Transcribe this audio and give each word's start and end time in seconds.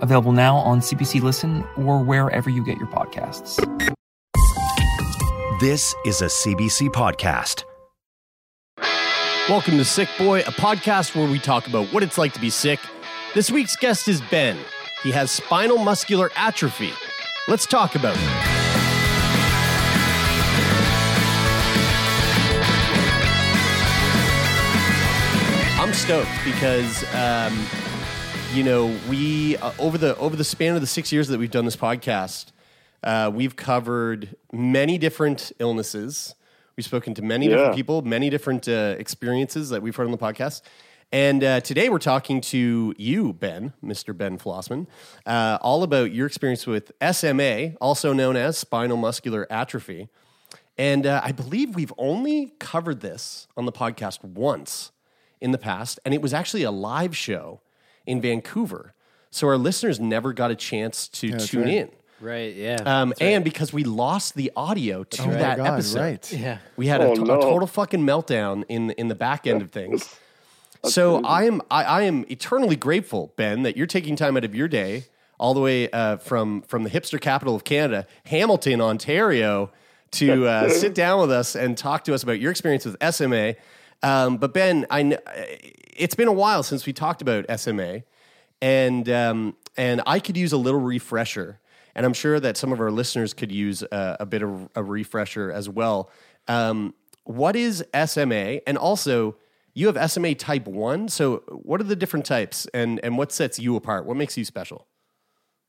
available 0.00 0.32
now 0.32 0.56
on 0.56 0.80
CBC 0.80 1.22
Listen 1.22 1.64
or 1.76 2.02
wherever 2.02 2.50
you 2.50 2.64
get 2.64 2.78
your 2.78 2.88
podcasts. 2.88 3.56
This 5.60 5.94
is 6.06 6.22
a 6.22 6.26
CBC 6.26 6.88
podcast. 6.88 7.64
Welcome 9.48 9.78
to 9.78 9.84
Sick 9.84 10.08
Boy, 10.18 10.40
a 10.40 10.52
podcast 10.52 11.14
where 11.14 11.28
we 11.28 11.38
talk 11.38 11.66
about 11.66 11.92
what 11.92 12.02
it's 12.02 12.16
like 12.16 12.32
to 12.34 12.40
be 12.40 12.50
sick. 12.50 12.78
This 13.34 13.50
week's 13.50 13.76
guest 13.76 14.08
is 14.08 14.20
Ben. 14.30 14.56
He 15.02 15.10
has 15.10 15.30
spinal 15.30 15.78
muscular 15.78 16.30
atrophy. 16.36 16.92
Let's 17.48 17.66
talk 17.66 17.94
about 17.94 18.16
it. 18.16 18.50
I'm 25.80 25.92
stoked 25.92 26.30
because 26.44 27.02
um, 27.14 27.66
you 28.52 28.64
know 28.64 28.96
we 29.08 29.56
uh, 29.58 29.72
over 29.78 29.96
the 29.96 30.16
over 30.16 30.34
the 30.34 30.44
span 30.44 30.74
of 30.74 30.80
the 30.80 30.86
six 30.86 31.12
years 31.12 31.28
that 31.28 31.38
we've 31.38 31.50
done 31.50 31.64
this 31.64 31.76
podcast, 31.76 32.46
uh, 33.04 33.30
we've 33.32 33.54
covered 33.54 34.34
many 34.52 34.98
different 34.98 35.52
illnesses. 35.60 36.34
We've 36.76 36.84
spoken 36.84 37.14
to 37.14 37.22
many 37.22 37.46
different 37.48 37.74
people, 37.76 38.02
many 38.02 38.28
different 38.28 38.68
uh, 38.68 38.96
experiences 38.98 39.68
that 39.70 39.82
we've 39.82 39.94
heard 39.94 40.06
on 40.06 40.10
the 40.10 40.18
podcast. 40.18 40.62
And 41.12 41.44
uh, 41.44 41.60
today 41.60 41.88
we're 41.88 41.98
talking 41.98 42.40
to 42.42 42.94
you, 42.96 43.32
Ben, 43.32 43.72
Mr. 43.84 44.16
Ben 44.16 44.38
Flossman, 44.38 44.86
uh, 45.26 45.58
all 45.60 45.82
about 45.82 46.12
your 46.12 46.26
experience 46.26 46.66
with 46.66 46.92
SMA, 47.12 47.74
also 47.80 48.12
known 48.12 48.36
as 48.36 48.56
spinal 48.56 48.96
muscular 48.96 49.46
atrophy. 49.50 50.08
And 50.78 51.06
uh, 51.06 51.20
I 51.22 51.32
believe 51.32 51.74
we've 51.74 51.92
only 51.98 52.54
covered 52.58 53.00
this 53.00 53.46
on 53.56 53.66
the 53.66 53.72
podcast 53.72 54.24
once 54.24 54.92
in 55.40 55.50
the 55.50 55.58
past, 55.58 56.00
and 56.04 56.14
it 56.14 56.22
was 56.22 56.32
actually 56.32 56.62
a 56.62 56.70
live 56.70 57.16
show 57.16 57.60
in 58.10 58.20
Vancouver. 58.20 58.92
So 59.30 59.46
our 59.46 59.56
listeners 59.56 60.00
never 60.00 60.32
got 60.32 60.50
a 60.50 60.56
chance 60.56 61.08
to 61.08 61.38
tune 61.38 61.62
right. 61.64 61.72
in. 61.74 61.90
Right, 62.20 62.54
yeah. 62.54 62.76
Um, 62.84 63.14
and 63.20 63.42
because 63.44 63.72
we 63.72 63.84
lost 63.84 64.34
the 64.34 64.52
audio 64.54 65.04
to 65.04 65.22
Oh 65.22 65.30
that 65.30 65.56
God, 65.56 65.66
episode, 65.74 66.00
right. 66.00 66.32
yeah. 66.32 66.58
we 66.76 66.86
had 66.88 67.00
Oh, 67.00 67.12
a, 67.12 67.14
to- 67.16 67.22
a 67.22 67.40
total 67.40 67.66
fucking 67.66 68.00
meltdown 68.00 68.64
in 68.68 68.90
in 68.90 69.08
the 69.08 69.14
back 69.14 69.46
end 69.46 69.62
of 69.62 69.70
things. 69.70 70.14
so 70.84 71.22
I 71.24 71.44
am 71.44 71.62
I, 71.70 71.84
I 71.84 72.02
am 72.02 72.24
eternally 72.28 72.76
grateful, 72.76 73.32
Ben, 73.36 73.62
that 73.62 73.76
you're 73.76 73.86
taking 73.86 74.16
time 74.16 74.36
out 74.36 74.44
of 74.44 74.54
your 74.54 74.68
day 74.68 75.04
all 75.38 75.54
the 75.54 75.60
way 75.60 75.88
uh, 75.90 76.18
from 76.18 76.60
from 76.62 76.82
the 76.82 76.90
hipster 76.90 77.18
capital 77.18 77.54
of 77.54 77.64
Canada, 77.64 78.06
Hamilton, 78.26 78.82
Ontario, 78.82 79.70
to 80.10 80.46
uh, 80.46 80.68
sit 80.82 80.94
down 80.94 81.20
with 81.22 81.30
us 81.30 81.54
and 81.56 81.78
talk 81.78 82.04
to 82.04 82.12
us 82.12 82.22
about 82.22 82.38
your 82.40 82.50
experience 82.50 82.84
with 82.84 82.96
SMA. 83.14 83.54
Um, 84.02 84.38
but 84.38 84.54
Ben, 84.54 84.86
I 84.90 85.02
kn- 85.02 85.18
it's 85.96 86.14
been 86.14 86.28
a 86.28 86.32
while 86.32 86.62
since 86.62 86.86
we 86.86 86.92
talked 86.92 87.22
about 87.22 87.46
SMA, 87.60 88.02
and 88.62 89.08
um, 89.08 89.56
and 89.76 90.02
I 90.06 90.18
could 90.18 90.36
use 90.36 90.52
a 90.52 90.56
little 90.56 90.80
refresher, 90.80 91.60
and 91.94 92.06
I'm 92.06 92.12
sure 92.12 92.40
that 92.40 92.56
some 92.56 92.72
of 92.72 92.80
our 92.80 92.90
listeners 92.90 93.34
could 93.34 93.52
use 93.52 93.82
a, 93.82 94.18
a 94.20 94.26
bit 94.26 94.42
of 94.42 94.68
a 94.74 94.82
refresher 94.82 95.52
as 95.52 95.68
well. 95.68 96.10
Um, 96.48 96.94
what 97.24 97.56
is 97.56 97.84
SMA, 98.06 98.60
and 98.66 98.78
also 98.78 99.36
you 99.74 99.86
have 99.86 100.10
SMA 100.10 100.34
type 100.34 100.66
one. 100.66 101.08
So 101.08 101.42
what 101.48 101.80
are 101.80 101.84
the 101.84 101.96
different 101.96 102.26
types, 102.26 102.66
and 102.72 103.00
and 103.02 103.18
what 103.18 103.32
sets 103.32 103.58
you 103.58 103.76
apart? 103.76 104.06
What 104.06 104.16
makes 104.16 104.36
you 104.36 104.44
special? 104.44 104.86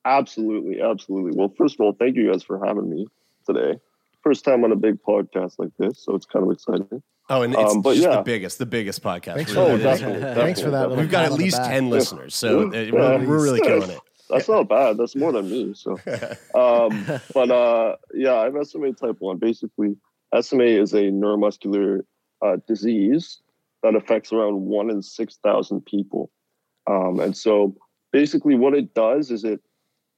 Absolutely, 0.05 0.81
absolutely. 0.81 1.33
Well, 1.35 1.53
first 1.55 1.75
of 1.75 1.81
all, 1.81 1.93
thank 1.93 2.15
you 2.15 2.31
guys 2.31 2.43
for 2.43 2.65
having 2.65 2.89
me 2.89 3.07
today. 3.45 3.79
First 4.23 4.45
time 4.45 4.63
on 4.63 4.71
a 4.71 4.75
big 4.75 4.97
podcast 5.01 5.55
like 5.57 5.71
this, 5.79 6.03
so 6.03 6.15
it's 6.15 6.25
kind 6.25 6.45
of 6.45 6.51
exciting. 6.51 7.01
Oh, 7.29 7.41
and 7.43 7.53
it's 7.55 7.73
Um, 7.73 7.81
but 7.81 7.95
just 7.95 8.07
the 8.07 8.13
yeah. 8.15 8.21
biggest, 8.21 8.59
the 8.59 8.65
biggest 8.65 9.01
podcast. 9.01 9.35
Thanks 9.35 9.53
Really. 9.53 9.71
Oh, 9.71 9.77
for 9.77 9.83
that. 9.83 9.99
definitely, 9.99 10.33
Thanks 10.41 10.61
for 10.61 10.69
that. 10.71 10.91
We've 10.91 11.09
got 11.09 11.25
at 11.25 11.31
least 11.33 11.57
back. 11.57 11.69
ten 11.71 11.89
listeners, 11.89 12.35
so 12.35 12.67
uh, 12.67 12.71
Yeah. 12.71 12.91
we're, 12.91 13.25
we're 13.25 13.43
really 13.43 13.61
killing 13.61 13.89
it. 13.89 13.99
That's 14.29 14.47
not 14.47 14.69
bad. 14.69 14.97
That's 14.97 15.15
more 15.15 15.31
than 15.31 15.49
me. 15.49 15.73
So, 15.73 15.91
um, 16.55 17.05
but 17.33 17.51
uh, 17.51 17.95
yeah, 18.13 18.35
I 18.35 18.45
have 18.45 18.55
SMA 18.65 18.93
type 18.93 19.17
one. 19.19 19.37
Basically, 19.37 19.95
SMA 20.39 20.63
is 20.63 20.93
a 20.93 21.03
neuromuscular 21.03 22.01
uh, 22.41 22.57
disease 22.67 23.39
that 23.83 23.95
affects 23.95 24.31
around 24.31 24.61
one 24.61 24.89
in 24.89 25.01
six 25.01 25.37
thousand 25.43 25.85
people. 25.85 26.31
Um, 26.89 27.19
and 27.19 27.35
so, 27.35 27.75
basically, 28.11 28.55
what 28.55 28.73
it 28.73 28.93
does 28.93 29.31
is 29.31 29.43
it 29.43 29.61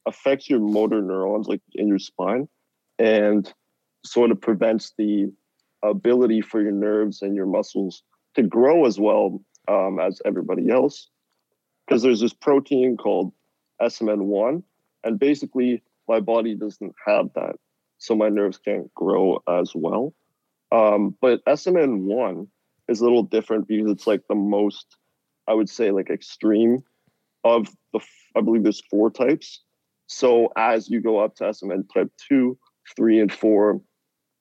affects 0.07 0.49
your 0.49 0.59
motor 0.59 1.01
neurons, 1.01 1.47
like 1.47 1.61
in 1.73 1.87
your 1.87 1.99
spine, 1.99 2.47
and 2.99 3.51
sort 4.05 4.31
of 4.31 4.41
prevents 4.41 4.93
the 4.97 5.31
ability 5.83 6.41
for 6.41 6.61
your 6.61 6.71
nerves 6.71 7.21
and 7.21 7.35
your 7.35 7.45
muscles 7.45 8.03
to 8.35 8.43
grow 8.43 8.85
as 8.85 8.99
well 8.99 9.41
um, 9.67 9.99
as 9.99 10.21
everybody 10.25 10.69
else. 10.69 11.09
Because 11.85 12.01
there's 12.01 12.21
this 12.21 12.33
protein 12.33 12.97
called 12.97 13.33
SMN1, 13.81 14.63
and 15.03 15.19
basically 15.19 15.83
my 16.07 16.19
body 16.19 16.55
doesn't 16.55 16.95
have 17.05 17.27
that, 17.35 17.55
so 17.97 18.15
my 18.15 18.29
nerves 18.29 18.57
can't 18.57 18.93
grow 18.93 19.41
as 19.49 19.73
well. 19.75 20.13
Um, 20.71 21.15
but 21.21 21.43
SMN1 21.45 22.47
is 22.87 23.01
a 23.01 23.03
little 23.03 23.23
different 23.23 23.67
because 23.67 23.91
it's 23.91 24.07
like 24.07 24.21
the 24.27 24.35
most, 24.35 24.97
I 25.47 25.53
would 25.53 25.69
say, 25.69 25.91
like 25.91 26.09
extreme 26.09 26.83
of 27.43 27.67
the. 27.91 27.99
I 28.35 28.41
believe 28.41 28.63
there's 28.63 28.81
four 28.89 29.11
types. 29.11 29.61
So 30.07 30.51
as 30.57 30.89
you 30.89 31.01
go 31.01 31.19
up 31.19 31.35
to 31.35 31.45
SMN 31.45 31.85
type 31.93 32.11
two, 32.17 32.57
three, 32.95 33.19
and 33.19 33.31
four, 33.31 33.79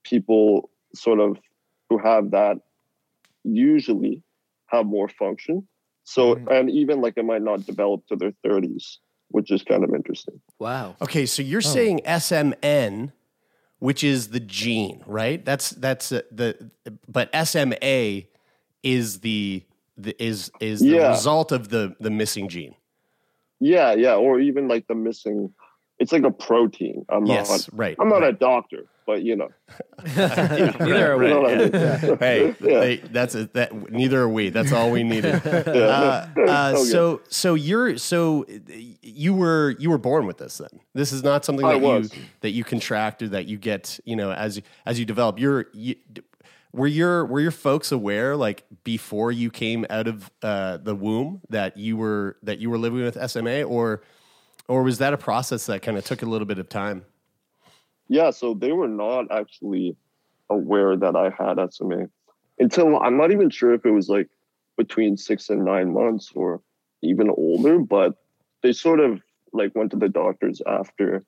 people 0.04 0.70
sort 0.94 1.20
of 1.20 1.38
who 1.88 1.98
have 1.98 2.30
that 2.32 2.58
usually 3.44 4.22
have 4.66 4.86
more 4.86 5.08
function. 5.08 5.66
So 6.04 6.38
and 6.50 6.70
even 6.70 7.00
like 7.00 7.14
it 7.16 7.24
might 7.24 7.42
not 7.42 7.64
develop 7.66 8.06
to 8.08 8.16
their 8.16 8.32
30s, 8.44 8.96
which 9.28 9.50
is 9.50 9.62
kind 9.62 9.84
of 9.84 9.94
interesting. 9.94 10.40
Wow. 10.58 10.96
Okay, 11.00 11.26
so 11.26 11.42
you're 11.42 11.60
saying 11.60 12.00
SMN, 12.04 13.12
which 13.78 14.02
is 14.02 14.28
the 14.28 14.40
gene, 14.40 15.02
right? 15.06 15.44
That's 15.44 15.70
that's 15.70 16.10
uh, 16.12 16.22
the 16.30 16.70
but 17.08 17.30
SMA 17.46 18.22
is 18.82 19.20
the, 19.20 19.62
the 19.96 20.20
is 20.22 20.50
is 20.60 20.80
the 20.80 20.94
Yeah. 20.94 21.10
result 21.10 21.52
of 21.52 21.68
the 21.68 21.94
the 22.00 22.10
missing 22.10 22.48
gene. 22.48 22.74
Yeah, 23.60 23.92
yeah, 23.94 24.16
or 24.16 24.40
even 24.40 24.66
like 24.66 24.88
the 24.88 24.94
missing. 24.96 25.54
It's 25.98 26.10
like 26.10 26.24
a 26.24 26.32
protein. 26.32 27.04
I'm 27.08 27.26
Yes, 27.26 27.48
not. 27.48 27.68
right. 27.72 27.96
I'm 28.00 28.08
not 28.08 28.22
right. 28.22 28.34
a 28.34 28.36
doctor, 28.36 28.86
but 29.06 29.22
you 29.22 29.36
know. 29.36 29.48
Neither 30.16 31.12
are 31.12 31.18
we. 31.18 31.28
You 31.28 31.34
know 31.34 31.46
I 31.46 31.56
mean? 31.56 32.16
hey, 32.18 32.56
Yeah. 32.60 32.80
they, 32.80 32.96
that's 32.96 33.34
a, 33.34 33.46
that. 33.54 33.90
Neither 33.90 34.20
are 34.22 34.28
we. 34.28 34.50
That's 34.50 34.72
all 34.72 34.90
we 34.90 35.02
needed. 35.02 35.40
Yeah. 35.72 35.72
Uh, 35.72 36.26
uh, 36.48 36.72
Okay. 36.76 36.84
so, 36.84 37.20
so 37.28 37.54
you're 37.54 37.96
so 37.98 38.46
you 39.02 39.34
were 39.34 39.74
you 39.78 39.90
were 39.90 39.98
born 39.98 40.26
with 40.26 40.38
this. 40.38 40.58
Then 40.58 40.80
this 40.94 41.12
is 41.12 41.22
not 41.22 41.44
something 41.44 41.66
that 41.66 41.80
you 41.80 42.08
that 42.40 42.50
you 42.50 42.64
contract 42.64 43.22
or 43.22 43.28
that 43.28 43.46
you 43.46 43.58
get. 43.58 43.98
You 44.04 44.16
know, 44.16 44.32
as 44.32 44.60
as 44.86 44.98
you 44.98 45.04
develop, 45.04 45.38
you're 45.38 45.66
you, 45.72 45.96
were 46.72 46.86
your 46.86 47.24
were 47.26 47.40
your 47.40 47.50
folks 47.50 47.92
aware 47.92 48.36
like 48.36 48.64
before 48.84 49.30
you 49.30 49.50
came 49.50 49.86
out 49.90 50.08
of 50.08 50.30
uh, 50.42 50.78
the 50.78 50.94
womb 50.94 51.40
that 51.50 51.76
you 51.76 51.96
were 51.96 52.36
that 52.42 52.58
you 52.58 52.70
were 52.70 52.78
living 52.78 53.02
with 53.02 53.18
SMA 53.30 53.62
or 53.62 54.02
or 54.68 54.82
was 54.82 54.98
that 54.98 55.12
a 55.12 55.18
process 55.18 55.66
that 55.66 55.82
kind 55.82 55.98
of 55.98 56.04
took 56.04 56.22
a 56.22 56.26
little 56.26 56.46
bit 56.46 56.58
of 56.58 56.68
time? 56.68 57.04
Yeah, 58.12 58.28
so 58.28 58.52
they 58.52 58.72
were 58.72 58.88
not 58.88 59.32
actually 59.32 59.96
aware 60.50 60.98
that 60.98 61.16
I 61.16 61.30
had 61.30 61.56
SMA 61.72 62.10
until 62.58 62.98
I'm 62.98 63.16
not 63.16 63.32
even 63.32 63.48
sure 63.48 63.72
if 63.72 63.86
it 63.86 63.90
was 63.90 64.10
like 64.10 64.28
between 64.76 65.16
six 65.16 65.48
and 65.48 65.64
nine 65.64 65.94
months 65.94 66.30
or 66.34 66.60
even 67.02 67.30
older, 67.30 67.78
but 67.78 68.12
they 68.62 68.74
sort 68.74 69.00
of 69.00 69.22
like 69.54 69.74
went 69.74 69.92
to 69.92 69.96
the 69.96 70.10
doctors 70.10 70.60
after, 70.66 71.24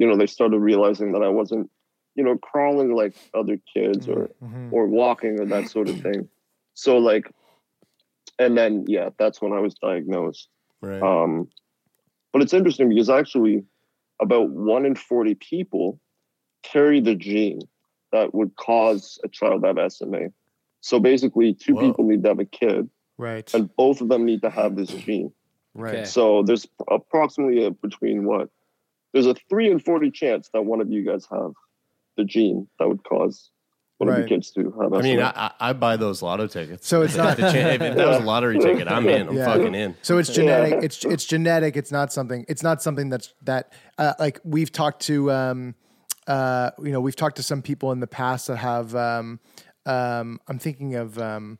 you 0.00 0.06
know, 0.08 0.16
they 0.16 0.26
started 0.26 0.58
realizing 0.58 1.12
that 1.12 1.22
I 1.22 1.28
wasn't, 1.28 1.70
you 2.16 2.24
know, 2.24 2.36
crawling 2.38 2.92
like 2.92 3.14
other 3.32 3.60
kids 3.72 4.08
or 4.08 4.28
Mhm. 4.42 4.72
or 4.72 4.88
walking 4.88 5.38
or 5.38 5.46
that 5.46 5.68
sort 5.68 5.88
of 5.88 6.00
thing. 6.00 6.28
So 6.74 6.98
like, 6.98 7.30
and 8.40 8.58
then 8.58 8.84
yeah, 8.88 9.10
that's 9.16 9.40
when 9.40 9.52
I 9.52 9.60
was 9.60 9.74
diagnosed. 9.74 10.48
Right. 10.80 11.00
Um, 11.00 11.48
but 12.32 12.42
it's 12.42 12.52
interesting 12.52 12.88
because 12.88 13.08
actually, 13.08 13.64
about 14.20 14.50
one 14.50 14.84
in 14.84 14.96
40 14.96 15.36
people 15.36 16.00
carry 16.72 17.00
the 17.00 17.14
gene 17.14 17.60
that 18.12 18.34
would 18.34 18.54
cause 18.56 19.18
a 19.24 19.28
child 19.28 19.62
to 19.62 19.68
have 19.74 19.92
SMA. 19.92 20.28
So 20.80 21.00
basically, 21.00 21.54
two 21.54 21.74
Whoa. 21.74 21.82
people 21.90 22.04
need 22.06 22.22
to 22.22 22.28
have 22.28 22.38
a 22.38 22.44
kid, 22.44 22.88
Right. 23.18 23.52
and 23.54 23.74
both 23.76 24.00
of 24.00 24.08
them 24.08 24.24
need 24.24 24.42
to 24.42 24.50
have 24.50 24.76
this 24.76 24.90
gene. 24.90 25.32
Right. 25.74 25.94
Okay. 25.96 26.04
So 26.04 26.42
there's 26.42 26.66
approximately 26.90 27.64
a, 27.66 27.70
between 27.70 28.24
what? 28.24 28.48
There's 29.12 29.26
a 29.26 29.34
three 29.48 29.70
and 29.70 29.82
40 29.84 30.10
chance 30.10 30.48
that 30.52 30.62
one 30.62 30.80
of 30.80 30.90
you 30.90 31.04
guys 31.04 31.26
have 31.30 31.52
the 32.16 32.24
gene 32.24 32.68
that 32.78 32.88
would 32.88 33.02
cause 33.04 33.50
one 33.98 34.08
of 34.08 34.14
Right. 34.14 34.22
the 34.22 34.28
kids 34.28 34.50
to 34.52 34.70
have 34.80 34.92
I 34.92 35.00
mean, 35.02 35.20
I, 35.20 35.30
I, 35.58 35.70
I 35.70 35.72
buy 35.72 35.96
those 35.96 36.22
lotto 36.22 36.46
tickets. 36.46 36.86
So 36.86 37.02
it's 37.02 37.16
not- 37.22 37.36
the 37.36 37.42
cha- 37.42 37.48
if 37.56 37.78
that 37.80 38.06
was 38.06 38.18
a 38.18 38.24
lottery 38.24 38.58
ticket. 38.66 38.88
I'm 38.90 39.08
in. 39.08 39.28
I'm 39.28 39.36
Yeah. 39.36 39.46
fucking 39.46 39.74
in. 39.74 39.94
So 40.02 40.18
it's 40.18 40.28
genetic. 40.32 40.82
It's 40.84 41.04
it's 41.04 41.24
genetic. 41.24 41.76
It's 41.76 41.90
not 41.92 42.12
something. 42.12 42.44
It's 42.48 42.62
not 42.62 42.82
something 42.82 43.08
that's 43.08 43.32
that 43.42 43.72
uh, 43.98 44.12
like 44.18 44.38
we've 44.44 44.70
talked 44.72 45.02
to. 45.06 45.30
Um, 45.32 45.74
uh, 46.26 46.70
you 46.82 46.90
know, 46.90 47.00
we've 47.00 47.16
talked 47.16 47.36
to 47.36 47.42
some 47.42 47.62
people 47.62 47.92
in 47.92 48.00
the 48.00 48.06
past 48.06 48.48
that 48.48 48.56
have. 48.56 48.94
Um, 48.94 49.40
um, 49.84 50.40
I'm 50.48 50.58
thinking 50.58 50.94
of. 50.94 51.18
Um, 51.18 51.58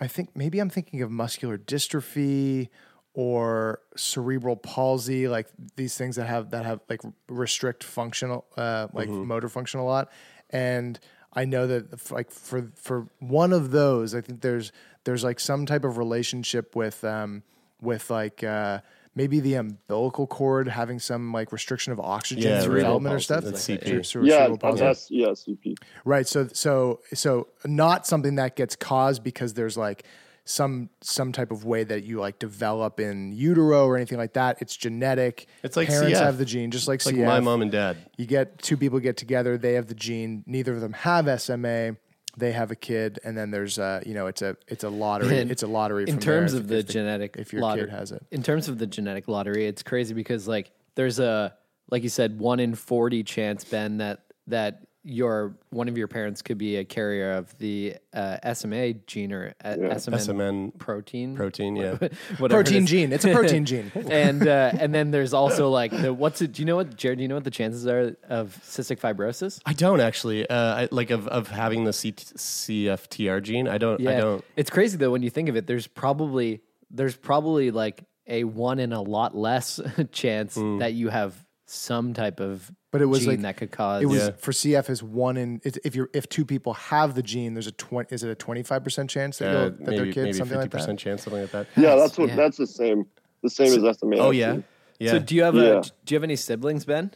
I 0.00 0.06
think 0.06 0.30
maybe 0.34 0.58
I'm 0.60 0.70
thinking 0.70 1.02
of 1.02 1.10
muscular 1.10 1.58
dystrophy 1.58 2.68
or 3.12 3.80
cerebral 3.96 4.56
palsy, 4.56 5.28
like 5.28 5.48
these 5.76 5.96
things 5.96 6.16
that 6.16 6.26
have 6.26 6.50
that 6.50 6.64
have 6.64 6.80
like 6.88 7.02
restrict 7.28 7.84
functional, 7.84 8.46
uh, 8.56 8.88
like 8.92 9.08
motor 9.08 9.48
function 9.48 9.80
a 9.80 9.84
lot. 9.84 10.10
And 10.48 10.98
I 11.32 11.44
know 11.44 11.66
that 11.66 12.10
like 12.10 12.30
for 12.30 12.70
for 12.76 13.08
one 13.18 13.52
of 13.52 13.70
those, 13.72 14.14
I 14.14 14.20
think 14.20 14.40
there's 14.40 14.72
there's 15.04 15.22
like 15.22 15.38
some 15.38 15.66
type 15.66 15.84
of 15.84 15.98
relationship 15.98 16.74
with 16.74 17.04
um 17.04 17.42
with 17.80 18.10
like 18.10 18.42
uh 18.42 18.80
maybe 19.14 19.40
the 19.40 19.54
umbilical 19.54 20.26
cord 20.26 20.68
having 20.68 20.98
some 20.98 21.32
like 21.32 21.52
restriction 21.52 21.92
of 21.92 22.00
oxygen 22.00 22.44
Yeah, 22.50 22.60
through 22.62 22.76
development 22.76 23.12
or 23.12 23.16
Palsy, 23.16 23.24
stuff. 23.24 23.44
that's 23.44 23.62
Cere- 23.62 23.78
CP. 23.78 24.06
cere- 24.06 24.24
yeah, 24.24 24.46
cerebral 24.46 24.76
that's 24.76 25.10
yeah, 25.10 25.26
CP. 25.28 25.76
Right. 26.04 26.26
So 26.26 26.48
so 26.52 27.00
so 27.14 27.48
not 27.64 28.06
something 28.06 28.36
that 28.36 28.56
gets 28.56 28.76
caused 28.76 29.22
because 29.24 29.54
there's 29.54 29.76
like 29.76 30.04
some 30.44 30.88
some 31.00 31.32
type 31.32 31.50
of 31.52 31.64
way 31.64 31.84
that 31.84 32.02
you 32.04 32.18
like 32.18 32.38
develop 32.38 32.98
in 32.98 33.30
utero 33.32 33.84
or 33.86 33.96
anything 33.96 34.18
like 34.18 34.32
that. 34.32 34.56
It's 34.60 34.76
genetic. 34.76 35.46
It's 35.62 35.76
like 35.76 35.88
parents 35.88 36.18
CF. 36.18 36.22
have 36.22 36.38
the 36.38 36.44
gene, 36.44 36.70
just 36.70 36.88
like 36.88 36.96
It's 36.96 37.06
like 37.06 37.16
CF. 37.16 37.26
my 37.26 37.40
mom 37.40 37.62
and 37.62 37.70
dad. 37.70 37.96
You 38.16 38.26
get 38.26 38.58
two 38.60 38.76
people 38.76 38.98
get 39.00 39.16
together, 39.16 39.58
they 39.58 39.74
have 39.74 39.86
the 39.86 39.94
gene. 39.94 40.42
Neither 40.46 40.74
of 40.74 40.80
them 40.80 40.92
have 40.94 41.26
SMA. 41.40 41.96
They 42.40 42.52
have 42.52 42.70
a 42.70 42.76
kid, 42.76 43.20
and 43.22 43.36
then 43.38 43.50
there's 43.50 43.78
a 43.78 44.02
you 44.04 44.14
know 44.14 44.26
it's 44.26 44.42
a 44.42 44.56
it's 44.66 44.82
a 44.84 44.88
lottery. 44.90 45.38
And 45.38 45.50
it's 45.50 45.62
a 45.62 45.66
lottery. 45.68 46.04
in 46.08 46.18
terms 46.18 46.52
there 46.52 46.60
of 46.60 46.64
if- 46.64 46.68
the 46.70 46.78
if 46.78 46.88
genetic 46.88 47.36
if 47.38 47.52
your 47.52 47.62
lottery, 47.62 47.84
kid 47.84 47.90
has 47.90 48.10
it. 48.12 48.24
In 48.30 48.42
terms 48.42 48.68
of 48.68 48.78
the 48.78 48.86
genetic 48.86 49.28
lottery, 49.28 49.66
it's 49.66 49.82
crazy 49.82 50.14
because 50.14 50.48
like 50.48 50.72
there's 50.96 51.20
a 51.20 51.54
like 51.90 52.02
you 52.02 52.08
said 52.08 52.38
one 52.38 52.58
in 52.60 52.74
40 52.74 53.22
chance 53.24 53.64
Ben 53.64 53.98
that 53.98 54.24
that 54.48 54.86
your 55.02 55.56
one 55.70 55.88
of 55.88 55.96
your 55.96 56.08
parents 56.08 56.42
could 56.42 56.58
be 56.58 56.76
a 56.76 56.84
carrier 56.84 57.32
of 57.32 57.56
the 57.58 57.96
uh, 58.12 58.52
SMA 58.52 58.94
gene 59.06 59.32
or 59.32 59.54
uh, 59.64 59.68
SMN, 59.76 60.14
SMN 60.14 60.78
protein 60.78 61.34
protein, 61.34 61.76
yeah. 61.76 61.92
whatever 61.92 62.10
it 62.44 62.48
Protein 62.64 62.84
is. 62.84 62.90
gene. 62.90 63.12
It's 63.12 63.24
a 63.24 63.32
protein 63.32 63.64
gene. 63.66 63.90
and 63.94 64.46
uh, 64.46 64.72
and 64.78 64.94
then 64.94 65.10
there's 65.10 65.32
also 65.32 65.70
like 65.70 65.90
the 65.90 66.12
what's 66.12 66.42
it? 66.42 66.52
Do 66.52 66.62
you 66.62 66.66
know 66.66 66.76
what 66.76 66.96
Jared? 66.96 67.18
Do 67.18 67.22
you 67.22 67.28
know 67.28 67.36
what 67.36 67.44
the 67.44 67.50
chances 67.50 67.86
are 67.86 68.16
of 68.28 68.58
cystic 68.62 69.00
fibrosis? 69.00 69.60
I 69.64 69.72
don't 69.72 70.00
actually 70.00 70.48
uh, 70.48 70.74
I, 70.74 70.88
like 70.90 71.10
of, 71.10 71.26
of 71.28 71.48
having 71.48 71.84
the 71.84 71.92
C- 71.92 72.12
CFTR 72.12 73.42
gene. 73.42 73.68
I 73.68 73.78
don't. 73.78 74.06
I 74.06 74.16
don't. 74.18 74.44
It's 74.56 74.70
crazy 74.70 74.96
though 74.96 75.10
when 75.10 75.22
you 75.22 75.30
think 75.30 75.48
of 75.48 75.56
it. 75.56 75.66
There's 75.66 75.86
probably 75.86 76.60
there's 76.90 77.16
probably 77.16 77.70
like 77.70 78.04
a 78.26 78.44
one 78.44 78.78
in 78.78 78.92
a 78.92 79.02
lot 79.02 79.36
less 79.36 79.80
chance 80.12 80.54
that 80.54 80.92
you 80.92 81.08
have 81.08 81.34
some 81.66 82.14
type 82.14 82.40
of 82.40 82.70
But 82.92 83.02
it 83.02 83.06
was 83.06 83.20
gene 83.20 83.28
like 83.28 83.40
that 83.42 83.56
could 83.56 83.70
cause 83.70 84.02
It 84.02 84.06
was 84.06 84.32
for 84.38 84.50
CF 84.50 84.90
is 84.90 85.00
one 85.02 85.36
in 85.36 85.60
if 85.64 85.94
you're 85.94 86.10
if 86.12 86.28
two 86.28 86.44
people 86.44 86.74
have 86.74 87.14
the 87.14 87.22
gene, 87.22 87.54
there's 87.54 87.68
a 87.68 87.72
twenty. 87.72 88.12
Is 88.12 88.24
it 88.24 88.30
a 88.30 88.34
twenty 88.34 88.62
five 88.64 88.82
percent 88.82 89.08
chance 89.10 89.38
that, 89.38 89.54
Uh, 89.54 89.64
that 89.68 89.80
maybe 89.80 89.96
their 89.96 90.04
kids 90.06 90.16
maybe 90.16 90.32
something 90.32 90.48
fifty 90.48 90.56
like 90.62 90.70
that? 90.70 90.76
percent 90.78 90.98
chance, 90.98 91.22
something 91.22 91.42
like 91.42 91.50
that. 91.52 91.66
Yeah, 91.76 91.94
that's 91.94 92.18
what 92.18 92.30
yeah. 92.30 92.36
that's 92.36 92.56
the 92.56 92.66
same 92.66 93.06
the 93.42 93.50
same 93.50 93.84
as 93.84 93.98
SMA. 93.98 94.16
Oh 94.16 94.30
yeah, 94.32 94.58
yeah. 94.98 95.12
So 95.12 95.18
do 95.20 95.34
you 95.36 95.44
have 95.44 95.54
Yeah. 95.54 95.62
a 95.62 95.82
do 95.82 95.90
you 96.08 96.16
have 96.16 96.24
any 96.24 96.36
siblings, 96.36 96.84
Ben? 96.84 97.12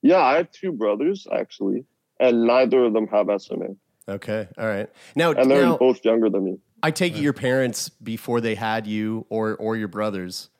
Yeah, 0.00 0.18
I 0.20 0.36
have 0.36 0.50
two 0.52 0.72
brothers 0.72 1.26
actually, 1.32 1.84
and 2.20 2.44
neither 2.44 2.84
of 2.84 2.92
them 2.92 3.06
have 3.08 3.28
SMA, 3.40 3.76
okay, 4.08 4.48
all 4.58 4.66
right. 4.66 4.88
Now, 5.14 5.32
and 5.32 5.50
they're 5.50 5.62
now 5.62 5.76
both 5.76 6.04
younger 6.04 6.28
than 6.30 6.44
me. 6.44 6.58
I 6.82 6.90
take 6.90 7.16
it 7.16 7.20
your 7.20 7.32
parents 7.32 7.88
before 7.88 8.40
they 8.40 8.54
had 8.56 8.86
you 8.86 9.26
or 9.28 9.56
or 9.56 9.76
your 9.76 9.88
brothers, 9.88 10.50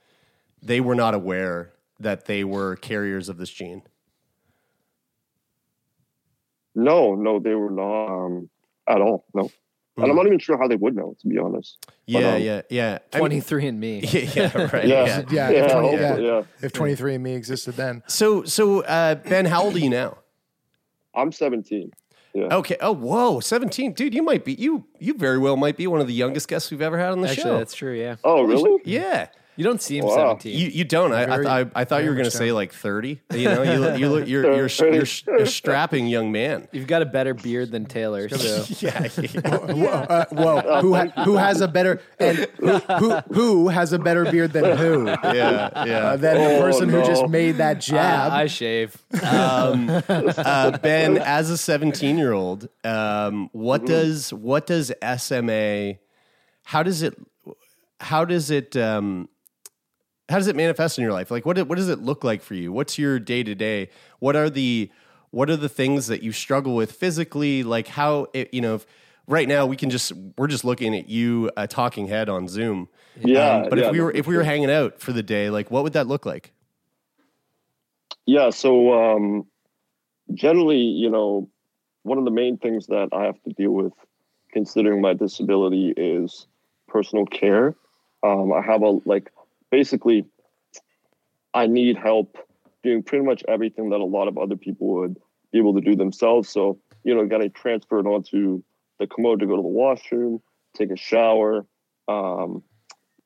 they 0.61 0.81
were 0.81 0.95
not 0.95 1.15
aware 1.15 1.73
that 1.99 2.27
they 2.27 2.43
were 2.45 2.77
carriers 2.77 3.29
of 3.29 3.39
this 3.39 3.51
gene. 3.51 3.83
No, 6.75 7.15
no, 7.15 7.39
they 7.39 7.55
were 7.55 7.71
not 7.71 8.07
um, 8.07 8.49
at 8.89 9.01
all. 9.01 9.25
No, 9.35 9.51
and 9.99 10.11
I'm 10.11 10.17
not 10.17 10.27
even 10.27 10.39
sure 10.39 10.57
how 10.59 10.69
they 10.69 10.77
would 10.77 10.97
know, 10.97 11.15
to 11.21 11.29
be 11.29 11.39
honest. 11.39 11.77
Yeah, 12.07 12.35
um, 12.35 12.43
yeah, 12.43 12.63
yeah. 12.71 12.99
I 13.13 13.17
mean- 13.17 13.21
Twenty 13.21 13.41
three 13.41 13.67
and 13.67 13.79
me. 13.79 14.01
yeah, 14.05 14.57
right. 14.73 14.87
Yeah. 14.87 15.05
yeah. 15.05 15.23
Yeah, 15.31 15.51
Yeah, 15.51 15.65
if 15.67 15.73
20, 15.73 15.89
yeah. 15.91 16.07
hopefully, 16.09 16.27
yeah. 16.27 16.43
If 16.63 16.73
twenty 16.73 16.95
three 16.95 17.15
and 17.15 17.23
me 17.25 17.35
existed 17.35 17.75
then, 17.77 18.03
So, 18.07 18.45
so 18.45 18.81
uh, 18.83 19.17
Ben, 19.17 19.45
how 19.45 19.63
old 19.65 19.75
are 19.77 19.79
you 19.79 19.91
now? 19.91 20.19
I'm 21.15 21.31
17. 21.31 21.91
Yeah. 22.35 22.45
Okay. 22.51 22.79
Oh, 22.81 22.93
whoa, 22.93 23.41
seventeen, 23.41 23.93
dude. 23.93 24.15
You 24.15 24.23
might 24.23 24.43
be 24.47 24.55
you. 24.55 24.87
You 24.99 25.13
very 25.19 25.37
well 25.37 25.57
might 25.59 25.77
be 25.77 25.87
one 25.87 26.01
of 26.01 26.07
the 26.07 26.15
youngest 26.15 26.49
guests 26.49 26.71
we've 26.71 26.81
ever 26.81 26.99
had 26.99 27.11
on 27.13 27.21
the 27.21 27.29
Actually, 27.29 27.43
show. 27.43 27.59
that's 27.59 27.75
true. 27.75 27.93
Yeah, 27.93 28.17
Oh, 28.25 28.43
really? 28.45 28.81
yeah. 28.87 29.29
You 29.57 29.65
don't 29.65 29.83
see 29.83 29.99
him 29.99 30.07
Wow. 30.07 30.15
seventeen. 30.17 30.59
You 30.59 30.69
you 30.69 30.85
don't. 30.85 31.13
I, 31.13 31.23
I, 31.23 31.27
Very- 31.27 31.47
I, 31.47 31.67
I 31.75 31.85
thought 31.85 32.03
you 32.05 32.09
were 32.09 32.15
going 32.15 32.25
to 32.25 32.31
say 32.31 32.53
like 32.53 32.73
thirty. 32.73 33.21
You 33.33 33.45
know, 33.49 33.63
you 33.63 33.79
look, 33.79 33.99
you 33.99 34.09
look, 34.09 34.27
you're 34.29 34.43
you're, 34.45 34.67
you're, 34.69 34.95
you're, 34.95 35.05
you're 35.29 35.37
a 35.43 35.47
strapping 35.47 36.07
young 36.07 36.33
man. 36.33 36.69
You've 36.73 36.87
got 36.87 37.03
a 37.03 37.07
better 37.07 37.35
beard 37.35 37.71
than 37.71 37.85
Taylor. 37.87 38.29
So 38.31 38.65
Yeah. 38.81 39.09
whoa, 39.09 39.89
uh, 39.91 40.25
whoa 40.31 40.81
who 40.81 40.95
ha- 40.95 41.25
who 41.25 41.37
has 41.37 41.61
a 41.61 41.69
better 41.69 42.01
and 42.19 42.39
who, 42.59 42.79
who 42.79 43.11
who 43.33 43.69
has 43.69 43.93
a 43.93 43.99
better 43.99 44.25
beard 44.31 44.53
than 44.53 44.77
who? 44.79 45.07
yeah. 45.07 45.85
Yeah. 45.85 45.99
Uh, 46.09 46.17
than 46.17 46.37
the 46.39 46.57
Oh, 46.57 46.61
person 46.61 46.89
who 46.89 47.03
just 47.05 47.29
made 47.29 47.57
that 47.59 47.81
jab. 47.81 48.33
I, 48.33 48.43
I 48.43 48.47
shave. 48.47 48.97
um, 49.23 49.89
uh, 50.09 50.79
ben, 50.79 51.19
as 51.19 51.51
a 51.51 51.59
17 51.59 52.17
year 52.19 52.33
old, 52.33 52.69
um, 52.85 53.49
what 53.53 53.85
does 53.85 54.33
what 54.33 54.67
does 54.67 54.93
SMA? 55.19 55.95
How 56.65 56.83
does 56.83 57.03
it? 57.03 57.15
How 58.01 58.25
does 58.25 58.51
it? 58.51 58.77
Um, 58.77 59.29
how 60.33 60.39
does 60.39 60.49
it 60.49 60.57
manifest 60.57 60.99
in 60.99 61.03
your 61.03 61.13
life? 61.13 61.31
Like, 61.31 61.47
what 61.47 61.57
what 61.69 61.77
does 61.77 61.89
it 61.89 62.01
look 62.01 62.25
like 62.25 62.43
for 62.43 62.55
you? 62.55 62.73
What's 62.73 62.99
your 62.99 63.21
day 63.21 63.45
to 63.45 63.55
day? 63.55 63.91
What 64.19 64.35
are 64.35 64.51
the 64.51 64.91
what 65.31 65.49
are 65.49 65.57
the 65.57 65.69
things 65.69 66.09
that 66.09 66.25
you 66.25 66.33
struggle 66.33 66.75
with 66.75 66.91
physically? 66.91 67.63
Like, 67.63 67.87
how 67.87 68.27
it, 68.33 68.53
you 68.53 68.61
know? 68.61 68.75
If, 68.75 68.87
right 69.29 69.47
now, 69.47 69.67
we 69.67 69.77
can 69.77 69.89
just 69.89 70.13
we're 70.37 70.49
just 70.49 70.65
looking 70.65 70.97
at 70.97 71.09
you, 71.09 71.51
a 71.57 71.67
talking 71.69 72.09
head 72.09 72.29
on 72.29 72.49
Zoom. 72.49 72.89
Yeah. 73.25 73.63
Um, 73.63 73.69
but 73.71 73.79
yeah, 73.79 73.87
if 73.87 73.93
we 73.93 74.01
were 74.01 74.11
if 74.11 74.27
we 74.27 74.37
were 74.37 74.43
hanging 74.43 74.71
out 74.71 74.99
for 75.01 75.13
the 75.13 75.23
day, 75.23 75.49
like, 75.51 75.71
what 75.71 75.85
would 75.85 75.93
that 75.93 76.07
look 76.07 76.27
like? 76.27 76.53
Yeah, 78.27 78.51
so 78.51 78.93
um, 78.93 79.47
generally, 80.33 80.79
you 80.79 81.11
know, 81.11 81.49
one 82.03 82.19
of 82.19 82.25
the 82.25 82.31
main 82.31 82.57
things 82.57 82.87
that 82.87 83.09
I 83.13 83.25
have 83.25 83.41
to 83.43 83.51
deal 83.51 83.73
with, 83.73 83.93
considering 84.53 85.01
my 85.01 85.15
disability, 85.15 85.93
is 85.97 86.47
personal 86.89 87.27
care. 87.27 87.75
Um, 88.23 88.53
I 88.53 88.63
have 88.63 88.83
a 88.83 89.01
like, 89.05 89.33
basically, 89.73 90.27
I 91.53 91.67
need 91.67 91.97
help 91.97 92.37
doing 92.85 93.03
pretty 93.03 93.25
much 93.25 93.43
everything 93.49 93.91
that 93.91 94.01
a 94.01 94.05
lot 94.05 94.29
of 94.29 94.39
other 94.39 94.57
people 94.57 94.87
would 94.95 95.17
be 95.51 95.59
able 95.59 95.75
to 95.75 95.81
do 95.81 95.97
themselves. 95.97 96.49
So, 96.49 96.79
you 97.03 97.15
know, 97.15 97.27
getting 97.27 97.51
transferred 97.51 98.07
onto 98.07 98.63
the 99.01 99.07
commode 99.09 99.41
to 99.41 99.47
go 99.47 99.57
to 99.57 99.63
the 99.63 99.69
washroom, 99.69 100.41
take 100.77 100.91
a 100.91 100.97
shower, 100.97 101.67
um, 102.07 102.63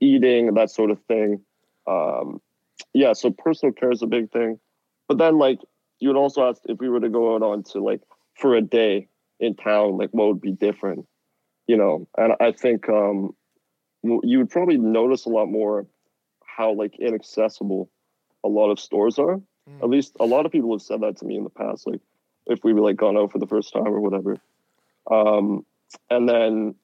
eating, 0.00 0.54
that 0.54 0.70
sort 0.70 0.90
of 0.90 1.02
thing. 1.08 1.42
Um, 1.86 2.40
yeah, 2.94 3.12
so 3.12 3.30
personal 3.30 3.72
care 3.72 3.90
is 3.90 4.02
a 4.02 4.06
big 4.06 4.30
thing. 4.30 4.58
But 5.08 5.18
then, 5.18 5.38
like, 5.38 5.58
you 5.98 6.08
would 6.08 6.16
also 6.16 6.48
ask 6.48 6.62
if 6.66 6.78
we 6.78 6.88
were 6.88 7.00
to 7.00 7.08
go 7.08 7.34
out 7.34 7.42
on 7.42 7.62
to 7.64 7.80
like 7.80 8.02
for 8.34 8.54
a 8.54 8.60
day 8.60 9.08
in 9.40 9.54
town, 9.56 9.96
like 9.96 10.10
what 10.10 10.28
would 10.28 10.40
be 10.40 10.52
different, 10.52 11.06
you 11.66 11.76
know? 11.76 12.06
And 12.16 12.34
I 12.38 12.52
think 12.52 12.88
um, 12.88 13.34
you 14.02 14.38
would 14.38 14.50
probably 14.50 14.76
notice 14.76 15.24
a 15.24 15.30
lot 15.30 15.46
more 15.46 15.86
how 16.56 16.72
like 16.72 16.98
inaccessible 16.98 17.90
a 18.44 18.48
lot 18.48 18.70
of 18.70 18.80
stores 18.80 19.18
are. 19.18 19.36
Hmm. 19.68 19.82
At 19.82 19.88
least 19.88 20.16
a 20.18 20.24
lot 20.24 20.46
of 20.46 20.52
people 20.52 20.72
have 20.72 20.82
said 20.82 21.00
that 21.02 21.18
to 21.18 21.24
me 21.24 21.36
in 21.36 21.44
the 21.44 21.50
past, 21.50 21.86
like 21.86 22.00
if 22.46 22.64
we 22.64 22.72
were 22.72 22.80
like 22.80 22.96
gone 22.96 23.16
out 23.16 23.32
for 23.32 23.38
the 23.38 23.46
first 23.46 23.72
time 23.72 23.88
or 23.88 24.00
whatever. 24.00 24.38
Um, 25.10 25.66
and 26.10 26.28
then, 26.28 26.74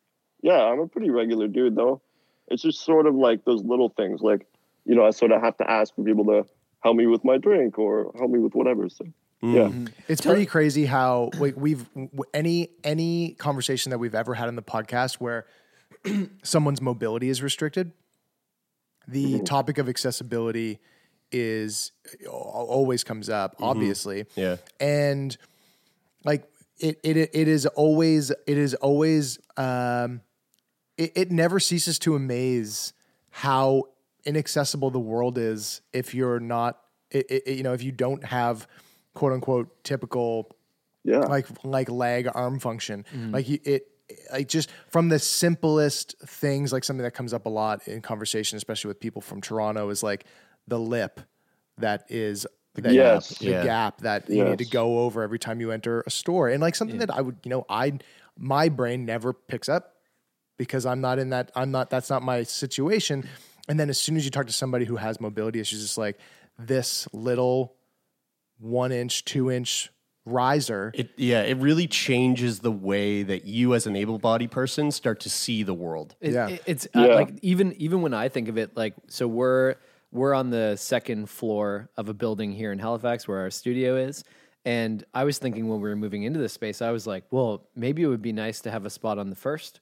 yeah, 0.42 0.62
I'm 0.62 0.80
a 0.80 0.88
pretty 0.88 1.10
regular 1.10 1.48
dude 1.48 1.76
though. 1.76 2.02
It's 2.48 2.62
just 2.62 2.84
sort 2.84 3.06
of 3.06 3.14
like 3.14 3.44
those 3.44 3.62
little 3.62 3.88
things, 3.88 4.20
like 4.20 4.46
you 4.84 4.94
know, 4.94 5.06
I 5.06 5.10
sort 5.10 5.32
of 5.32 5.40
have 5.40 5.56
to 5.58 5.70
ask 5.70 5.94
for 5.94 6.02
people 6.02 6.24
to 6.26 6.44
help 6.80 6.96
me 6.96 7.06
with 7.06 7.24
my 7.24 7.38
drink 7.38 7.78
or 7.78 8.12
help 8.18 8.30
me 8.30 8.40
with 8.40 8.54
whatever. 8.54 8.88
So 8.88 9.06
hmm. 9.40 9.54
yeah, 9.54 9.68
hmm. 9.68 9.86
It's 10.08 10.20
pretty 10.20 10.44
crazy 10.44 10.84
how 10.84 11.30
like 11.38 11.56
we've 11.56 11.88
any 12.34 12.70
any 12.84 13.34
conversation 13.38 13.90
that 13.90 13.98
we've 13.98 14.14
ever 14.14 14.34
had 14.34 14.48
in 14.48 14.56
the 14.56 14.62
podcast 14.62 15.14
where 15.14 15.46
someone's 16.42 16.82
mobility 16.82 17.28
is 17.28 17.42
restricted. 17.42 17.92
The 19.08 19.40
topic 19.40 19.78
of 19.78 19.88
accessibility 19.88 20.78
is 21.30 21.92
always 22.30 23.04
comes 23.04 23.28
up, 23.28 23.56
obviously. 23.60 24.26
Yeah. 24.36 24.56
and 24.80 25.36
like 26.24 26.44
it 26.78 26.98
it 27.02 27.16
it 27.16 27.48
is 27.48 27.66
always 27.66 28.30
it 28.30 28.58
is 28.58 28.74
always 28.74 29.38
um 29.56 30.20
it, 30.96 31.12
it 31.16 31.30
never 31.30 31.58
ceases 31.60 31.98
to 32.00 32.14
amaze 32.14 32.92
how 33.30 33.84
inaccessible 34.24 34.90
the 34.90 35.00
world 35.00 35.38
is 35.38 35.80
if 35.92 36.14
you're 36.14 36.38
not 36.40 36.78
it, 37.10 37.26
it, 37.30 37.56
you 37.56 37.62
know 37.62 37.72
if 37.72 37.82
you 37.82 37.92
don't 37.92 38.24
have 38.24 38.66
quote 39.14 39.32
unquote 39.32 39.82
typical 39.84 40.50
Yeah. 41.04 41.20
like 41.20 41.46
like 41.64 41.90
leg 41.90 42.28
arm 42.32 42.58
function 42.60 43.04
Mm. 43.14 43.32
like 43.32 43.48
it 43.48 43.86
like 44.32 44.48
just 44.48 44.70
from 44.88 45.08
the 45.08 45.18
simplest 45.18 46.14
things 46.26 46.72
like 46.72 46.84
something 46.84 47.02
that 47.04 47.14
comes 47.14 47.32
up 47.32 47.46
a 47.46 47.48
lot 47.48 47.86
in 47.88 48.00
conversation 48.00 48.56
especially 48.56 48.88
with 48.88 49.00
people 49.00 49.20
from 49.22 49.40
toronto 49.40 49.88
is 49.90 50.02
like 50.02 50.24
the 50.68 50.78
lip 50.78 51.20
that 51.78 52.04
is 52.08 52.46
the 52.74 52.82
Yes. 52.92 53.28
gap, 53.30 53.38
the 53.38 53.50
Yeah. 53.50 53.62
gap 53.64 54.00
that 54.02 54.30
you 54.30 54.44
need 54.44 54.58
to 54.58 54.64
go 54.64 55.00
over 55.00 55.22
every 55.22 55.38
time 55.38 55.60
you 55.60 55.70
enter 55.72 56.02
a 56.06 56.10
store 56.10 56.48
and 56.48 56.60
like 56.62 56.74
something 56.74 56.98
that 56.98 57.10
i 57.10 57.20
would 57.20 57.36
you 57.44 57.50
know 57.50 57.64
i 57.68 57.92
my 58.38 58.68
brain 58.68 59.04
never 59.04 59.32
picks 59.32 59.68
up 59.68 59.96
because 60.58 60.86
i'm 60.86 61.00
not 61.00 61.18
in 61.18 61.30
that 61.30 61.50
i'm 61.54 61.70
not 61.70 61.90
that's 61.90 62.08
not 62.08 62.22
my 62.22 62.42
situation 62.42 63.28
and 63.68 63.78
then 63.78 63.90
as 63.90 63.98
soon 64.00 64.16
as 64.16 64.24
you 64.24 64.30
talk 64.30 64.46
to 64.46 64.52
somebody 64.52 64.84
who 64.84 64.96
has 64.96 65.20
mobility 65.20 65.60
issues 65.60 65.82
it's 65.84 65.98
like 65.98 66.18
this 66.58 67.06
little 67.12 67.74
one 68.58 68.92
inch 68.92 69.24
two 69.24 69.50
inch 69.50 69.90
riser 70.24 70.92
It, 70.94 71.10
yeah, 71.16 71.42
it 71.42 71.56
really 71.58 71.86
changes 71.88 72.60
the 72.60 72.70
way 72.70 73.22
that 73.24 73.44
you, 73.44 73.74
as 73.74 73.86
an 73.86 73.96
able-bodied 73.96 74.50
person, 74.50 74.90
start 74.90 75.20
to 75.20 75.30
see 75.30 75.62
the 75.62 75.74
world. 75.74 76.14
It- 76.20 76.32
Yeah. 76.32 76.48
it- 76.48 76.62
it's 76.66 76.88
Yeah. 76.94 77.02
uh, 77.02 77.14
like 77.16 77.38
even 77.42 77.72
even 77.80 78.02
when 78.02 78.14
I 78.14 78.28
think 78.28 78.48
of 78.48 78.56
it, 78.58 78.76
like 78.76 78.94
so 79.08 79.26
we're 79.26 79.76
we're 80.12 80.34
on 80.34 80.50
the 80.50 80.76
second 80.76 81.28
floor 81.30 81.88
of 81.96 82.08
a 82.08 82.14
building 82.14 82.52
here 82.52 82.70
in 82.70 82.78
Halifax 82.78 83.26
where 83.26 83.38
our 83.40 83.50
studio 83.50 83.96
is, 83.96 84.24
and 84.64 85.04
I 85.14 85.24
was 85.24 85.38
thinking 85.38 85.68
when 85.68 85.80
we 85.80 85.88
were 85.88 85.96
moving 85.96 86.22
into 86.24 86.38
this 86.38 86.52
space, 86.52 86.82
I 86.82 86.90
was 86.90 87.06
like, 87.06 87.24
well, 87.30 87.66
maybe 87.74 88.02
it 88.02 88.06
would 88.08 88.20
be 88.22 88.32
nice 88.32 88.60
to 88.60 88.70
have 88.70 88.84
a 88.84 88.90
spot 88.90 89.18
on 89.18 89.30
the 89.30 89.36
first 89.36 89.80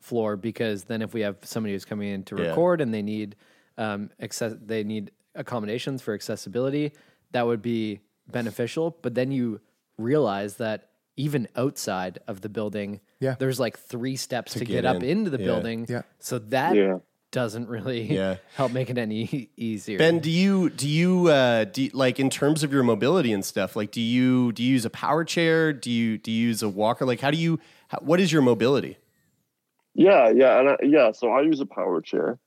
floor 0.00 0.36
because 0.36 0.84
then 0.84 1.00
if 1.00 1.14
we 1.14 1.20
have 1.22 1.36
somebody 1.42 1.72
who's 1.74 1.84
coming 1.84 2.08
in 2.08 2.24
to 2.24 2.36
Yeah. 2.36 2.48
record 2.48 2.80
and 2.80 2.92
they 2.92 3.02
need 3.02 3.36
um 3.78 4.10
access, 4.20 4.54
they 4.60 4.82
need 4.84 5.12
accommodations 5.36 6.02
for 6.02 6.12
accessibility, 6.12 6.92
that 7.30 7.46
would 7.46 7.62
be 7.62 8.00
beneficial. 8.30 8.96
But 9.00 9.14
then 9.14 9.30
you 9.30 9.60
realize 9.98 10.56
that 10.56 10.88
even 11.16 11.48
outside 11.56 12.20
of 12.28 12.40
the 12.40 12.48
building, 12.48 13.00
Yeah. 13.20 13.34
there's 13.38 13.58
like 13.58 13.78
three 13.78 14.16
steps 14.16 14.52
to, 14.52 14.60
get 14.60 14.68
get, 14.68 14.84
up 14.86 15.02
into 15.02 15.30
the 15.30 15.38
Yeah. 15.38 15.44
building. 15.46 15.86
Yeah. 15.88 16.02
So 16.20 16.38
that 16.38 16.76
Yeah. 16.76 16.98
doesn't 17.32 17.68
really 17.68 18.02
Yeah. 18.14 18.36
help 18.54 18.72
make 18.72 18.88
it 18.88 18.96
any 18.98 19.50
easier. 19.56 19.98
Ben, 19.98 20.20
do 20.20 20.30
you 20.30 20.70
do 20.70 20.88
you 20.88 21.26
uh, 21.28 21.64
do 21.64 21.82
you- 21.84 21.90
like 21.92 22.20
in 22.20 22.30
terms 22.30 22.62
of 22.62 22.72
your 22.72 22.84
mobility 22.84 23.32
and 23.32 23.44
stuff? 23.44 23.74
Like, 23.74 23.90
do 23.90 24.00
you 24.00 24.52
do 24.52 24.62
you 24.62 24.70
use 24.72 24.84
a 24.84 24.90
power 24.90 25.24
chair? 25.24 25.72
Do 25.72 25.90
you 25.90 26.18
do 26.18 26.30
you 26.30 26.46
use 26.48 26.62
a 26.62 26.68
walker? 26.68 27.04
Like, 27.04 27.20
how 27.20 27.30
do 27.32 27.36
you? 27.38 27.58
How, 27.88 27.98
what 28.00 28.20
is 28.20 28.32
your 28.32 28.42
mobility? 28.42 28.96
Yeah, 29.94 30.28
yeah, 30.30 30.60
and 30.60 30.68
I, 30.70 30.76
yeah. 30.84 31.10
So 31.12 31.30
I 31.30 31.40
use 31.40 31.60
a 31.60 31.66
power 31.66 32.00
chair, 32.00 32.38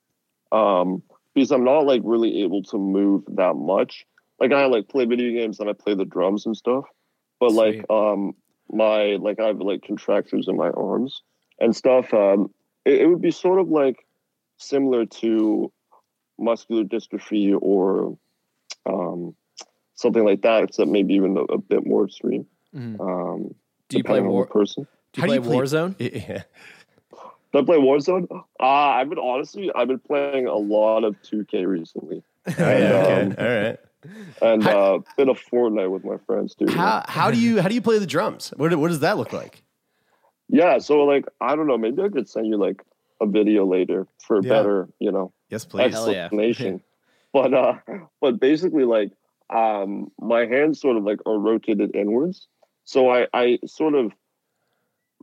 um, 0.53 1.03
because 1.35 1.51
I'm 1.51 1.65
not 1.65 1.85
like 1.85 2.01
really 2.05 2.43
able 2.43 2.63
to 2.63 2.77
move 2.77 3.23
that 3.33 3.55
much. 3.55 4.05
Like 4.39 4.53
I 4.53 4.65
like 4.67 4.87
play 4.87 5.05
video 5.05 5.31
games 5.37 5.59
and 5.59 5.69
I 5.69 5.73
play 5.73 5.93
the 5.95 6.05
drums 6.05 6.45
and 6.45 6.55
stuff, 6.55 6.85
but 7.41 7.51
like 7.51 7.83
um 7.89 8.33
my 8.71 9.17
like 9.19 9.41
I 9.41 9.47
have 9.47 9.59
like 9.59 9.81
contractures 9.85 10.47
in 10.47 10.55
my 10.55 10.69
arms 10.69 11.23
and 11.59 11.75
stuff. 11.75 12.13
Um, 12.13 12.53
it, 12.85 13.01
it 13.01 13.07
would 13.07 13.21
be 13.21 13.31
sort 13.31 13.59
of 13.59 13.67
like 13.67 13.97
similar 14.57 15.05
to 15.05 15.73
muscular 16.39 16.83
dystrophy 16.85 17.57
or 17.59 18.17
um 18.85 19.35
something 19.95 20.23
like 20.23 20.43
that, 20.43 20.63
except 20.63 20.89
maybe 20.89 21.15
even 21.15 21.35
a, 21.35 21.41
a 21.41 21.57
bit 21.57 21.85
more 21.85 22.05
extreme. 22.05 22.45
Mhm. 22.73 22.99
Um, 23.01 23.55
Do 23.89 23.97
you 23.97 24.03
play 24.03 24.19
depending 24.19 24.25
on 24.27 24.31
war? 24.31 24.45
the 24.45 24.51
person? 24.51 24.87
Do 25.13 25.21
you 25.21 25.27
play 25.27 25.37
Warzone? 25.39 25.95
Yeah. 25.99 26.43
Do 27.53 27.59
I 27.59 27.63
play 27.65 27.77
Warzone? 27.77 28.27
Uh, 28.31 28.63
I've 28.63 29.09
been 29.09 29.19
honestly, 29.19 29.69
I've 29.75 29.89
been 29.89 29.99
playing 29.99 30.47
a 30.47 30.55
lot 30.55 31.03
of 31.03 31.21
2K 31.21 31.67
recently, 31.67 32.23
Oh, 32.47 32.53
yeah, 32.57 32.93
okay. 33.03 33.21
um, 33.23 33.35
All 33.37 33.45
right. 33.45 33.77
And 34.41 34.63
How- 34.63 34.95
uh, 34.95 34.99
bit 35.17 35.29
of 35.29 35.39
Fortnite 35.39 35.89
with 35.91 36.03
my 36.03 36.17
friends 36.25 36.55
too. 36.55 36.67
How 36.71 37.03
how 37.07 37.31
do 37.31 37.37
you 37.39 37.61
how 37.61 37.67
do 37.67 37.75
you 37.75 37.81
play 37.81 37.97
the 37.99 38.05
drums? 38.07 38.53
What 38.57 38.73
what 38.75 38.87
does 38.89 38.99
that 39.01 39.17
look 39.17 39.33
like? 39.33 39.63
Yeah, 40.49 40.79
so 40.79 41.03
like 41.03 41.25
I 41.39 41.55
don't 41.55 41.67
know, 41.67 41.77
maybe 41.77 42.01
I 42.01 42.09
could 42.09 42.27
send 42.29 42.47
you 42.47 42.57
like 42.57 42.81
a 43.21 43.25
video 43.25 43.65
later 43.65 44.07
for 44.25 44.41
Yeah. 44.41 44.49
better, 44.49 44.89
you 44.99 45.11
know, 45.11 45.31
Yes, 45.49 45.63
please. 45.65 45.93
Hell 45.93 46.11
yeah. 46.11 46.25
explanation. 46.25 46.81
but 47.33 47.53
uh, 47.53 47.73
but 48.19 48.39
basically, 48.39 48.83
like 48.83 49.11
um, 49.49 50.11
my 50.19 50.45
hands 50.45 50.79
sort 50.81 50.97
of 50.97 51.03
like 51.03 51.19
are 51.25 51.37
rotated 51.37 51.95
inwards, 51.95 52.47
so 52.85 53.09
I 53.09 53.27
I 53.33 53.59
sort 53.65 53.95
of 53.95 54.11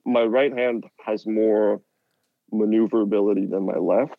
my 0.06 0.22
right 0.24 0.52
hand 0.56 0.84
has 1.04 1.26
more 1.26 1.82
maneuverability 2.52 3.46
than 3.46 3.66
my 3.66 3.76
left, 3.76 4.16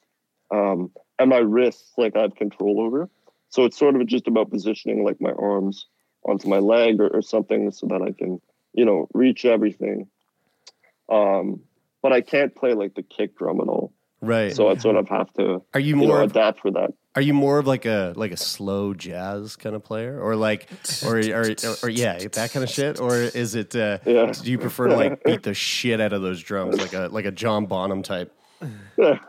um, 0.51 0.91
and 1.17 1.29
my 1.29 1.37
wrists 1.37 1.93
like 1.97 2.15
I 2.15 2.21
have 2.21 2.35
control 2.35 2.81
over. 2.81 3.09
So 3.49 3.65
it's 3.65 3.77
sort 3.77 3.95
of 3.95 4.05
just 4.07 4.27
about 4.27 4.49
positioning 4.49 5.03
like 5.03 5.19
my 5.19 5.31
arms 5.31 5.87
onto 6.23 6.47
my 6.47 6.59
leg 6.59 6.99
or, 6.99 7.07
or 7.07 7.21
something 7.21 7.71
so 7.71 7.87
that 7.87 8.01
I 8.01 8.11
can 8.11 8.39
you 8.73 8.85
know 8.85 9.07
reach 9.13 9.45
everything. 9.45 10.07
Um, 11.09 11.61
but 12.01 12.13
I 12.13 12.21
can't 12.21 12.55
play 12.55 12.73
like 12.73 12.95
the 12.95 13.03
kick 13.03 13.37
drum 13.37 13.59
at 13.61 13.67
all. 13.67 13.93
Right. 14.21 14.55
So 14.55 14.69
I 14.69 14.75
sort 14.75 14.95
of 14.97 15.07
have 15.09 15.31
to 15.33 15.61
are 15.73 15.79
you 15.79 15.95
you 15.95 16.01
know, 16.01 16.07
more 16.07 16.21
of, 16.21 16.31
adapt 16.31 16.59
for 16.59 16.71
that. 16.71 16.91
are 17.15 17.21
you 17.21 17.33
more 17.33 17.57
of 17.57 17.67
like 17.67 17.85
a 17.85 18.13
like 18.17 18.31
a 18.31 18.37
slow 18.37 18.93
jazz 18.93 19.55
kind 19.55 19.75
of 19.75 19.83
player 19.83 20.19
or 20.19 20.35
like 20.35 20.69
or 21.05 21.19
or, 21.19 21.51
or, 21.51 21.75
or 21.83 21.89
yeah 21.89 22.17
that 22.17 22.51
kind 22.51 22.63
of 22.63 22.69
shit 22.69 22.99
or 22.99 23.15
is 23.15 23.55
it 23.55 23.75
uh, 23.75 23.99
Yeah. 24.05 24.33
do 24.33 24.51
you 24.51 24.59
prefer 24.59 24.89
to 24.89 24.95
like 24.95 25.23
beat 25.23 25.43
the 25.43 25.53
shit 25.71 26.01
out 26.01 26.11
of 26.11 26.21
those 26.21 26.41
drums 26.41 26.77
like 26.79 26.93
a 26.93 27.07
like 27.11 27.25
a 27.25 27.31
John 27.31 27.65
Bonham 27.65 28.03
type? 28.03 28.33
Yeah. 28.97 29.19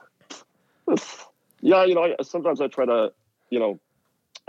yeah, 1.60 1.84
you 1.84 1.94
know, 1.94 2.02
I, 2.02 2.22
sometimes 2.22 2.60
I 2.60 2.66
try 2.66 2.84
to, 2.86 3.12
you 3.50 3.58
know, 3.60 3.80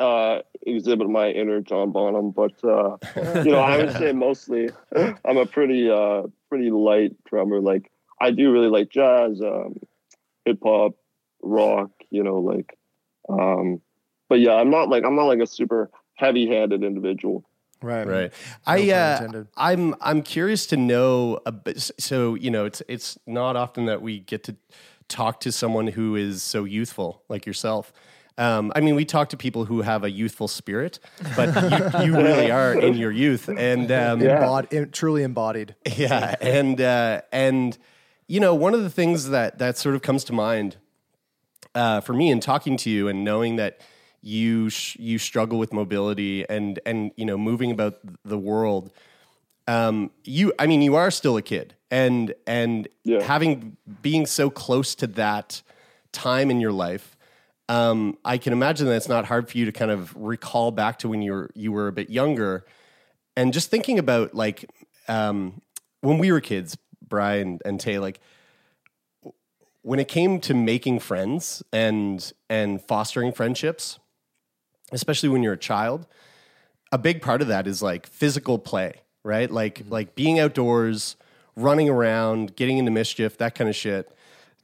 uh, 0.01 0.41
exhibit 0.65 1.09
my 1.09 1.29
inner 1.29 1.61
John 1.61 1.91
Bonham, 1.91 2.31
but 2.31 2.53
uh, 2.63 2.97
you 3.43 3.51
know, 3.51 3.59
I 3.59 3.77
would 3.77 3.93
say 3.93 4.11
mostly 4.13 4.69
I'm 4.95 5.37
a 5.37 5.45
pretty 5.45 5.89
uh, 5.89 6.23
pretty 6.49 6.71
light 6.71 7.15
drummer. 7.25 7.61
Like 7.61 7.91
I 8.19 8.31
do 8.31 8.51
really 8.51 8.67
like 8.67 8.89
jazz, 8.89 9.41
um, 9.41 9.75
hip 10.45 10.59
hop, 10.63 10.95
rock. 11.43 11.91
You 12.09 12.23
know, 12.23 12.39
like, 12.39 12.77
um, 13.29 13.81
but 14.27 14.39
yeah, 14.39 14.53
I'm 14.55 14.71
not 14.71 14.89
like 14.89 15.03
I'm 15.05 15.15
not 15.15 15.25
like 15.25 15.39
a 15.39 15.47
super 15.47 15.91
heavy 16.15 16.47
handed 16.47 16.83
individual. 16.83 17.45
right 17.81 18.07
Right. 18.07 18.33
I 18.65 18.77
pun 18.77 19.35
uh. 19.35 19.43
I'm 19.55 19.95
I'm 20.01 20.23
curious 20.23 20.65
to 20.67 20.77
know 20.77 21.39
a 21.45 21.51
bit. 21.51 21.91
So 21.99 22.35
you 22.35 22.49
know, 22.49 22.65
it's 22.65 22.81
it's 22.87 23.19
not 23.27 23.55
often 23.55 23.85
that 23.85 24.01
we 24.01 24.19
get 24.19 24.43
to 24.45 24.55
talk 25.07 25.41
to 25.41 25.51
someone 25.51 25.87
who 25.87 26.15
is 26.15 26.41
so 26.41 26.63
youthful 26.63 27.23
like 27.29 27.45
yourself. 27.45 27.93
Um, 28.37 28.71
I 28.75 28.79
mean, 28.81 28.95
we 28.95 29.05
talk 29.05 29.29
to 29.29 29.37
people 29.37 29.65
who 29.65 29.81
have 29.81 30.03
a 30.03 30.09
youthful 30.09 30.47
spirit, 30.47 30.99
but 31.35 31.49
you, 32.01 32.05
you 32.05 32.15
really 32.17 32.49
are 32.49 32.73
in 32.73 32.95
your 32.95 33.11
youth, 33.11 33.47
and 33.49 33.91
um, 33.91 34.21
Yeah. 34.21 34.37
Embod- 34.39 34.73
em- 34.73 34.89
truly 34.91 35.23
embodied 35.23 35.75
yeah, 35.97 36.35
and 36.41 36.79
uh, 36.81 37.21
and 37.31 37.77
you 38.27 38.39
know, 38.39 38.55
one 38.55 38.73
of 38.73 38.81
the 38.83 38.89
things 38.89 39.29
that 39.29 39.59
that 39.59 39.77
sort 39.77 39.95
of 39.95 40.01
comes 40.01 40.23
to 40.25 40.33
mind 40.33 40.77
uh, 41.75 41.99
for 42.01 42.13
me 42.13 42.31
in 42.31 42.39
talking 42.39 42.77
to 42.77 42.89
you 42.89 43.07
and 43.07 43.23
knowing 43.23 43.57
that 43.57 43.81
you 44.21 44.69
sh- 44.69 44.95
you 44.99 45.17
struggle 45.19 45.59
with 45.59 45.73
mobility 45.73 46.47
and 46.49 46.79
and 46.85 47.11
you 47.17 47.25
know 47.25 47.37
moving 47.37 47.69
about 47.71 47.99
the 48.23 48.37
world. 48.37 48.91
Um, 49.67 50.11
you, 50.23 50.53
I 50.57 50.67
mean, 50.67 50.81
you 50.81 50.95
are 50.95 51.11
still 51.11 51.37
a 51.37 51.41
kid, 51.41 51.75
and 51.91 52.33
and 52.47 52.87
Yeah. 53.03 53.21
having 53.23 53.77
being 54.01 54.25
so 54.25 54.49
close 54.49 54.95
to 54.95 55.07
that 55.07 55.61
time 56.11 56.49
in 56.49 56.59
your 56.61 56.71
life. 56.71 57.10
Um, 57.71 58.17
I 58.25 58.37
can 58.37 58.51
imagine 58.51 58.87
that 58.87 58.95
it's 58.95 59.07
not 59.07 59.23
hard 59.23 59.49
for 59.49 59.57
you 59.57 59.63
to 59.63 59.71
kind 59.71 59.91
of 59.91 60.13
recall 60.13 60.71
back 60.71 60.99
to 60.99 61.07
when 61.07 61.21
you 61.21 61.31
were 61.31 61.49
you 61.55 61.71
were 61.71 61.87
a 61.87 61.93
bit 61.93 62.09
younger, 62.09 62.65
and 63.37 63.53
just 63.53 63.71
thinking 63.71 63.97
about 63.97 64.35
like 64.35 64.69
um, 65.07 65.61
when 66.01 66.17
we 66.17 66.33
were 66.33 66.41
kids, 66.41 66.77
Brian 67.07 67.59
and 67.63 67.79
Tay, 67.79 67.97
like 67.97 68.19
when 69.83 70.01
it 70.01 70.09
came 70.09 70.41
to 70.41 70.53
making 70.53 70.99
friends 70.99 71.63
and 71.71 72.33
and 72.49 72.81
fostering 72.81 73.31
friendships, 73.31 73.99
especially 74.91 75.29
when 75.29 75.41
you're 75.41 75.53
a 75.53 75.57
child, 75.57 76.07
a 76.91 76.97
big 76.97 77.21
part 77.21 77.41
of 77.41 77.47
that 77.47 77.67
is 77.67 77.81
like 77.81 78.05
physical 78.05 78.59
play, 78.59 78.95
right? 79.23 79.49
Like 79.49 79.83
like 79.87 80.13
being 80.13 80.41
outdoors, 80.41 81.15
running 81.55 81.87
around, 81.89 82.57
getting 82.57 82.79
into 82.79 82.91
mischief, 82.91 83.37
that 83.37 83.55
kind 83.55 83.69
of 83.69 83.77
shit. 83.77 84.13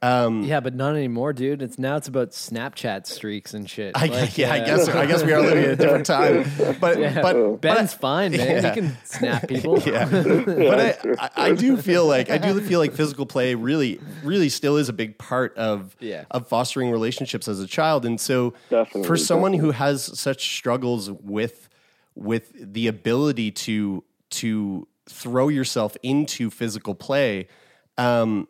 Um, 0.00 0.42
Yeah, 0.44 0.60
but 0.60 0.74
not 0.74 0.94
anymore, 0.94 1.32
dude. 1.32 1.60
It's 1.60 1.78
now 1.78 1.96
it's 1.96 2.06
about 2.06 2.30
Snapchat 2.30 3.06
streaks 3.06 3.52
and 3.52 3.68
shit. 3.68 3.96
I, 3.96 4.06
Like, 4.06 4.38
yeah, 4.38 4.52
I 4.52 4.60
uh, 4.60 4.66
guess 4.66 4.88
I 4.88 5.06
guess 5.06 5.24
we 5.24 5.32
are 5.32 5.40
living 5.40 5.64
in 5.64 5.70
a 5.70 5.76
different 5.76 6.06
time, 6.16 6.48
but 6.80 6.98
Yeah, 7.00 7.20
but 7.20 7.60
Ben's 7.60 7.94
but, 7.94 8.00
fine, 8.00 8.32
man. 8.32 8.62
Yeah. 8.62 8.74
He 8.74 8.80
can 8.80 8.96
snap 9.04 9.48
people. 9.48 9.78
yeah. 9.86 10.08
but 10.08 10.80
I, 10.80 10.96
I, 11.18 11.30
I 11.48 11.52
do 11.54 11.76
feel 11.76 12.06
like 12.06 12.30
I 12.30 12.38
do 12.38 12.60
feel 12.60 12.78
like 12.78 12.92
physical 12.92 13.26
play 13.26 13.54
really, 13.56 14.00
really 14.22 14.48
still 14.48 14.76
is 14.76 14.88
a 14.88 14.92
big 14.92 15.18
part 15.18 15.56
of 15.56 15.96
Yeah. 15.98 16.24
of 16.30 16.46
fostering 16.48 16.90
relationships 16.90 17.48
as 17.48 17.58
a 17.60 17.66
child. 17.66 18.04
And 18.06 18.20
so, 18.20 18.54
Definitely, 18.70 19.06
for 19.08 19.16
someone 19.16 19.52
who 19.52 19.72
has 19.72 20.04
such 20.18 20.54
struggles 20.56 21.10
with 21.10 21.68
with 22.14 22.52
the 22.54 22.86
ability 22.86 23.50
to 23.52 24.04
to 24.30 24.86
throw 25.08 25.48
yourself 25.48 25.96
into 26.02 26.50
physical 26.50 26.94
play, 26.94 27.48
um, 27.96 28.46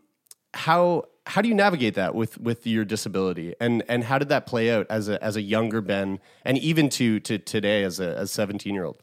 how 0.55 1.05
how 1.29 1.43
do 1.43 1.49
you 1.49 1.55
navigate 1.55 1.95
that 1.95 2.15
with 2.15 2.41
with 2.41 2.67
your 2.67 2.85
disability 2.85 3.55
and 3.61 3.85
and 3.87 4.05
how 4.05 4.19
did 4.19 4.31
that 4.31 4.47
play 4.47 4.71
out 4.71 4.87
as 4.89 5.09
a 5.09 5.23
as 5.23 5.37
a 5.37 5.43
younger 5.43 5.83
Ben 5.83 6.21
and 6.45 6.57
even 6.59 6.89
to 6.91 7.21
to 7.21 7.39
today 7.39 7.85
as 7.85 8.01
a 8.01 8.17
as 8.17 8.31
seventeen 8.31 8.75
year 8.75 8.85
old? 8.85 9.03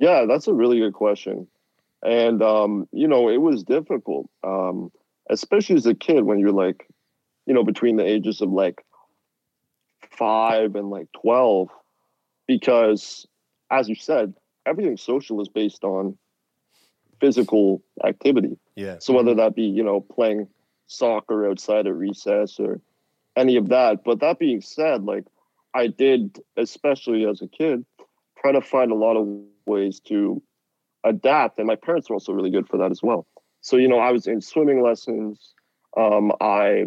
Yeah, 0.00 0.26
that's 0.28 0.48
a 0.48 0.52
really 0.52 0.80
good 0.80 0.92
question. 0.92 1.46
And 2.02 2.42
um, 2.42 2.88
you 2.92 3.06
know, 3.06 3.28
it 3.28 3.36
was 3.36 3.62
difficult. 3.62 4.28
Um, 4.42 4.90
especially 5.30 5.76
as 5.76 5.86
a 5.86 5.94
kid 5.94 6.24
when 6.24 6.40
you're 6.40 6.50
like, 6.50 6.88
you 7.46 7.54
know, 7.54 7.62
between 7.62 7.96
the 7.96 8.04
ages 8.04 8.40
of 8.40 8.50
like 8.50 8.84
five 10.10 10.74
and 10.74 10.90
like 10.90 11.06
twelve, 11.12 11.68
because 12.48 13.26
as 13.70 13.88
you 13.88 13.94
said, 13.94 14.34
everything 14.66 14.96
social 14.96 15.40
is 15.40 15.48
based 15.48 15.84
on 15.84 16.18
physical 17.20 17.84
activity. 18.04 18.58
Yeah. 18.74 18.96
So 18.98 19.12
whether 19.12 19.36
that 19.36 19.54
be, 19.54 19.62
you 19.62 19.84
know, 19.84 20.00
playing 20.00 20.48
soccer 20.92 21.48
outside 21.48 21.86
of 21.86 21.96
recess 21.96 22.58
or 22.58 22.80
any 23.36 23.56
of 23.56 23.68
that. 23.68 24.04
But 24.04 24.20
that 24.20 24.38
being 24.38 24.60
said, 24.60 25.04
like 25.04 25.24
I 25.74 25.86
did, 25.86 26.40
especially 26.56 27.26
as 27.26 27.40
a 27.42 27.48
kid, 27.48 27.84
try 28.38 28.52
to 28.52 28.60
find 28.60 28.92
a 28.92 28.96
lot 28.96 29.16
of 29.16 29.26
ways 29.66 30.00
to 30.00 30.42
adapt. 31.04 31.58
And 31.58 31.66
my 31.66 31.76
parents 31.76 32.08
were 32.08 32.14
also 32.14 32.32
really 32.32 32.50
good 32.50 32.68
for 32.68 32.76
that 32.78 32.90
as 32.90 33.02
well. 33.02 33.26
So, 33.60 33.76
you 33.76 33.88
know, 33.88 33.98
I 33.98 34.10
was 34.12 34.26
in 34.26 34.40
swimming 34.40 34.82
lessons. 34.82 35.54
Um, 35.96 36.32
I, 36.40 36.86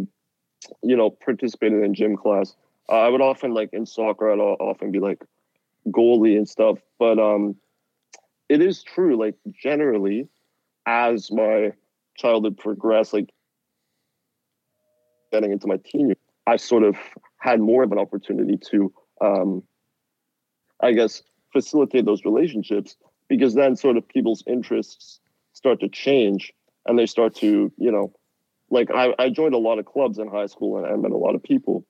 you 0.82 0.96
know, 0.96 1.10
participated 1.10 1.84
in 1.84 1.94
gym 1.94 2.18
class. 2.18 2.56
Uh, 2.90 3.00
I 3.00 3.10
would 3.10 3.22
often 3.22 3.54
like 3.54 3.70
in 3.74 3.86
soccer, 3.86 4.32
I'd 4.32 4.40
often 4.40 4.92
be 4.92 5.00
like 5.00 5.24
goalie 5.88 6.38
and 6.38 6.48
stuff. 6.48 6.80
But 7.00 7.20
um, 7.20 7.56
it 8.50 8.62
is 8.62 8.84
true, 8.84 9.18
like 9.18 9.36
generally, 9.52 10.28
as 10.86 11.32
my 11.32 11.72
childhood 12.16 12.58
progressed, 12.58 13.14
like 13.14 13.30
getting 15.36 15.52
into 15.52 15.68
my 15.68 15.78
teen 15.84 16.08
years, 16.08 16.18
I 16.48 16.56
sort 16.58 16.84
of 16.84 16.96
had 17.40 17.60
more 17.60 17.84
of 17.84 17.92
an 17.92 18.00
opportunity 18.00 18.58
to, 18.72 18.94
um, 19.22 19.64
I 20.82 20.94
guess, 20.94 21.24
facilitate 21.52 22.06
those 22.06 22.24
relationships 22.26 22.96
because 23.28 23.54
then 23.56 23.76
sort 23.76 23.98
of 23.98 24.08
people's 24.08 24.44
interests 24.48 25.20
start 25.54 25.80
to 25.82 25.90
change 25.90 26.54
and 26.86 26.98
they 26.98 27.06
start 27.06 27.36
to, 27.36 27.72
you 27.78 27.92
know, 27.92 28.14
like 28.70 28.90
I, 28.92 29.14
I 29.20 29.30
joined 29.30 29.54
a 29.54 29.60
lot 29.60 29.80
of 29.80 29.86
clubs 29.86 30.18
in 30.20 30.28
high 30.28 30.46
school 30.48 30.78
and 30.78 30.86
I 30.86 30.96
met 30.96 31.12
a 31.12 31.18
lot 31.18 31.36
of 31.36 31.44
people. 31.44 31.86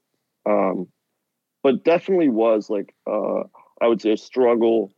Um, 0.46 0.88
but 1.64 1.84
definitely 1.84 2.30
was 2.30 2.70
like, 2.70 2.94
uh, 3.08 3.42
I 3.82 3.88
would 3.88 4.02
say 4.02 4.12
a 4.12 4.18
struggle 4.18 4.94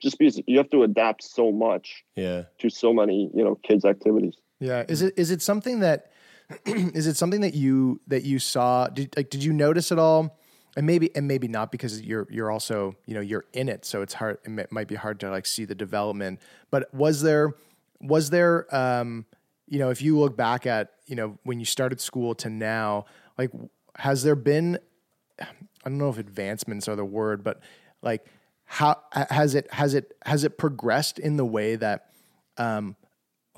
just 0.00 0.18
because 0.18 0.40
you 0.46 0.58
have 0.58 0.70
to 0.70 0.82
adapt 0.82 1.22
so 1.22 1.52
much 1.52 2.04
Yeah. 2.16 2.44
to 2.58 2.70
so 2.70 2.92
many, 2.92 3.30
you 3.34 3.44
know, 3.44 3.58
kids' 3.66 3.84
activities. 3.84 4.34
Yeah. 4.60 4.84
Is 4.88 5.02
it 5.02 5.14
is 5.16 5.30
it 5.30 5.42
something 5.42 5.80
that 5.80 6.10
is 6.66 7.06
it 7.06 7.16
something 7.16 7.40
that 7.42 7.54
you 7.54 8.00
that 8.06 8.24
you 8.24 8.38
saw? 8.38 8.88
Did 8.88 9.16
like 9.16 9.30
did 9.30 9.42
you 9.42 9.52
notice 9.52 9.92
at 9.92 9.98
all? 9.98 10.38
And 10.76 10.86
maybe 10.86 11.14
and 11.16 11.26
maybe 11.26 11.48
not 11.48 11.72
because 11.72 12.00
you're 12.02 12.26
you're 12.30 12.50
also 12.50 12.94
you 13.06 13.14
know 13.14 13.20
you're 13.20 13.44
in 13.52 13.68
it, 13.68 13.84
so 13.84 14.02
it's 14.02 14.14
hard. 14.14 14.38
It 14.44 14.72
might 14.72 14.88
be 14.88 14.94
hard 14.94 15.20
to 15.20 15.30
like 15.30 15.46
see 15.46 15.64
the 15.64 15.74
development. 15.74 16.40
But 16.70 16.92
was 16.94 17.22
there 17.22 17.54
was 18.00 18.30
there 18.30 18.72
um 18.74 19.26
you 19.66 19.78
know 19.78 19.90
if 19.90 20.00
you 20.00 20.18
look 20.18 20.36
back 20.36 20.66
at 20.66 20.92
you 21.06 21.16
know 21.16 21.38
when 21.42 21.58
you 21.58 21.66
started 21.66 22.00
school 22.00 22.34
to 22.36 22.50
now, 22.50 23.06
like 23.36 23.50
has 23.96 24.22
there 24.22 24.36
been 24.36 24.78
I 25.40 25.88
don't 25.88 25.98
know 25.98 26.10
if 26.10 26.18
advancements 26.18 26.88
are 26.88 26.96
the 26.96 27.04
word, 27.04 27.42
but 27.42 27.60
like 28.02 28.26
how 28.64 29.02
has 29.12 29.54
it 29.54 29.72
has 29.72 29.94
it 29.94 30.16
has 30.24 30.44
it 30.44 30.56
progressed 30.56 31.18
in 31.18 31.36
the 31.36 31.44
way 31.44 31.74
that 31.76 32.10
um, 32.56 32.94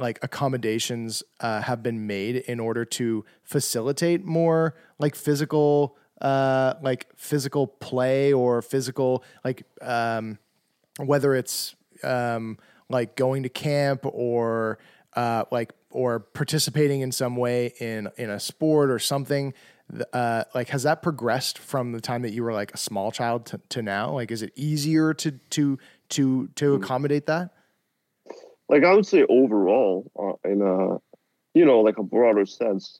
like 0.02 0.18
accommodations 0.20 1.22
uh, 1.40 1.62
have 1.62 1.82
been 1.82 2.06
made 2.06 2.36
in 2.36 2.58
order 2.60 2.84
to 2.84 3.24
facilitate 3.44 4.24
more 4.24 4.74
like 4.98 5.14
physical 5.14 5.96
uh, 6.20 6.74
like 6.82 7.06
physical 7.16 7.66
play 7.66 8.32
or 8.32 8.60
physical 8.60 9.24
like 9.44 9.64
um, 9.80 10.38
whether 10.98 11.34
it's 11.34 11.74
um, 12.04 12.58
like 12.88 13.16
going 13.16 13.44
to 13.44 13.48
camp 13.48 14.04
or 14.04 14.78
uh, 15.14 15.44
like 15.50 15.72
or 15.90 16.20
participating 16.20 17.00
in 17.00 17.12
some 17.12 17.36
way 17.36 17.72
in 17.78 18.08
in 18.16 18.28
a 18.28 18.40
sport 18.40 18.90
or 18.90 18.98
something 18.98 19.54
uh, 20.12 20.44
like 20.54 20.68
has 20.68 20.82
that 20.82 21.02
progressed 21.02 21.58
from 21.58 21.92
the 21.92 22.00
time 22.00 22.22
that 22.22 22.32
you 22.32 22.42
were 22.42 22.52
like 22.52 22.72
a 22.72 22.78
small 22.78 23.12
child 23.12 23.46
to, 23.46 23.60
to 23.68 23.82
now? 23.82 24.10
Like 24.10 24.30
is 24.30 24.42
it 24.42 24.52
easier 24.56 25.14
to 25.14 25.32
to 25.32 25.78
to 26.10 26.48
to 26.56 26.74
accommodate 26.74 27.26
that 27.26 27.52
like 28.72 28.84
I 28.84 28.94
would 28.94 29.06
say 29.06 29.24
overall, 29.28 30.10
uh, 30.18 30.48
in 30.50 30.62
a 30.62 30.96
you 31.54 31.64
know 31.64 31.80
like 31.80 31.98
a 31.98 32.02
broader 32.02 32.46
sense, 32.46 32.98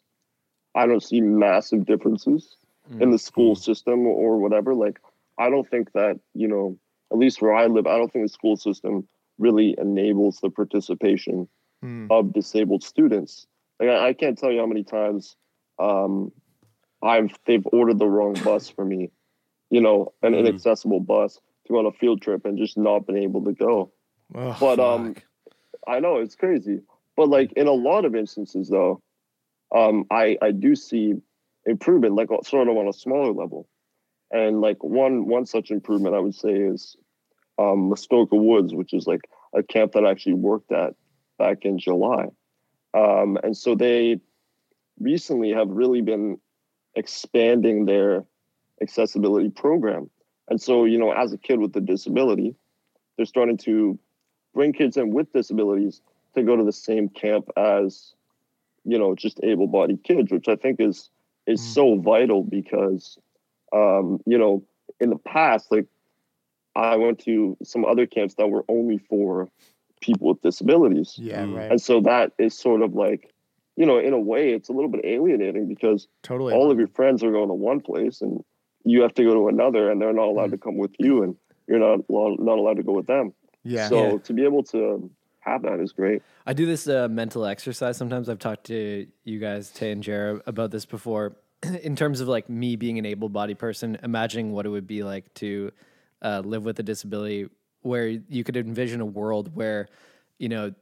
I 0.75 0.87
don't 0.87 1.03
see 1.03 1.23
massive 1.23 1.87
differences 1.87 2.57
in 3.01 3.11
the 3.11 3.19
school 3.19 3.57
system 3.57 4.07
or 4.07 4.39
whatever. 4.39 4.75
Like 4.75 5.01
I 5.39 5.49
don't 5.49 5.69
think 5.69 5.93
that 5.93 6.21
you 6.35 6.47
know 6.47 6.79
at 7.11 7.19
least 7.19 7.41
where 7.41 7.55
I 7.55 7.67
live, 7.67 7.87
I 7.87 7.97
don't 7.97 8.13
think 8.13 8.27
the 8.27 8.33
school 8.33 8.57
system 8.57 9.09
really 9.39 9.75
enables 9.79 10.41
the 10.41 10.51
participation 10.51 11.49
of 12.11 12.33
disabled 12.35 12.85
students. 12.85 13.47
Like 13.81 13.89
I, 13.89 14.09
I 14.09 14.13
can't 14.13 14.37
tell 14.39 14.53
you 14.53 14.61
how 14.61 14.67
many 14.67 14.85
times 14.85 15.37
um, 15.79 16.33
I've 17.03 17.35
they've 17.47 17.67
ordered 17.73 17.99
the 17.99 18.07
wrong 18.07 18.35
bus 18.45 18.69
for 18.69 18.85
me, 18.85 19.11
you 19.71 19.81
know, 19.81 20.13
an 20.23 20.35
inaccessible 20.35 21.01
bus 21.01 21.41
to 21.67 21.73
go 21.73 21.79
on 21.79 21.87
a 21.87 21.93
field 21.93 22.21
trip 22.21 22.45
and 22.45 22.59
just 22.59 22.77
not 22.77 23.07
been 23.07 23.17
able 23.17 23.43
to 23.45 23.53
go. 23.53 23.91
Ugh, 24.35 24.57
but 24.61 24.79
um, 24.79 25.15
fuck. 25.15 25.25
I 25.87 26.01
know 26.01 26.17
it's 26.17 26.35
crazy, 26.35 26.81
but 27.17 27.29
like 27.29 27.53
in 27.53 27.67
a 27.67 27.73
lot 27.73 28.05
of 28.05 28.15
instances, 28.15 28.69
though, 28.69 29.01
um, 29.75 30.05
I 30.11 30.39
I 30.41 30.53
do 30.53 30.75
see 30.75 31.15
improvement, 31.67 32.15
like 32.15 32.29
sort 32.45 32.69
of 32.69 32.77
on 32.77 32.89
a 32.89 32.93
smaller 32.93 33.33
level, 33.33 33.69
and 34.31 34.61
like 34.61 34.83
one 34.83 35.27
one 35.27 35.47
such 35.47 35.71
improvement 35.71 36.15
I 36.15 36.21
would 36.21 36.35
say 36.35 36.53
is 36.53 36.97
um, 37.59 37.89
Muskoka 37.89 38.37
Woods, 38.37 38.75
which 38.75 38.93
is 38.93 39.07
like 39.07 39.23
a 39.55 39.63
camp 39.63 39.93
that 39.93 40.05
I 40.05 40.11
actually 40.11 40.35
worked 40.35 40.73
at 40.73 40.95
back 41.39 41.65
in 41.65 41.79
July, 41.79 42.27
um, 42.95 43.39
and 43.43 43.57
so 43.57 43.75
they 43.75 44.21
recently 45.01 45.51
have 45.51 45.69
really 45.69 46.01
been 46.01 46.39
expanding 46.95 47.87
their 47.87 48.25
accessibility 48.81 49.51
program, 49.51 50.11
and 50.49 50.61
so 50.61 50.85
you 50.85 50.99
know 50.99 51.13
as 51.13 51.33
a 51.33 51.39
kid 51.39 51.59
with 51.59 51.75
a 51.77 51.81
disability, 51.81 52.55
they're 53.17 53.27
starting 53.27 53.57
to 53.59 53.99
bring 54.55 54.73
kids 54.73 54.97
in 54.97 55.11
with 55.11 55.33
disabilities 55.33 56.01
to 56.35 56.43
go 56.43 56.57
to 56.57 56.65
the 56.65 56.73
same 56.73 57.09
camp 57.09 57.49
as 57.57 58.15
you 58.85 58.99
know 58.99 59.15
just 59.15 59.41
able-bodied 59.43 60.03
kids 60.03 60.33
which 60.33 60.49
i 60.49 60.57
think 60.57 60.81
is 60.81 61.11
is 61.47 61.61
mm. 61.61 61.75
so 61.75 61.97
vital 61.99 62.43
because 62.43 63.19
um 63.73 64.21
you 64.27 64.39
know 64.39 64.63
in 65.01 65.11
the 65.11 65.19
past 65.19 65.71
like 65.71 65.87
i 66.75 66.97
went 66.97 67.19
to 67.19 67.57
some 67.63 67.85
other 67.85 68.07
camps 68.07 68.35
that 68.35 68.49
were 68.49 68.65
only 68.69 68.99
for 68.99 69.49
people 70.03 70.29
with 70.29 70.43
disabilities. 70.43 71.15
Yeah 71.17 71.45
mm. 71.45 71.57
right. 71.57 71.71
And 71.71 71.81
so 71.81 72.03
that 72.03 72.33
is 72.39 72.59
sort 72.59 72.83
of 72.83 72.93
like 72.93 73.33
you 73.77 73.87
know 73.87 73.99
in 73.99 74.13
a 74.13 74.21
way 74.21 74.51
it's 74.53 74.69
a 74.69 74.73
little 74.73 74.91
bit 74.91 75.05
alienating 75.05 75.67
because 75.67 76.09
totally. 76.23 76.53
all 76.53 76.71
of 76.71 76.79
your 76.79 76.89
friends 76.89 77.23
are 77.23 77.33
going 77.33 77.49
to 77.49 77.55
one 77.55 77.81
place 77.81 78.21
and 78.21 78.45
you 78.85 79.01
have 79.01 79.15
to 79.15 79.25
go 79.25 79.33
to 79.33 79.49
another 79.49 79.91
and 79.91 80.03
they're 80.03 80.13
not 80.13 80.29
allowed 80.29 80.49
mm. 80.49 80.53
to 80.53 80.59
come 80.59 80.77
with 80.77 80.95
you 80.99 81.23
and 81.23 81.37
you're 81.67 81.79
not 81.79 82.01
not 82.11 82.59
allowed 82.59 82.77
to 82.77 82.83
go 82.83 82.93
with 82.93 83.07
them 83.07 83.33
yeah 83.65 83.89
so 83.89 84.13
Yeah. 84.13 84.19
to 84.19 84.33
be 84.33 84.45
able 84.45 84.63
to 84.65 85.11
have 85.41 85.63
that 85.63 85.81
is 85.81 85.93
great. 85.93 86.23
I 86.47 86.53
do 86.53 86.67
this 86.67 86.87
uh, 86.87 87.09
mental 87.09 87.45
exercise 87.45 87.97
sometimes. 87.97 88.29
I've 88.29 88.39
talked 88.39 88.65
to 88.67 89.07
you 89.25 89.39
guys, 89.41 89.71
Tay 89.71 89.91
and 89.91 90.03
Jara, 90.03 90.41
about 90.47 90.71
this 90.71 90.87
before. 90.87 91.37
In 91.83 91.97
terms 91.97 92.21
of 92.21 92.29
like 92.29 92.49
me 92.49 92.77
being 92.77 92.99
an 92.99 93.07
able-bodied 93.07 93.59
person, 93.59 93.99
imagining 94.05 94.53
what 94.53 94.67
it 94.67 94.69
would 94.69 94.87
be 94.87 95.03
like 95.03 95.33
to 95.35 95.73
uh, 96.23 96.43
live 96.45 96.65
with 96.65 96.79
a 96.79 96.83
disability, 96.85 97.49
where 97.81 98.07
you 98.07 98.45
could 98.45 98.57
envision 98.57 99.01
a 99.01 99.05
world 99.07 99.57
where, 99.57 99.89
you 100.39 100.49
know, 100.49 100.73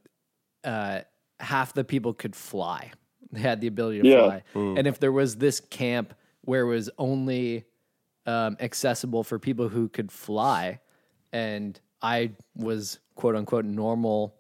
uh, 0.64 1.01
half 1.38 1.73
the 1.73 1.85
people 1.85 2.12
could 2.12 2.37
fly. 2.37 2.93
They 3.33 3.40
had 3.40 3.61
the 3.62 3.66
ability 3.66 4.01
to 4.01 4.09
Yeah. 4.09 4.21
fly, 4.21 4.43
and 4.77 4.87
if 4.87 4.99
there 4.99 5.12
was 5.12 5.37
this 5.37 5.61
camp 5.61 6.12
where 6.43 6.62
it 6.62 6.69
was 6.69 6.90
only 6.99 7.64
um, 8.27 8.57
accessible 8.61 9.23
for 9.25 9.38
people 9.38 9.69
who 9.69 9.88
could 9.88 10.11
fly, 10.12 10.81
and 11.33 11.81
I 12.03 12.33
was 12.55 12.99
quote 13.15 13.37
unquote 13.37 13.65
normal 13.65 14.35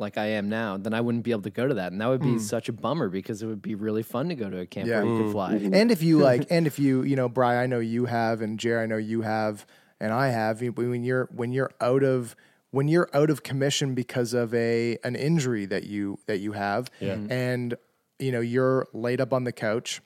like 0.00 0.16
I 0.16 0.26
am 0.26 0.48
now, 0.48 0.78
then 0.78 0.94
I 0.94 1.00
wouldn't 1.00 1.24
be 1.24 1.30
able 1.30 1.42
to 1.42 1.50
go 1.50 1.68
to 1.68 1.74
that. 1.74 1.92
And 1.92 2.00
that 2.00 2.08
would 2.08 2.22
be 2.22 2.32
hmm. 2.32 2.38
such 2.38 2.68
a 2.68 2.72
bummer 2.72 3.08
because 3.08 3.42
it 3.42 3.46
would 3.46 3.60
be 3.60 3.74
really 3.74 4.02
fun 4.02 4.30
to 4.30 4.34
go 4.34 4.48
to 4.48 4.58
a 4.60 4.66
camp 4.66 4.88
Yeah. 4.88 5.02
where 5.02 5.12
you 5.12 5.18
could 5.18 5.26
hmm. 5.26 5.32
fly. 5.32 5.52
And 5.52 5.90
if 5.90 6.02
you 6.02 6.18
like, 6.18 6.46
and 6.50 6.66
if 6.66 6.78
you, 6.78 7.02
you 7.02 7.16
know, 7.16 7.28
Bry, 7.28 7.62
I 7.62 7.66
know 7.66 7.78
you 7.80 8.06
have, 8.06 8.40
and 8.40 8.58
Jerry, 8.58 8.82
I 8.82 8.86
know 8.86 8.96
you 8.96 9.20
have, 9.20 9.66
and 10.00 10.12
I 10.12 10.28
have. 10.28 10.62
When 10.62 11.04
you're 11.04 11.28
when 11.30 11.52
you're 11.52 11.70
out 11.80 12.02
of 12.02 12.34
when 12.70 12.88
you're 12.88 13.10
out 13.12 13.30
of 13.30 13.42
commission 13.42 13.94
because 13.94 14.32
of 14.32 14.54
a 14.54 14.96
an 15.04 15.16
injury 15.16 15.66
that 15.66 15.84
you 15.84 16.18
that 16.26 16.38
you 16.38 16.52
have, 16.52 16.90
hmm. 16.98 17.30
and 17.30 17.74
you 18.18 18.32
know 18.32 18.40
you're 18.40 18.88
laid 18.94 19.20
up 19.20 19.34
on 19.34 19.44
the 19.44 19.52
couch, 19.52 20.00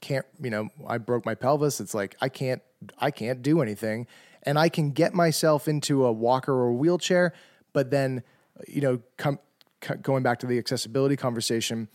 can't 0.00 0.26
you 0.42 0.50
know 0.50 0.68
I 0.86 0.98
broke 0.98 1.24
my 1.24 1.36
pelvis. 1.36 1.80
It's 1.80 1.94
like 1.94 2.16
I 2.20 2.28
can't 2.28 2.62
I 2.98 3.12
can't 3.12 3.40
do 3.40 3.62
anything, 3.62 4.08
and 4.42 4.58
I 4.58 4.68
can 4.68 4.90
get 4.90 5.14
myself 5.14 5.68
into 5.68 6.04
a 6.04 6.12
walker 6.12 6.52
or 6.52 6.72
wheelchair, 6.72 7.32
but 7.72 7.90
then 7.90 8.22
you 8.68 8.80
know 8.80 9.00
come 9.16 9.38
c- 9.82 9.94
going 10.02 10.22
back 10.22 10.38
to 10.40 10.46
the 10.46 10.58
accessibility 10.58 11.16
conversation, 11.16 11.88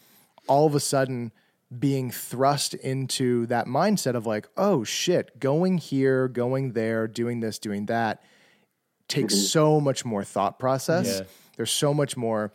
all 0.47 0.65
of 0.65 0.75
a 0.75 0.79
sudden 0.79 1.31
being 1.77 2.09
thrust 2.11 2.73
into 2.75 3.45
that 3.47 3.67
mindset 3.67 4.15
of 4.15 4.25
like, 4.25 4.47
oh 4.55 4.83
shit, 4.85 5.37
going 5.39 5.77
here, 5.77 6.29
going 6.29 6.71
there, 6.71 7.07
doing 7.07 7.41
this, 7.41 7.59
doing 7.59 7.87
that 7.87 8.23
takes 9.07 9.33
mm-hmm. 9.33 9.43
so 9.43 9.79
much 9.79 10.05
more 10.05 10.23
thought 10.23 10.59
process. 10.59 11.19
Yeah. 11.19 11.25
There's 11.55 11.71
so 11.71 11.93
much 11.93 12.17
more 12.17 12.51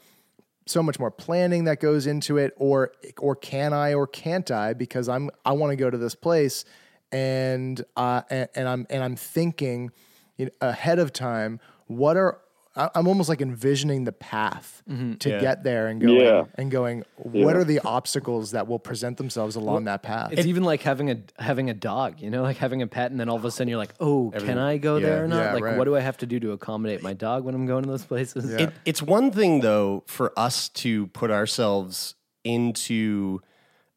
so 0.64 0.80
much 0.80 0.96
more 1.00 1.10
planning 1.10 1.64
that 1.64 1.80
goes 1.80 2.06
into 2.06 2.38
it 2.38 2.54
or 2.56 2.92
or 3.18 3.34
can 3.34 3.72
I 3.72 3.94
or 3.94 4.06
can't 4.06 4.48
I 4.50 4.74
because 4.74 5.08
I'm 5.08 5.30
I 5.44 5.52
want 5.52 5.72
to 5.72 5.76
go 5.76 5.90
to 5.90 5.98
this 5.98 6.14
place 6.14 6.64
and 7.12 7.84
uh 7.96 8.22
and, 8.30 8.48
and 8.54 8.68
I'm 8.68 8.86
and 8.90 9.04
I'm 9.04 9.16
thinking 9.16 9.90
you 10.38 10.46
know, 10.46 10.50
ahead 10.60 10.98
of 10.98 11.12
time 11.12 11.60
what 11.86 12.16
are 12.16 12.38
I- 12.74 12.88
I'm 12.94 13.06
almost 13.06 13.28
like 13.28 13.42
envisioning 13.42 14.04
the 14.04 14.12
path 14.12 14.82
to 14.88 15.28
Yeah. 15.28 15.40
get 15.40 15.62
there 15.62 15.88
and 15.88 16.00
going 16.00 16.20
Yeah. 16.22 16.44
and 16.54 16.70
going 16.70 17.04
what 17.16 17.34
Yeah. 17.54 17.60
are 17.60 17.64
the 17.64 17.80
obstacles 17.80 18.52
that 18.52 18.66
will 18.66 18.78
present 18.78 19.18
themselves 19.18 19.56
along 19.56 19.84
that 19.84 20.02
path 20.02 20.30
It's 20.32 20.46
even 20.46 20.64
like 20.64 20.80
having 20.80 21.10
a 21.10 21.18
having 21.38 21.68
a 21.68 21.74
dog, 21.74 22.18
you 22.18 22.30
know, 22.30 22.40
like 22.42 22.56
having 22.56 22.80
a 22.80 22.86
pet, 22.86 23.10
and 23.10 23.20
then 23.20 23.28
all 23.28 23.36
of 23.36 23.44
a 23.44 23.50
sudden 23.50 23.68
you're 23.68 23.76
like, 23.76 23.92
oh, 24.00 24.32
can 24.38 24.56
I 24.56 24.78
go 24.78 24.96
yeah. 24.96 25.06
there 25.06 25.24
or 25.24 25.28
not? 25.28 25.36
Yeah, 25.42 25.52
like, 25.52 25.64
right. 25.64 25.76
what 25.76 25.84
do 25.84 25.94
I 25.94 26.00
have 26.00 26.16
to 26.18 26.26
do 26.26 26.40
to 26.40 26.52
accommodate 26.52 27.02
my 27.02 27.12
dog 27.12 27.44
when 27.44 27.54
I'm 27.54 27.66
going 27.66 27.84
to 27.84 27.90
those 27.90 28.06
places? 28.06 28.50
Yeah. 28.50 28.68
It, 28.68 28.72
it's 28.86 29.02
one 29.02 29.30
thing 29.32 29.60
though 29.60 30.02
for 30.06 30.32
us 30.38 30.70
to 30.70 31.08
put 31.08 31.30
ourselves 31.30 32.14
into 32.42 33.42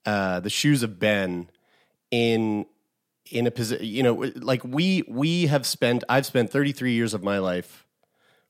uh, 0.06 0.42
the 0.42 0.50
shoes 0.50 0.84
of 0.84 1.00
Ben 1.00 1.50
in 2.12 2.66
in 3.32 3.48
a 3.48 3.52
position. 3.52 3.86
You 3.86 4.04
know, 4.04 4.32
like 4.36 4.64
we 4.64 5.04
we 5.08 5.48
have 5.48 5.66
spent. 5.66 6.04
I've 6.10 6.26
spent 6.26 6.52
33 6.52 6.94
years 6.94 7.14
of 7.14 7.24
my 7.24 7.40
life 7.40 7.86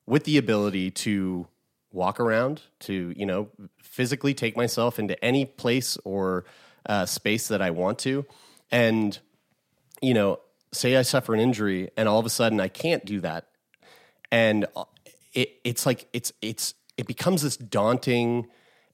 with 0.05 0.23
the 0.23 0.37
ability 0.37 0.91
to 0.91 1.47
walk 1.91 2.19
around, 2.19 2.61
to 2.81 3.13
you 3.15 3.25
know, 3.25 3.49
physically 3.81 4.33
take 4.33 4.57
myself 4.57 4.99
into 4.99 5.23
any 5.23 5.45
place 5.45 5.97
or 6.03 6.45
uh, 6.87 7.05
space 7.05 7.47
that 7.47 7.61
I 7.61 7.71
want 7.71 7.99
to, 7.99 8.25
and 8.71 9.17
you 10.01 10.13
know, 10.13 10.39
say 10.71 10.95
I 10.97 11.01
suffer 11.03 11.33
an 11.33 11.39
injury 11.39 11.89
and 11.95 12.07
all 12.07 12.19
of 12.19 12.25
a 12.25 12.29
sudden 12.29 12.59
I 12.59 12.67
can't 12.67 13.05
do 13.05 13.21
that 13.21 13.47
and 14.31 14.65
uh, 14.75 14.83
it, 15.33 15.59
it's 15.63 15.85
like 15.85 16.07
it's 16.13 16.31
it's 16.41 16.73
it 16.97 17.07
becomes 17.07 17.41
this 17.41 17.57
daunting 17.57 18.47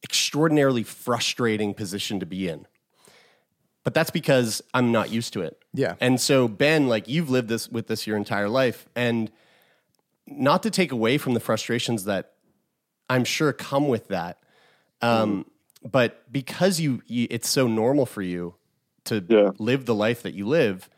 extraordinarily 0.04 0.84
frustrating 0.84 1.74
position 1.74 2.20
to 2.20 2.26
be 2.26 2.48
in 2.48 2.68
but 3.84 3.94
that's 3.94 4.10
because 4.12 4.62
i'm 4.74 4.92
not 4.92 5.10
used 5.10 5.34
to 5.34 5.42
it 5.42 5.58
Yeah. 5.74 5.96
and 6.00 6.20
so 6.20 6.48
ben 6.48 6.88
like 6.88 7.08
you've 7.08 7.30
lived 7.30 7.48
this 7.50 7.70
with 7.70 7.88
this 7.88 8.06
your 8.08 8.18
entire 8.18 8.50
life 8.50 8.88
and 8.96 9.32
not 10.28 10.64
to 10.64 10.70
take 10.70 10.92
away 10.92 11.18
from 11.18 11.34
the 11.34 11.40
frustrations 11.40 12.06
that 12.06 12.34
i'm 13.10 13.24
sure 13.24 13.54
come 13.54 13.88
with 13.88 14.08
that 14.10 14.38
um, 15.04 15.46
but 15.84 16.32
because 16.32 16.80
you, 16.80 17.02
you 17.08 17.26
it's 17.32 17.50
so 17.50 17.68
normal 17.68 18.06
for 18.06 18.22
you 18.22 18.54
to 19.06 19.26
Yeah. 19.28 19.50
live 19.58 19.86
the 19.86 19.96
life 19.96 20.22
that 20.24 20.34
you 20.34 20.48
live 20.48 20.90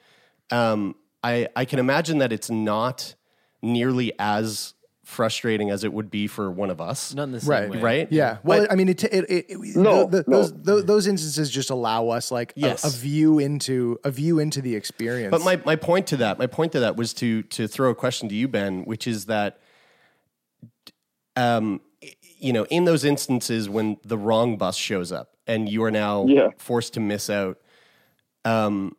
um, 0.51 0.95
I, 1.23 1.47
I 1.55 1.63
can 1.63 1.79
imagine 1.79 2.17
that 2.17 2.33
it's 2.33 2.49
not 2.49 3.15
nearly 3.61 4.11
as 4.19 4.73
frustrating 5.13 5.69
as 5.69 5.83
it 5.83 5.93
would 5.93 6.09
be 6.11 6.27
for 6.27 6.51
one 6.51 6.69
of 6.69 6.81
us. 6.81 7.13
Not 7.13 7.23
in 7.23 7.31
the 7.31 7.39
same 7.39 7.49
right 7.49 7.69
way. 7.69 7.79
Right? 7.79 8.07
yeah 8.11 8.37
well 8.43 8.61
But- 8.61 8.71
i 8.71 8.75
mean 8.75 8.89
it, 8.89 9.03
it, 9.03 9.25
it, 9.29 9.45
it 9.49 9.75
No, 9.75 10.05
the- 10.07 10.23
the- 10.23 10.31
no. 10.31 10.37
those, 10.37 10.53
those 10.61 10.85
those 10.85 11.07
instances 11.07 11.49
just 11.49 11.69
allow 11.69 12.09
us 12.09 12.31
like 12.31 12.51
a- 12.57 12.59
Yes. 12.59 12.83
a, 12.83 12.89
view 12.97 13.39
into 13.39 13.99
a 14.03 14.11
view 14.11 14.39
into 14.39 14.61
the 14.61 14.75
experience 14.75 15.31
But 15.31 15.43
my, 15.43 15.55
my 15.65 15.75
point 15.75 16.07
to 16.07 16.17
that, 16.17 16.37
my 16.39 16.47
point 16.47 16.71
to 16.73 16.79
that 16.81 16.95
was 16.97 17.13
to 17.15 17.43
to 17.43 17.67
throw 17.67 17.91
a 17.91 17.95
question 17.95 18.27
to 18.29 18.35
you, 18.35 18.47
Ben, 18.47 18.83
which 18.85 19.07
is 19.07 19.25
that, 19.27 19.59
um, 21.35 21.81
you 22.39 22.53
know, 22.53 22.65
in 22.65 22.85
those 22.85 23.03
instances 23.05 23.69
when 23.69 23.97
the 24.03 24.17
wrong 24.17 24.57
bus 24.57 24.75
shows 24.75 25.11
up 25.11 25.37
and 25.47 25.69
you 25.69 25.83
are 25.83 25.91
now 25.91 26.25
Yeah. 26.27 26.49
forced 26.57 26.93
to 26.95 26.99
miss 26.99 27.29
out, 27.29 27.57
um, 28.45 28.95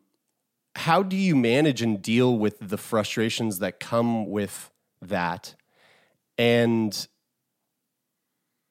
how 0.76 1.02
do 1.02 1.16
you 1.16 1.36
manage 1.36 1.82
and 1.82 2.02
deal 2.02 2.36
with 2.36 2.56
the 2.60 2.76
frustrations 2.78 3.58
that 3.60 3.78
come 3.78 4.28
with 4.28 4.70
that, 5.02 5.54
and 6.38 7.06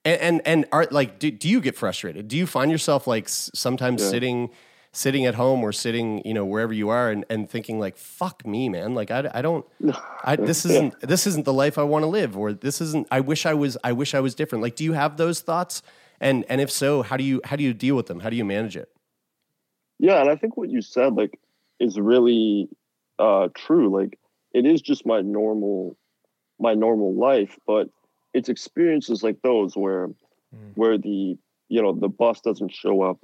and 0.06 0.22
and, 0.22 0.42
and 0.46 0.66
are 0.72 0.88
like 0.92 1.20
do, 1.20 1.32
do 1.32 1.48
you 1.50 1.62
get 1.62 1.76
frustrated? 1.76 2.28
Do 2.28 2.38
you 2.38 2.46
find 2.46 2.72
yourself 2.72 3.08
like 3.08 3.26
s- 3.26 3.50
sometimes 3.54 4.02
Yeah. 4.02 4.10
sitting 4.10 4.50
sitting 4.96 5.26
at 5.26 5.34
home 5.36 5.64
or 5.64 5.72
sitting 5.72 6.22
you 6.24 6.34
know 6.34 6.46
wherever 6.46 6.72
you 6.74 6.90
are 6.90 7.10
and, 7.10 7.26
and 7.30 7.50
thinking 7.50 7.80
like 7.80 7.98
fuck 7.98 8.46
me 8.46 8.70
man. 8.70 8.94
Like 8.94 9.12
I, 9.12 9.30
I 9.34 9.42
don't 9.42 9.66
I, 10.24 10.36
this 10.36 10.66
isn't 10.66 11.00
this 11.02 11.26
isn't 11.28 11.46
the 11.46 11.54
life 11.54 11.78
I 11.78 11.84
want 11.84 12.04
to 12.04 12.08
live 12.08 12.38
or 12.38 12.54
this 12.54 12.80
isn't 12.82 13.08
I 13.12 13.20
wish 13.22 13.46
I 13.46 13.54
was 13.54 13.78
I 13.84 13.92
wish 13.94 14.14
I 14.14 14.20
was 14.20 14.36
different. 14.36 14.62
Like 14.62 14.76
do 14.76 14.84
you 14.84 14.94
have 14.94 15.18
those 15.18 15.40
thoughts? 15.42 15.82
And 16.20 16.46
and 16.50 16.62
if 16.62 16.70
so 16.72 17.02
how 17.02 17.18
do 17.18 17.24
you 17.24 17.42
how 17.46 17.56
do 17.56 17.64
you 17.64 17.74
deal 17.74 17.96
with 17.96 18.06
them? 18.08 18.20
How 18.20 18.30
do 18.30 18.36
you 18.36 18.46
manage 18.46 18.78
it? 18.78 18.90
Yeah, 20.00 20.20
and 20.22 20.30
I 20.30 20.36
think 20.36 20.58
what 20.58 20.70
you 20.70 20.82
said 20.82 21.14
like 21.14 21.40
is 21.80 21.98
really 22.00 22.70
uh 23.20 23.48
true. 23.56 23.90
Like 23.90 24.20
it 24.54 24.66
is 24.66 24.82
just 24.82 25.06
my 25.06 25.22
normal 25.22 25.98
my 26.64 26.74
normal 26.74 27.14
life, 27.16 27.60
but 27.68 27.90
it's 28.34 28.50
experiences 28.50 29.24
like 29.24 29.42
those 29.44 29.76
where 29.76 30.10
where 30.76 30.98
the 30.98 31.38
you 31.70 31.82
know 31.82 31.94
the 31.94 32.10
bus 32.10 32.42
doesn't 32.42 32.72
show 32.74 33.04
up 33.04 33.20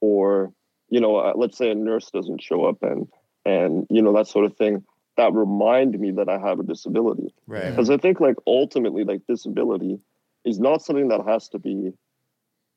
or 0.00 0.52
you 0.88 1.00
know 1.00 1.16
uh, 1.16 1.32
let's 1.36 1.58
say 1.58 1.70
a 1.70 1.74
nurse 1.74 2.10
doesn't 2.10 2.42
show 2.42 2.64
up 2.64 2.82
and 2.82 3.08
and 3.44 3.86
you 3.90 4.02
know 4.02 4.14
that 4.14 4.28
sort 4.28 4.46
of 4.46 4.56
thing 4.56 4.84
that 5.16 5.32
remind 5.32 5.98
me 5.98 6.12
that 6.12 6.28
I 6.28 6.38
have 6.38 6.60
a 6.60 6.62
disability. 6.62 7.34
right 7.46 7.66
Because 7.68 7.90
I 7.90 7.96
think 7.96 8.20
like 8.20 8.36
ultimately 8.46 9.04
like 9.04 9.22
disability 9.28 9.98
is 10.44 10.60
not 10.60 10.82
something 10.82 11.08
that 11.08 11.26
has 11.26 11.48
to 11.50 11.58
be 11.58 11.92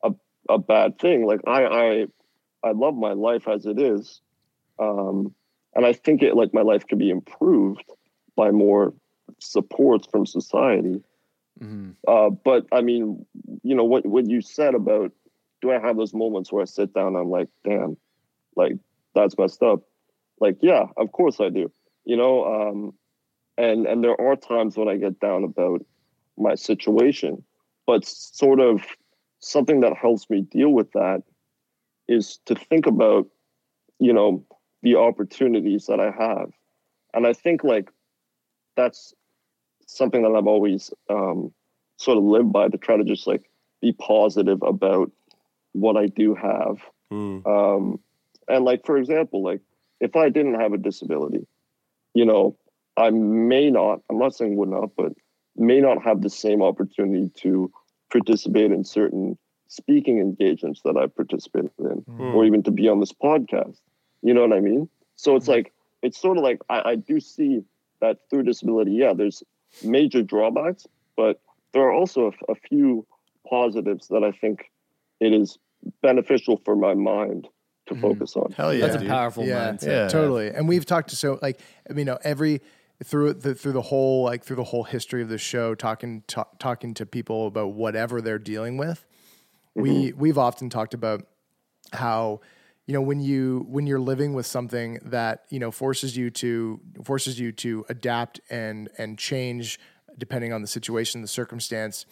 a 0.03 0.11
a 0.49 0.57
bad 0.57 0.99
thing. 0.99 1.25
Like 1.25 1.41
I 1.47 1.65
I 1.65 2.05
I 2.63 2.71
love 2.71 2.95
my 2.95 3.13
life 3.13 3.47
as 3.47 3.65
it 3.65 3.79
is. 3.79 4.21
Um 4.79 5.33
and 5.75 5.85
I 5.85 5.93
think 5.93 6.23
it 6.23 6.35
like 6.35 6.53
my 6.53 6.61
life 6.61 6.87
can 6.87 6.97
be 6.97 7.09
improved 7.09 7.83
by 8.35 8.51
more 8.51 8.93
supports 9.39 10.07
from 10.11 10.25
society. 10.25 11.01
Mhm. 11.61 11.95
Uh 12.07 12.29
but 12.29 12.65
I 12.71 12.81
mean, 12.81 13.25
you 13.63 13.75
know 13.75 13.83
what 13.83 14.05
what 14.05 14.29
you 14.29 14.41
said 14.41 14.75
about 14.75 15.11
do 15.61 15.71
I 15.71 15.79
have 15.79 15.97
those 15.97 16.13
moments 16.13 16.51
where 16.51 16.61
I 16.61 16.65
sit 16.65 16.93
down 16.93 17.07
and 17.07 17.17
I'm 17.17 17.29
like, 17.29 17.49
damn, 17.63 17.97
like 18.55 18.73
that's 19.13 19.37
messed 19.37 19.61
up. 19.61 19.81
Like, 20.39 20.57
yeah, 20.61 20.85
of 20.97 21.11
course 21.11 21.39
I 21.41 21.49
do. 21.49 21.71
You 22.05 22.17
know, 22.17 22.45
um 22.45 22.93
and 23.57 23.85
and 23.85 24.03
there 24.03 24.19
are 24.19 24.35
times 24.35 24.77
when 24.77 24.87
I 24.87 24.95
get 24.95 25.19
down 25.19 25.43
about 25.43 25.85
my 26.37 26.55
situation, 26.55 27.43
but 27.85 28.05
sort 28.05 28.61
of 28.61 28.81
something 29.39 29.81
that 29.81 29.97
helps 29.97 30.29
me 30.29 30.41
deal 30.41 30.69
with 30.69 30.91
that 30.93 31.23
is 32.07 32.39
to 32.45 32.55
think 32.55 32.85
about, 32.87 33.27
you 33.99 34.13
know, 34.13 34.45
the 34.81 34.95
opportunities 34.95 35.85
that 35.87 35.99
I 35.99 36.11
have, 36.11 36.51
and 37.13 37.27
I 37.27 37.33
think 37.33 37.63
like 37.65 37.91
that's 38.77 39.13
something 39.89 40.21
that 40.21 40.35
I've 40.35 40.47
always 40.47 40.91
um, 41.09 41.51
sort 41.97 42.17
of 42.17 42.23
lived 42.23 42.51
by 42.51 42.69
to 42.69 42.77
try 42.77 42.97
to 42.97 43.03
just 43.03 43.27
like 43.27 43.49
be 43.81 43.93
positive 43.93 44.61
about 44.61 45.11
what 45.73 45.97
I 45.97 46.07
do 46.07 46.35
have, 46.35 46.77
um, 47.45 47.99
and 48.47 48.65
like 48.65 48.85
for 48.85 48.97
example, 48.97 49.43
like 49.43 49.61
if 49.99 50.15
I 50.15 50.29
didn't 50.29 50.59
have 50.59 50.73
a 50.73 50.77
disability, 50.77 51.45
you 52.13 52.25
know, 52.25 52.57
I 52.97 53.09
may 53.11 53.69
not, 53.69 54.01
I'm 54.09 54.19
not 54.19 54.35
saying 54.35 54.55
would 54.55 54.69
not, 54.69 54.91
but 54.95 55.13
may 55.55 55.79
not 55.81 56.01
have 56.03 56.21
the 56.21 56.29
same 56.29 56.61
opportunity 56.61 57.29
to 57.41 57.71
participate 58.11 58.71
in 58.71 58.83
certain 58.83 59.37
speaking 59.67 60.19
engagements 60.19 60.81
that 60.83 60.97
I've 60.97 61.15
participated 61.15 61.71
in, 61.79 62.03
or 62.33 62.45
even 62.45 62.63
to 62.63 62.71
be 62.71 62.89
on 62.89 62.99
this 62.99 63.13
podcast. 63.13 63.77
You 64.21 64.33
know 64.33 64.41
what 64.41 64.53
I 64.53 64.59
mean? 64.59 64.89
So 65.15 65.35
it's 65.35 65.47
like, 65.47 65.71
it's 66.01 66.19
sort 66.19 66.37
of 66.37 66.43
like 66.43 66.59
I, 66.69 66.91
I 66.91 66.95
do 66.95 67.19
see 67.19 67.61
that 68.01 68.17
through 68.29 68.43
disability, 68.43 68.93
yeah, 68.93 69.13
there's 69.13 69.43
major 69.83 70.21
drawbacks, 70.21 70.87
but 71.15 71.41
there 71.73 71.83
are 71.83 71.91
also 71.91 72.31
a 72.47 72.55
few 72.55 73.05
positives 73.47 74.07
that 74.09 74.23
I 74.23 74.31
think 74.31 74.71
it 75.19 75.33
is 75.33 75.57
beneficial 76.01 76.61
for 76.65 76.75
my 76.75 76.93
mind 76.93 77.47
to 77.87 77.93
mm-hmm. 77.93 78.01
focus 78.01 78.35
on. 78.35 78.51
hell 78.51 78.73
yeah 78.73 78.87
That's 78.87 79.03
a 79.03 79.07
powerful 79.07 79.45
yeah, 79.45 79.71
mindset. 79.71 79.87
Yeah. 79.87 80.07
totally. 80.07 80.49
And 80.49 80.67
we've 80.67 80.85
talked 80.85 81.09
to 81.09 81.15
so 81.15 81.39
like 81.41 81.59
I 81.89 81.93
mean, 81.93 81.99
you 81.99 82.13
know, 82.13 82.19
every 82.23 82.61
through 83.03 83.33
the 83.33 83.55
through 83.55 83.71
the 83.71 83.81
whole 83.81 84.23
like 84.23 84.43
through 84.43 84.57
the 84.57 84.63
whole 84.63 84.83
history 84.83 85.21
of 85.21 85.29
the 85.29 85.37
show, 85.37 85.73
talking 85.75 86.23
ta- 86.27 86.49
talking 86.59 86.93
to 86.95 87.05
people 87.05 87.47
about 87.47 87.73
whatever 87.73 88.21
they're 88.21 88.39
dealing 88.39 88.77
with. 88.77 89.05
We 89.75 89.89
mm-hmm. 89.89 90.19
we've 90.19 90.37
often 90.37 90.69
talked 90.69 90.93
about 90.93 91.25
how 91.93 92.41
you 92.89 92.93
know 92.93 93.01
when 93.01 93.19
you 93.19 93.67
when 93.69 93.85
you're 93.85 93.99
living 93.99 94.33
with 94.33 94.47
something 94.47 94.97
that 95.03 95.43
you 95.49 95.59
know 95.59 95.69
forces 95.69 96.17
you 96.17 96.31
to 96.31 96.79
forces 97.03 97.39
you 97.39 97.51
to 97.51 97.85
adapt 97.87 98.41
and 98.49 98.89
and 98.97 99.19
change 99.19 99.79
depending 100.17 100.51
on 100.51 100.63
the 100.63 100.67
situation 100.67 101.21
the 101.21 101.27
circumstance 101.27 102.07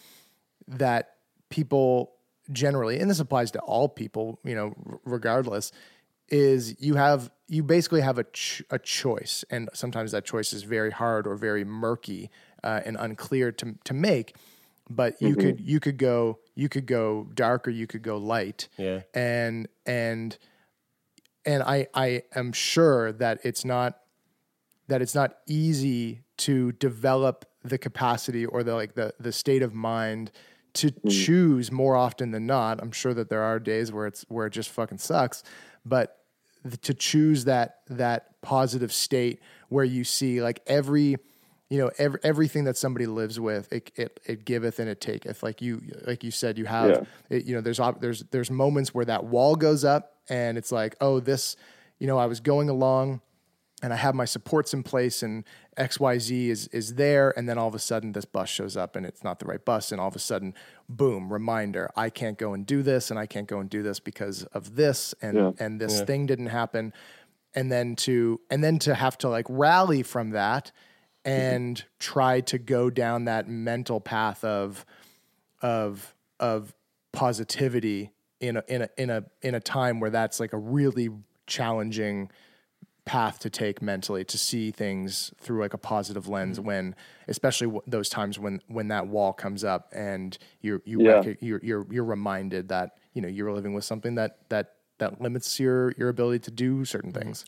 that 0.67 1.15
people 1.49 2.13
generally 2.51 2.99
and 2.99 3.09
this 3.09 3.19
applies 3.19 3.49
to 3.49 3.59
all 3.61 3.89
people 3.89 4.39
you 4.43 4.53
know 4.53 4.75
regardless 5.03 5.71
is 6.29 6.79
you 6.79 6.93
have 6.93 7.31
you 7.47 7.63
basically 7.63 8.01
have 8.01 8.19
a 8.19 8.25
ch- 8.25 8.61
a 8.69 8.77
choice. 8.77 9.45
And 9.49 9.69
sometimes 9.73 10.11
that 10.11 10.25
choice 10.25 10.53
is 10.53 10.63
very 10.63 10.91
hard 10.91 11.25
or 11.25 11.35
very 11.35 11.63
murky 11.63 12.29
uh, 12.63 12.81
and 12.85 12.97
unclear 12.99 13.51
to 13.53 13.75
to 13.83 13.93
make 13.93 14.35
but 14.89 15.21
you 15.21 15.35
could 15.35 15.59
you 15.59 15.79
could 15.79 15.97
go 15.97 16.39
you 16.55 16.69
could 16.69 16.85
go 16.85 17.27
dark 17.33 17.67
or 17.67 17.71
you 17.71 17.87
could 17.87 18.01
go 18.01 18.17
light. 18.17 18.69
Yeah. 18.77 19.01
and 19.13 19.67
and 19.85 20.37
and 21.47 21.63
I 21.63 21.87
I 21.95 22.23
am 22.35 22.51
sure 22.51 23.11
that 23.13 23.39
it's 23.43 23.65
not 23.65 23.97
that 24.87 25.01
it's 25.01 25.15
not 25.15 25.37
easy 25.47 26.21
to 26.37 26.73
develop 26.73 27.45
the 27.63 27.77
capacity 27.77 28.45
or 28.45 28.63
the 28.63 28.75
like 28.75 28.93
the 28.93 29.13
the 29.19 29.31
state 29.31 29.63
of 29.63 29.73
mind 29.73 30.31
to 30.73 30.91
mm. 30.91 31.09
choose 31.09 31.71
more 31.71 31.95
often 31.95 32.31
than 32.31 32.45
not. 32.45 32.79
I'm 32.81 32.91
sure 32.91 33.13
that 33.13 33.29
there 33.29 33.41
are 33.41 33.59
days 33.59 33.91
where 33.91 34.05
it's 34.05 34.25
where 34.27 34.45
it 34.45 34.51
just 34.51 34.69
fucking 34.69 34.99
sucks, 34.99 35.41
but 35.85 36.17
to 36.81 36.93
choose 36.93 37.45
that 37.45 37.79
that 37.89 38.41
positive 38.41 38.91
state 38.91 39.39
where 39.69 39.85
you 39.85 40.03
see 40.03 40.41
like 40.41 40.61
every 40.67 41.17
you 41.69 41.77
know 41.79 41.91
every, 41.97 42.19
everything 42.23 42.63
that 42.65 42.77
somebody 42.77 43.05
lives 43.05 43.39
with 43.39 43.71
it, 43.73 43.91
it 43.95 44.19
it 44.25 44.45
giveth 44.45 44.79
and 44.79 44.89
it 44.89 45.01
taketh. 45.01 45.43
Like 45.43 45.61
you 45.61 45.81
like 46.05 46.23
you 46.23 46.31
said 46.31 46.57
you 46.57 46.65
have 46.65 46.89
Yeah. 46.89 47.01
it, 47.37 47.45
you 47.45 47.55
know 47.55 47.61
there's 47.61 47.79
there's 47.99 48.23
there's 48.31 48.49
moments 48.51 48.93
where 48.93 49.05
that 49.05 49.25
wall 49.25 49.55
goes 49.55 49.83
up 49.83 50.13
and 50.29 50.57
it's 50.57 50.71
like 50.71 50.95
oh 51.01 51.19
this 51.19 51.55
you 51.99 52.07
know 52.07 52.17
I 52.17 52.25
was 52.25 52.39
going 52.39 52.69
along 52.69 53.21
and 53.83 53.93
I 53.93 53.95
have 53.97 54.15
my 54.15 54.25
supports 54.25 54.73
in 54.73 54.81
place 54.81 55.21
and 55.21 55.43
XYZ 55.77 56.47
is 56.49 56.67
is 56.69 56.95
there. 56.95 57.37
And 57.37 57.47
then 57.47 57.57
all 57.59 57.67
of 57.67 57.75
a 57.75 57.79
sudden 57.79 58.11
this 58.13 58.25
bus 58.25 58.49
shows 58.49 58.75
up 58.75 58.95
and 58.95 59.05
it's 59.05 59.23
not 59.23 59.37
the 59.39 59.45
right 59.45 59.63
bus. 59.63 59.91
And 59.91 60.01
all 60.01 60.07
of 60.07 60.15
a 60.15 60.19
sudden 60.19 60.55
boom 60.89 61.31
reminder 61.31 61.91
I 61.95 62.09
can't 62.09 62.37
go 62.37 62.53
and 62.53 62.65
do 62.65 62.81
this 62.81 63.11
and 63.11 63.19
I 63.19 63.25
can't 63.27 63.47
go 63.47 63.59
and 63.59 63.69
do 63.69 63.83
this 63.83 63.99
because 63.99 64.43
of 64.45 64.75
this. 64.75 65.13
And 65.21 65.37
Yeah. 65.37 65.51
and 65.59 65.79
this 65.79 65.99
thing 66.05 66.25
didn't 66.25 66.47
happen. 66.47 66.91
And 67.53 67.71
then 67.71 67.95
to 67.97 68.39
and 68.49 68.63
then 68.63 68.79
to 68.79 68.95
have 68.95 69.17
to 69.19 69.29
like 69.29 69.45
rally 69.49 70.01
from 70.01 70.31
that 70.31 70.71
and 71.27 71.83
try 71.99 72.41
to 72.41 72.57
go 72.57 72.89
down 72.89 73.25
that 73.25 73.47
mental 73.49 73.99
path 73.99 74.43
of 74.43 74.85
of 75.61 76.15
of 76.39 76.73
positivity 77.11 78.11
in 78.39 78.57
a 78.57 78.63
in 78.67 78.83
a 78.83 78.89
in 78.97 79.09
a 79.09 79.23
in 79.41 79.55
a 79.55 79.59
time 79.59 79.99
where 79.99 80.09
that's 80.09 80.39
like 80.39 80.53
a 80.53 80.57
really 80.57 81.09
challenging 81.47 82.29
path 83.05 83.39
to 83.39 83.49
take 83.49 83.81
mentally 83.81 84.25
to 84.25 84.37
see 84.37 84.69
things 84.69 85.33
through 85.39 85.61
like 85.61 85.73
a 85.73 85.77
positive 85.77 86.27
lens 86.27 86.57
mm-hmm. 86.57 86.67
when 86.67 86.95
especially 87.29 87.67
w- 87.67 87.81
those 87.87 88.09
times 88.09 88.37
when 88.37 88.61
when 88.67 88.89
that 88.89 89.07
wall 89.07 89.31
comes 89.31 89.63
up 89.63 89.89
and 89.95 90.37
you're 90.61 90.81
you 90.85 91.01
Yeah. 91.01 91.23
rec- 91.25 91.37
you're 91.41 91.61
you're 91.63 91.87
you're 91.89 92.03
reminded 92.03 92.67
that 92.69 92.97
you 93.13 93.21
know 93.21 93.29
you're 93.29 93.51
living 93.51 93.73
with 93.73 93.85
something 93.85 94.15
that 94.15 94.37
that 94.49 94.73
that 94.99 95.21
limits 95.21 95.59
your 95.59 95.91
your 95.91 96.09
ability 96.09 96.39
to 96.39 96.51
do 96.51 96.83
certain 96.85 97.11
mm-hmm. 97.11 97.21
things. 97.21 97.45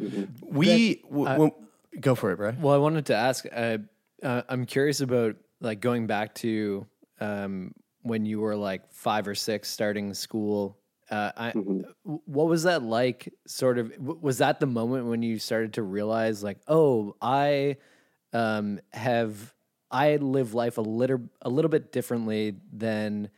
Mm-hmm. 0.00 0.56
We 0.56 0.96
w- 1.04 1.26
uh, 1.26 1.32
w- 1.32 1.54
go 2.00 2.14
for 2.14 2.30
it, 2.32 2.36
Brad. 2.36 2.62
Well, 2.62 2.74
I 2.74 2.78
wanted 2.78 3.06
to 3.06 3.14
ask. 3.14 3.44
Uh, 3.50 3.78
uh, 4.22 4.42
I'm 4.48 4.66
curious 4.66 5.00
about 5.00 5.36
like 5.60 5.80
going 5.80 6.06
back 6.06 6.34
to 6.36 6.86
um, 7.20 7.72
when 8.02 8.26
you 8.26 8.40
were 8.40 8.56
like 8.56 8.92
five 8.92 9.28
or 9.28 9.34
six, 9.34 9.68
starting 9.68 10.14
school. 10.14 10.78
Uh, 11.10 11.30
I, 11.36 11.52
w- 11.52 11.84
What 12.02 12.46
was 12.48 12.64
that 12.64 12.82
like? 12.82 13.32
Sort 13.46 13.78
of. 13.78 13.92
Was 13.98 14.38
that 14.38 14.60
the 14.60 14.66
moment 14.66 15.06
when 15.06 15.22
you 15.22 15.38
started 15.38 15.74
to 15.74 15.82
realize, 15.82 16.42
like, 16.42 16.58
oh, 16.66 17.14
I 17.20 17.76
um, 18.32 18.80
have 18.92 19.54
I 19.90 20.16
live 20.16 20.54
life 20.54 20.78
a 20.78 20.82
little 20.82 21.20
a 21.42 21.48
little 21.48 21.68
bit 21.68 21.92
differently 21.92 22.56
than 22.72 23.30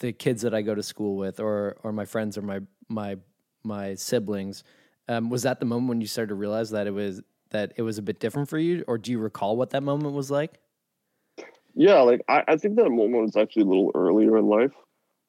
the 0.00 0.12
kids 0.12 0.42
that 0.42 0.54
I 0.54 0.62
go 0.62 0.74
to 0.74 0.82
school 0.82 1.16
with, 1.16 1.38
or 1.38 1.76
or 1.84 1.92
my 1.92 2.04
friends, 2.04 2.36
or 2.36 2.42
my 2.42 2.60
my 2.88 3.16
my 3.62 3.94
siblings. 3.94 4.64
Um, 5.06 5.28
was 5.30 5.42
that 5.42 5.60
the 5.60 5.66
moment 5.66 5.88
when 5.90 6.00
you 6.00 6.06
started 6.06 6.30
to 6.30 6.34
realize 6.34 6.70
that 6.70 6.86
it 6.86 6.92
was 6.92 7.20
that 7.54 7.72
it 7.76 7.82
was 7.82 7.98
a 7.98 8.02
bit 8.02 8.18
different 8.18 8.48
for 8.48 8.58
you, 8.58 8.84
or 8.86 8.98
do 8.98 9.12
you 9.12 9.18
recall 9.18 9.56
what 9.56 9.70
that 9.70 9.82
moment 9.82 10.12
was 10.12 10.30
like? 10.30 10.58
Yeah, 11.74 12.00
like 12.00 12.20
I, 12.28 12.42
I 12.48 12.56
think 12.56 12.76
that 12.76 12.90
moment 12.90 13.22
was 13.22 13.36
actually 13.36 13.62
a 13.62 13.66
little 13.66 13.92
earlier 13.94 14.36
in 14.36 14.46
life. 14.46 14.72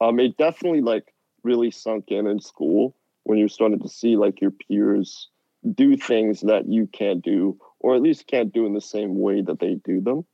Um, 0.01 0.19
it 0.19 0.35
definitely 0.35 0.81
like 0.81 1.13
really 1.43 1.71
sunk 1.71 2.05
in 2.09 2.27
in 2.27 2.41
school 2.41 2.95
when 3.23 3.37
you 3.37 3.47
started 3.47 3.81
to 3.83 3.89
see 3.89 4.17
like 4.17 4.41
your 4.41 4.51
peers 4.51 5.29
do 5.73 5.95
things 5.95 6.41
that 6.41 6.67
you 6.67 6.87
can't 6.87 7.23
do, 7.23 7.59
or 7.79 7.95
at 7.95 8.01
least 8.01 8.27
can't 8.27 8.51
do 8.51 8.65
in 8.65 8.73
the 8.73 8.81
same 8.81 9.19
way 9.19 9.41
that 9.41 9.59
they 9.59 9.75
do 9.85 10.01
them. 10.01 10.25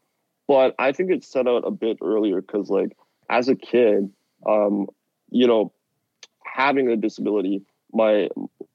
But 0.47 0.75
I 0.79 0.93
think 0.93 1.11
it 1.11 1.23
set 1.25 1.47
out 1.47 1.67
a 1.67 1.71
bit 1.71 1.97
earlier 2.01 2.41
because 2.41 2.69
like 2.69 2.97
as 3.29 3.49
a 3.49 3.55
kid, 3.55 4.09
um, 4.47 4.87
you 5.29 5.45
know, 5.45 5.73
having 6.43 6.87
a 6.87 6.95
disability, 6.95 7.63
my 7.91 8.29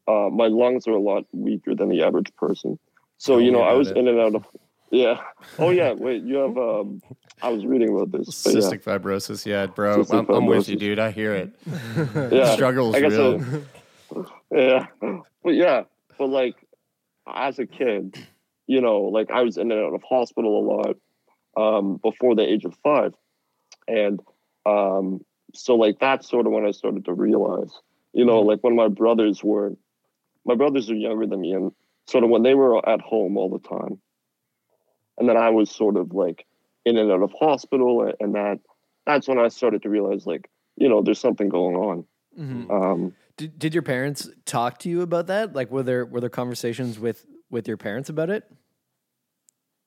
uh, 0.07 0.29
my 0.31 0.49
lungs 0.49 0.87
are 0.87 0.93
a 0.93 1.01
lot 1.01 1.25
weaker 1.33 1.75
than 1.75 1.89
the 1.89 2.03
average 2.03 2.35
person. 2.37 2.79
So 3.19 3.39
you 3.39 3.51
know, 3.51 3.63
I 3.63 3.73
was 3.75 3.91
it. 3.91 3.97
in 3.97 4.09
and 4.09 4.21
out 4.21 4.35
of 4.35 4.47
yeah. 4.91 5.21
Oh 5.59 5.71
yeah. 5.71 5.93
Wait, 5.93 6.23
you 6.23 6.37
have 6.37 6.57
um. 6.57 7.03
I 7.43 7.51
was 7.51 7.67
reading 7.67 7.91
about 7.95 8.13
this. 8.13 8.43
but 8.43 8.55
yeah. 8.55 8.61
Cystic 8.61 8.83
fibrosis, 8.83 9.45
yeah, 9.45 9.67
bro. 9.67 9.99
Cystic 9.99 10.29
I'm, 10.31 10.35
I'm 10.35 10.47
with 10.47 10.69
you, 10.69 10.77
dude. 10.77 10.99
I 10.99 11.11
hear 11.11 11.35
it. 11.35 11.53
Yeah, 12.33 12.55
Struggle's 12.55 12.99
real. 12.99 13.43
it- 13.43 13.65
yeah, 14.53 14.87
but 15.43 15.51
yeah, 15.51 15.83
but 16.19 16.29
like 16.29 16.55
as 17.27 17.59
a 17.59 17.67
kid, 17.67 18.17
you 18.67 18.81
know, 18.81 19.01
like 19.03 19.31
I 19.31 19.43
was 19.43 19.57
in 19.57 19.71
and 19.73 19.81
out 19.81 19.95
of 19.95 20.03
hospital 20.03 20.61
a 20.61 20.65
lot 20.65 20.97
um, 21.57 21.97
before 21.97 22.35
the 22.35 22.43
age 22.43 22.65
of 22.65 22.75
five, 22.83 23.15
and 23.89 24.21
um, 24.65 25.25
so 25.55 25.75
like 25.75 25.99
that's 25.99 26.29
sort 26.29 26.47
of 26.47 26.53
when 26.53 26.65
I 26.65 26.71
started 26.71 27.05
to 27.07 27.13
realize, 27.13 27.73
you 28.13 28.25
know, 28.25 28.41
like 28.41 28.61
when 28.61 28.77
my 28.77 28.89
brothers 28.89 29.43
were, 29.43 29.75
my 30.45 30.55
brothers 30.55 30.91
are 30.91 30.95
younger 30.95 31.27
than 31.27 31.41
me, 31.41 31.53
and 31.53 31.73
sort 32.07 32.25
of 32.25 32.31
when 32.31 32.43
they 32.43 32.55
were 32.55 32.87
at 32.89 33.01
home 33.01 33.37
all 33.37 33.51
the 33.51 33.69
time, 33.69 34.01
and 35.19 35.29
then 35.29 35.37
I 35.37 35.51
was 35.51 35.71
sort 35.71 35.97
of 35.97 36.13
like 36.13 36.47
in 36.85 36.97
and 36.97 37.11
out 37.11 37.23
of 37.23 37.33
hospital, 37.33 38.13
and 38.21 38.35
that 38.35 38.61
that's 39.07 39.29
when 39.29 39.39
I 39.39 39.49
started 39.49 39.83
to 39.83 39.89
realize, 39.89 40.27
like, 40.27 40.49
you 40.77 40.89
know, 40.89 41.03
there's 41.03 41.21
something 41.21 41.49
going 41.49 41.77
on. 41.77 42.05
Um, 42.39 43.15
Did, 43.37 43.59
did 43.59 43.75
your 43.75 43.83
parents 43.83 44.29
talk 44.45 44.79
to 44.81 44.91
you 44.91 45.01
about 45.01 45.29
that? 45.29 45.55
Like, 45.55 45.71
were 45.71 45.83
there 45.83 46.05
were 46.05 46.21
there 46.21 46.31
conversations 46.31 46.99
with 46.99 47.25
with 47.51 47.67
your 47.67 47.77
parents 47.77 48.09
about 48.09 48.31
it? 48.31 48.45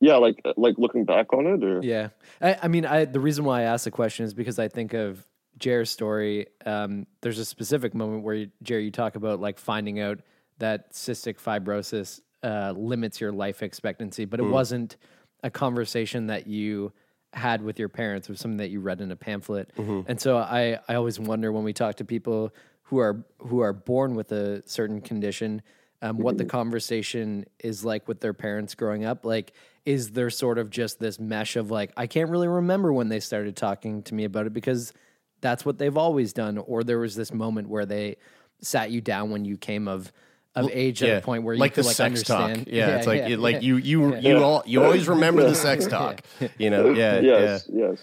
yeah, 0.01 0.15
like 0.15 0.41
like 0.55 0.75
looking 0.77 1.05
back 1.05 1.33
on 1.33 1.45
it, 1.45 1.63
or 1.63 1.81
Yeah, 1.83 2.09
I, 2.41 2.57
I 2.63 2.67
mean, 2.67 2.85
I 2.85 3.05
the 3.05 3.19
reason 3.19 3.45
why 3.45 3.61
I 3.61 3.63
asked 3.63 3.85
the 3.85 3.91
question 3.91 4.25
is 4.25 4.33
because 4.33 4.57
I 4.57 4.67
think 4.67 4.93
of 4.93 5.25
Jer's 5.57 5.89
story. 5.89 6.47
Um, 6.65 7.05
there's 7.21 7.39
a 7.39 7.45
specific 7.45 7.93
moment 7.93 8.23
where 8.23 8.35
you, 8.35 8.51
Jer, 8.63 8.79
you 8.79 8.91
talk 8.91 9.15
about 9.15 9.41
like 9.41 9.59
finding 9.59 9.99
out 9.99 10.19
that 10.59 10.93
cystic 10.93 11.37
fibrosis 11.41 12.21
uh, 12.43 12.73
limits 12.75 13.19
your 13.19 13.31
life 13.31 13.61
expectancy, 13.63 14.25
but 14.25 14.39
it 14.39 14.43
wasn't 14.51 14.97
a 15.43 15.49
conversation 15.49 16.27
that 16.27 16.47
you 16.47 16.91
had 17.33 17.61
with 17.61 17.77
your 17.79 17.89
parents. 17.89 18.29
or 18.29 18.35
something 18.35 18.57
that 18.57 18.69
you 18.69 18.79
read 18.79 19.01
in 19.01 19.11
a 19.11 19.15
pamphlet, 19.15 19.71
and 20.07 20.19
so 20.19 20.37
I 20.37 20.79
I 20.87 20.95
always 20.95 21.19
wonder 21.19 21.51
when 21.51 21.63
we 21.63 21.73
talk 21.73 21.95
to 21.95 22.05
people 22.05 22.53
who 22.83 22.99
are 22.99 23.25
who 23.39 23.59
are 23.59 23.73
born 23.73 24.15
with 24.15 24.31
a 24.31 24.63
certain 24.67 25.01
condition 25.01 25.61
um, 26.01 26.17
what 26.17 26.37
the 26.37 26.45
conversation 26.45 27.45
is 27.63 27.83
like 27.83 28.07
with 28.07 28.21
their 28.21 28.33
parents 28.33 28.73
growing 28.75 29.03
up. 29.05 29.25
Like, 29.25 29.53
is 29.85 30.11
there 30.11 30.29
sort 30.29 30.57
of 30.57 30.69
just 30.69 30.99
this 30.99 31.19
mesh 31.19 31.55
of 31.55 31.71
like, 31.71 31.91
I 31.97 32.07
can't 32.07 32.29
really 32.29 32.47
remember 32.47 32.93
when 32.93 33.09
they 33.09 33.19
started 33.19 33.55
talking 33.55 34.03
to 34.03 34.13
me 34.13 34.23
about 34.23 34.47
it 34.47 34.53
because 34.53 34.93
that's 35.41 35.65
what 35.65 35.77
they've 35.77 35.97
always 35.97 36.33
done, 36.33 36.57
or 36.57 36.83
there 36.83 36.99
was 36.99 37.15
this 37.15 37.33
moment 37.33 37.69
where 37.69 37.85
they 37.85 38.17
sat 38.61 38.91
you 38.91 39.01
down 39.01 39.29
when 39.29 39.45
you 39.45 39.57
came 39.57 39.87
of 39.87 40.11
of 40.55 40.69
age 40.71 41.03
at 41.03 41.19
a 41.19 41.21
point 41.21 41.43
where 41.43 41.53
you 41.53 41.59
like 41.59 41.73
could 41.73 41.83
the 41.83 41.87
like 41.87 41.95
sex 41.95 42.07
understand. 42.07 42.65
talk. 42.65 42.73
Yeah, 42.73 42.97
it's 42.97 43.07
like 43.07 43.29
yeah, 43.29 43.35
like 43.37 43.55
yeah. 43.55 43.61
you 43.61 43.77
you 43.77 44.15
you 44.17 44.43
all 44.43 44.63
you 44.65 44.83
always 44.83 45.07
remember 45.07 45.43
the 45.43 45.55
sex 45.67 45.87
talk. 45.87 46.21
You 46.57 46.69
know, 46.69 46.91
yeah, 46.91 47.19
yes, 47.19 47.69
yes. 47.71 48.01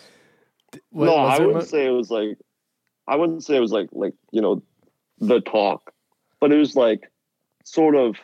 Wa- 0.90 1.06
no, 1.06 1.16
I 1.16 1.38
wouldn't 1.38 1.54
mo- 1.54 1.60
say 1.60 1.86
it 1.86 1.90
was 1.90 2.10
like, 2.10 2.38
I 3.06 3.16
wouldn't 3.16 3.44
say 3.44 3.56
it 3.56 3.60
was 3.60 3.72
like 3.72 3.88
like 3.92 4.14
you 4.30 4.40
know, 4.40 4.62
the 5.18 5.40
talk, 5.40 5.92
but 6.40 6.52
it 6.52 6.56
was 6.56 6.76
like, 6.76 7.10
sort 7.64 7.94
of, 7.94 8.16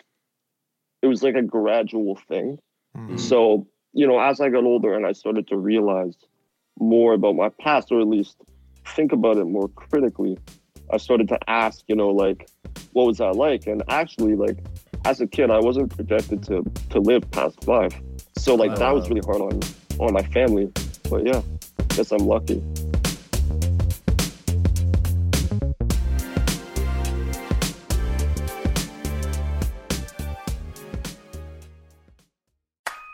it 1.03 1.07
was 1.07 1.23
like 1.23 1.35
a 1.35 1.43
gradual 1.43 2.17
thing. 2.29 2.59
Mm-hmm. 2.97 3.17
So 3.17 3.67
you 3.93 4.07
know, 4.07 4.19
as 4.19 4.41
I 4.41 4.49
got 4.49 4.65
older 4.65 4.95
and 4.95 5.07
I 5.07 5.13
started 5.13 5.49
to 5.49 5.57
realize 5.57 6.17
more 6.79 7.13
about 7.13 7.37
my 7.37 7.51
past, 7.61 7.93
or 7.93 8.01
at 8.01 8.09
least 8.09 8.37
think 8.87 9.13
about 9.13 9.37
it 9.37 9.45
more 9.45 9.69
critically, 9.69 10.39
I 10.91 10.97
started 10.97 11.29
to 11.29 11.39
ask, 11.49 11.85
you 11.87 11.97
know, 11.97 12.11
like, 12.11 12.49
what 12.93 13.07
was 13.07 13.19
that 13.19 13.37
like? 13.37 13.67
And 13.67 13.83
actually, 13.89 14.35
like, 14.37 14.59
as 15.05 15.21
a 15.21 15.27
kid, 15.27 15.51
I 15.51 15.59
wasn't 15.59 15.95
projected 15.95 16.43
to 16.45 16.63
to 16.91 17.01
live 17.01 17.29
past 17.31 17.63
five. 17.65 17.93
So 18.37 18.55
like 18.55 18.75
that 18.77 18.93
was 18.95 19.09
really 19.09 19.23
hard 19.25 19.41
on 19.41 19.61
on 19.99 20.13
my 20.13 20.23
family. 20.23 20.71
But 21.11 21.27
yeah, 21.27 21.43
guess 21.91 22.13
I'm 22.13 22.27
lucky. 22.27 22.63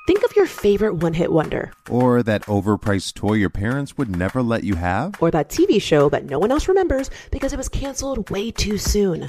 Think 0.06 0.24
of 0.24 0.34
your 0.34 0.46
favorite 0.46 0.94
one 0.94 1.12
hit 1.12 1.30
wonder, 1.30 1.70
Or 1.90 2.22
that 2.22 2.42
overpriced 2.46 3.14
toy 3.14 3.34
your 3.34 3.50
parents 3.50 3.98
would 3.98 4.16
never 4.16 4.42
let 4.42 4.64
you 4.64 4.74
have? 4.76 5.14
or 5.20 5.30
that 5.30 5.50
TV 5.50 5.80
show 5.80 6.08
that 6.08 6.24
no 6.24 6.38
one 6.38 6.50
else 6.50 6.66
remembers 6.66 7.10
because 7.30 7.52
it 7.52 7.58
was 7.58 7.68
canceled 7.68 8.30
way 8.30 8.50
too 8.50 8.78
soon. 8.78 9.28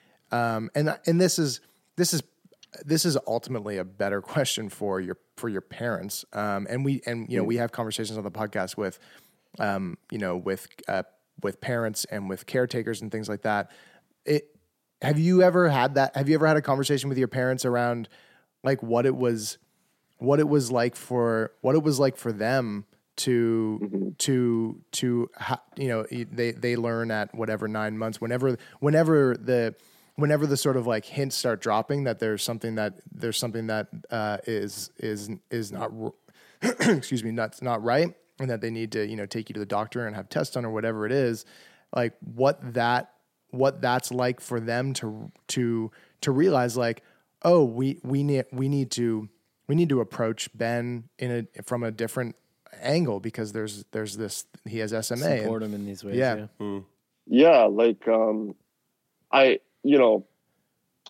um, 0.31 0.69
and 0.75 0.97
and 1.05 1.19
this 1.19 1.39
is 1.39 1.61
this 1.95 2.13
is 2.13 2.23
this 2.85 3.05
is 3.05 3.17
ultimately 3.27 3.77
a 3.77 3.83
better 3.83 4.21
question 4.21 4.69
for 4.69 4.99
your 4.99 5.17
for 5.37 5.49
your 5.49 5.61
parents. 5.61 6.25
Um, 6.33 6.67
and 6.69 6.85
we 6.85 7.01
and 7.05 7.29
you 7.29 7.37
know 7.37 7.43
we 7.43 7.57
have 7.57 7.71
conversations 7.71 8.17
on 8.17 8.23
the 8.23 8.31
podcast 8.31 8.77
with 8.77 8.99
um, 9.59 9.97
you 10.09 10.17
know 10.17 10.37
with 10.37 10.67
uh, 10.87 11.03
with 11.41 11.61
parents 11.61 12.05
and 12.05 12.29
with 12.29 12.45
caretakers 12.45 13.01
and 13.01 13.11
things 13.11 13.29
like 13.29 13.41
that. 13.43 13.71
It 14.25 14.55
have 15.01 15.17
you 15.17 15.41
ever 15.41 15.69
had 15.69 15.95
that 15.95 16.15
have 16.15 16.29
you 16.29 16.35
ever 16.35 16.47
had 16.47 16.57
a 16.57 16.61
conversation 16.61 17.09
with 17.09 17.17
your 17.17 17.27
parents 17.27 17.65
around 17.65 18.07
like 18.63 18.83
what 18.83 19.05
it 19.05 19.15
was 19.15 19.57
what 20.17 20.39
it 20.39 20.47
was 20.47 20.71
like 20.71 20.95
for 20.95 21.51
what 21.61 21.75
it 21.75 21.81
was 21.81 21.99
like 21.99 22.15
for 22.15 22.31
them 22.31 22.85
to 23.17 24.13
to 24.19 24.79
to 24.91 25.29
ha, 25.35 25.59
you 25.75 25.87
know 25.87 26.05
they 26.11 26.51
they 26.51 26.75
learn 26.75 27.11
at 27.11 27.33
whatever 27.35 27.67
nine 27.67 27.97
months 27.97 28.21
whenever 28.21 28.57
whenever 28.79 29.35
the 29.35 29.75
whenever 30.15 30.45
the 30.45 30.57
sort 30.57 30.77
of 30.77 30.85
like 30.87 31.05
hints 31.05 31.35
start 31.35 31.61
dropping 31.61 32.03
that 32.05 32.19
there's 32.19 32.43
something 32.43 32.75
that 32.75 32.95
there's 33.11 33.37
something 33.37 33.67
that 33.67 33.87
uh, 34.09 34.37
is 34.45 34.91
is 34.97 35.29
is 35.49 35.71
not 35.71 35.91
r- 35.99 36.13
excuse 36.95 37.23
me 37.23 37.31
not 37.31 37.61
not 37.61 37.83
right 37.83 38.13
and 38.39 38.49
that 38.49 38.61
they 38.61 38.69
need 38.71 38.91
to 38.91 39.05
you 39.07 39.15
know 39.15 39.25
take 39.25 39.49
you 39.49 39.53
to 39.53 39.59
the 39.59 39.65
doctor 39.65 40.05
and 40.05 40.15
have 40.15 40.29
tests 40.29 40.53
done 40.53 40.65
or 40.65 40.71
whatever 40.71 41.05
it 41.05 41.11
is 41.11 41.45
like 41.95 42.13
what 42.35 42.73
that 42.73 43.13
what 43.49 43.81
that's 43.81 44.11
like 44.11 44.39
for 44.39 44.59
them 44.59 44.93
to 44.93 45.31
to 45.47 45.91
to 46.21 46.31
realize 46.31 46.77
like 46.77 47.03
oh 47.43 47.63
we 47.63 47.99
we 48.03 48.23
need 48.23 48.45
we 48.51 48.69
need 48.69 48.91
to 48.91 49.27
we 49.67 49.75
need 49.75 49.89
to 49.89 50.01
approach 50.01 50.49
Ben 50.55 51.05
in 51.17 51.47
a 51.57 51.63
from 51.63 51.83
a 51.83 51.91
different 51.91 52.35
angle 52.81 53.19
because 53.19 53.51
there's 53.53 53.85
there's 53.91 54.17
this 54.17 54.45
he 54.65 54.79
has 54.79 54.91
SMA 55.05 55.39
Support 55.39 55.63
and- 55.63 55.73
him 55.73 55.79
in 55.81 55.85
these 55.85 56.03
ways. 56.03 56.15
yeah, 56.15 56.47
Yeah. 56.59 56.79
Yeah, 57.27 57.63
like 57.65 58.07
um, 58.07 58.55
I, 59.31 59.59
you 59.83 59.97
know, 59.97 60.25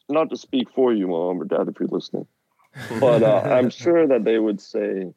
not 0.09 0.29
to 0.29 0.37
speak 0.37 0.69
for 0.73 0.93
you, 0.93 1.07
mom 1.07 1.41
or 1.41 1.45
dad, 1.45 1.67
if 1.67 1.79
you're 1.79 1.89
listening, 1.89 2.27
but 2.99 3.23
uh, 3.23 3.41
I'm 3.45 3.69
sure 3.83 4.07
that 4.07 4.23
they 4.23 4.39
would 4.39 4.61
say 4.61 5.13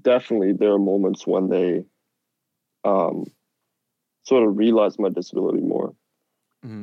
definitely 0.00 0.52
there 0.52 0.72
are 0.72 0.78
moments 0.78 1.26
when 1.26 1.48
they 1.48 1.84
um, 2.84 3.24
sort 4.24 4.46
of 4.46 4.56
realize 4.56 4.98
my 4.98 5.08
disability 5.08 5.60
more. 5.60 5.94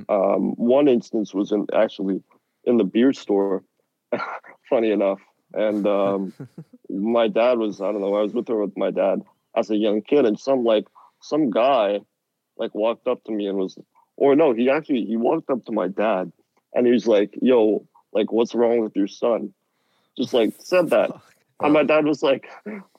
Um, 0.09 0.51
one 0.55 0.87
instance 0.87 1.33
was 1.33 1.51
in 1.51 1.67
actually 1.73 2.23
in 2.63 2.77
the 2.77 2.83
beer 2.83 3.13
store, 3.13 3.63
funny 4.69 4.91
enough, 4.91 5.19
and 5.53 5.85
um, 5.85 6.33
my 6.89 7.27
dad 7.27 7.57
was 7.57 7.81
I 7.81 7.91
don't 7.91 8.01
know 8.01 8.15
I 8.15 8.21
was 8.21 8.33
with 8.33 8.47
her 8.47 8.61
with 8.61 8.77
my 8.77 8.91
dad 8.91 9.21
as 9.55 9.69
a 9.69 9.75
young 9.75 10.01
kid, 10.01 10.25
and 10.25 10.39
some 10.39 10.63
like 10.63 10.85
some 11.21 11.49
guy 11.49 11.99
like 12.57 12.73
walked 12.73 13.07
up 13.07 13.23
to 13.25 13.31
me 13.31 13.47
and 13.47 13.57
was 13.57 13.77
or 14.17 14.35
no 14.35 14.53
he 14.53 14.69
actually 14.69 15.05
he 15.05 15.17
walked 15.17 15.49
up 15.49 15.63
to 15.65 15.71
my 15.71 15.87
dad 15.87 16.31
and 16.73 16.85
he 16.85 16.93
was 16.93 17.07
like 17.07 17.37
yo 17.41 17.85
like 18.15 18.31
what's 18.31 18.55
wrong 18.55 18.79
with 18.79 18.95
your 18.95 19.07
son? 19.07 19.53
Just 20.17 20.33
like 20.33 20.55
said 20.59 20.89
that. 20.89 21.11
And 21.61 21.71
my 21.71 21.83
dad 21.83 22.03
was 22.03 22.21
like 22.21 22.49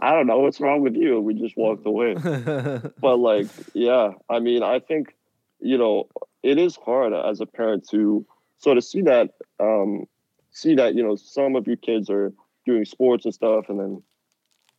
i 0.01 0.13
don't 0.13 0.27
know 0.27 0.39
what's 0.39 0.63
wrong 0.63 0.81
with 0.81 0.97
you. 0.97 1.17
And 1.17 1.27
we 1.27 1.35
just 1.35 1.59
walked 1.59 1.87
away. 1.93 2.15
But 2.15 3.17
like 3.17 3.49
yeah 3.75 4.13
i 4.31 4.39
mean 4.39 4.63
i 4.63 4.79
think 4.79 5.15
you 5.61 5.77
know 5.77 6.09
it 6.43 6.57
is 6.57 6.75
hard 6.77 7.13
as 7.13 7.43
a 7.43 7.47
parent 7.47 7.87
to 7.91 8.25
sort 8.57 8.79
of 8.79 8.85
see 8.85 9.03
that 9.03 9.35
um 9.61 10.07
see 10.53 10.75
that 10.77 10.95
you 10.95 11.03
know 11.03 11.17
some 11.17 11.55
of 11.55 11.67
your 11.67 11.77
kids 11.77 12.09
are 12.09 12.33
doing 12.65 12.87
sports 12.87 13.27
and 13.27 13.35
stuff 13.35 13.69
and 13.69 13.79
then 13.79 14.03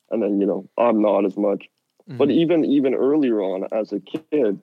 and 0.10 0.24
then 0.24 0.42
you 0.42 0.48
know 0.48 0.68
i'm 0.80 1.00
not 1.04 1.24
as 1.24 1.38
much. 1.38 1.70
But 2.08 2.32
even 2.32 2.66
even 2.66 2.96
earlier 2.96 3.44
on 3.44 3.68
as 3.72 3.94
a 3.94 4.00
kid 4.00 4.60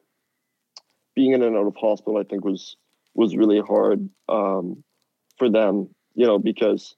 being 1.15 1.33
in 1.33 1.43
and 1.43 1.57
out 1.57 1.67
of 1.67 1.77
hospital 1.77 2.19
i 2.19 2.25
think 2.25 2.45
was 2.45 2.77
was 3.15 3.37
really 3.37 3.61
hard 3.61 4.09
um 4.29 4.83
for 5.39 5.49
them 5.49 5.89
you 6.15 6.27
know 6.27 6.39
because 6.39 6.97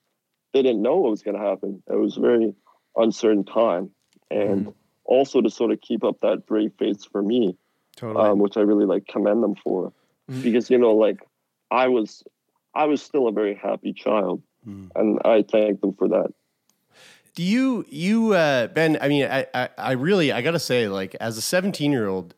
they 0.53 0.61
didn't 0.61 0.81
know 0.81 0.97
what 0.97 1.11
was 1.11 1.21
going 1.21 1.37
to 1.37 1.43
happen. 1.43 1.83
It 1.87 1.95
was 1.95 2.17
a 2.17 2.21
very 2.21 2.55
uncertain 2.95 3.43
time. 3.43 3.91
And 4.31 4.73
also 5.03 5.41
to 5.41 5.49
sort 5.49 5.71
of 5.71 5.81
keep 5.81 6.03
up 6.03 6.21
that 6.21 6.45
brave 6.47 6.71
face 6.79 7.05
for 7.05 7.21
me 7.21 7.55
Totally. 7.95 8.25
um, 8.25 8.39
which 8.39 8.57
i 8.57 8.61
really 8.61 8.85
like 8.85 9.07
commend 9.07 9.43
them 9.43 9.55
for. 9.55 9.93
Because 10.41 10.69
you 10.69 10.77
know 10.77 10.91
like 10.91 11.19
i 11.71 11.87
was 11.87 12.23
i 12.75 12.85
was 12.85 13.01
still 13.01 13.27
a 13.27 13.31
very 13.31 13.55
happy 13.55 13.93
child 13.93 14.41
and 14.95 15.19
i 15.23 15.43
thank 15.49 15.79
them 15.79 15.93
for 15.93 16.09
that. 16.09 16.33
Do 17.35 17.43
you 17.43 17.85
you 17.87 18.33
uh 18.33 18.67
Ben, 18.67 18.97
I 18.99 19.07
mean 19.07 19.25
I 19.25 19.45
I, 19.53 19.69
I 19.77 19.91
really 19.93 20.31
I 20.33 20.41
got 20.41 20.51
to 20.51 20.59
say 20.59 20.89
like 20.89 21.15
as 21.21 21.37
a 21.37 21.41
17-year-old 21.41 22.33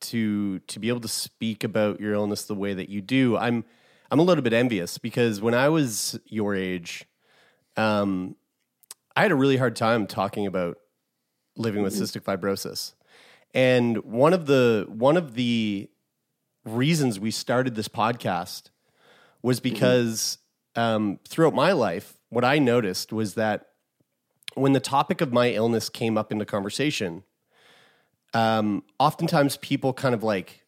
to 0.00 0.58
to 0.60 0.78
be 0.78 0.88
able 0.88 1.00
to 1.00 1.08
speak 1.08 1.64
about 1.64 2.00
your 2.00 2.14
illness 2.14 2.44
the 2.44 2.54
way 2.54 2.74
that 2.74 2.88
you 2.88 3.00
do, 3.00 3.36
I'm 3.36 3.64
I'm 4.10 4.18
a 4.18 4.22
little 4.22 4.42
bit 4.42 4.52
envious 4.52 4.98
because 4.98 5.40
when 5.40 5.54
I 5.54 5.68
was 5.68 6.18
your 6.26 6.54
age 6.54 7.04
um 7.76 8.36
I 9.16 9.22
had 9.22 9.32
a 9.32 9.36
really 9.36 9.56
hard 9.56 9.76
time 9.76 10.06
talking 10.06 10.46
about 10.46 10.78
living 11.56 11.82
with 11.82 11.94
cystic 11.94 12.22
fibrosis. 12.22 12.94
And 13.52 13.98
one 14.04 14.32
of 14.32 14.46
the 14.46 14.86
one 14.88 15.16
of 15.16 15.34
the 15.34 15.90
reasons 16.64 17.18
we 17.18 17.30
started 17.30 17.74
this 17.74 17.88
podcast 17.88 18.70
was 19.42 19.60
because 19.60 20.38
um, 20.76 21.18
throughout 21.26 21.54
my 21.54 21.72
life, 21.72 22.18
what 22.28 22.44
I 22.44 22.58
noticed 22.58 23.12
was 23.12 23.34
that 23.34 23.66
when 24.54 24.72
the 24.72 24.80
topic 24.80 25.20
of 25.20 25.32
my 25.32 25.50
illness 25.50 25.88
came 25.88 26.18
up 26.18 26.30
into 26.30 26.44
conversation, 26.44 27.24
um, 28.34 28.82
oftentimes 28.98 29.56
people 29.58 29.92
kind 29.92 30.14
of 30.14 30.22
like 30.22 30.64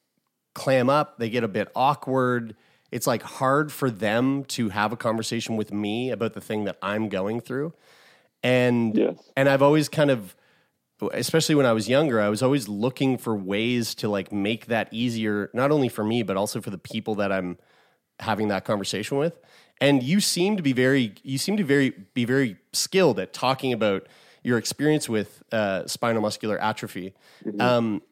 clam 0.55 0.91
up, 0.91 1.19
they 1.19 1.31
get 1.31 1.45
a 1.45 1.49
bit 1.49 1.69
awkward. 1.75 2.57
It's 2.91 3.07
like 3.07 3.23
hard 3.23 3.73
for 3.73 3.91
them 3.91 4.45
to 4.45 4.69
have 4.69 4.93
a 4.93 4.97
conversation 4.97 5.57
with 5.57 5.73
me 5.73 6.11
about 6.11 6.35
the 6.35 6.41
thing 6.41 6.65
that 6.65 6.77
I'm 6.83 7.09
going 7.09 7.41
through. 7.41 7.73
And 8.43 8.95
and 9.37 9.49
I've 9.49 9.63
always 9.63 9.89
kind 9.89 10.11
of 10.11 10.35
especially 11.13 11.55
when 11.55 11.67
I 11.67 11.73
was 11.73 11.89
younger, 11.89 12.21
I 12.21 12.29
was 12.29 12.43
always 12.43 12.69
looking 12.69 13.19
for 13.19 13.35
ways 13.35 13.95
to 13.97 14.09
like 14.09 14.33
make 14.33 14.67
that 14.67 14.89
easier, 14.93 15.51
not 15.53 15.71
only 15.71 15.89
for 15.89 16.05
me, 16.05 16.23
but 16.23 16.37
also 16.37 16.61
for 16.61 16.71
the 16.71 16.79
people 16.79 17.17
that 17.17 17.33
I'm 17.33 17.59
having 18.21 18.49
that 18.49 18.65
conversation 18.65 19.19
with. 19.19 19.39
And 19.81 20.03
you 20.03 20.21
seem 20.21 20.57
to 20.57 20.63
be 20.63 20.73
very, 20.73 21.15
you 21.23 21.39
seem 21.39 21.57
to 21.57 21.65
very 21.65 21.91
be 22.15 22.25
very 22.25 22.57
skilled 22.73 23.19
at 23.19 23.33
talking 23.33 23.73
about 23.73 24.07
your 24.43 24.59
experience 24.59 25.09
with 25.09 25.43
uh, 25.53 25.87
spinal 25.87 26.23
muscular 26.23 26.59
atrophy. 26.59 27.15
Um, 27.59 28.03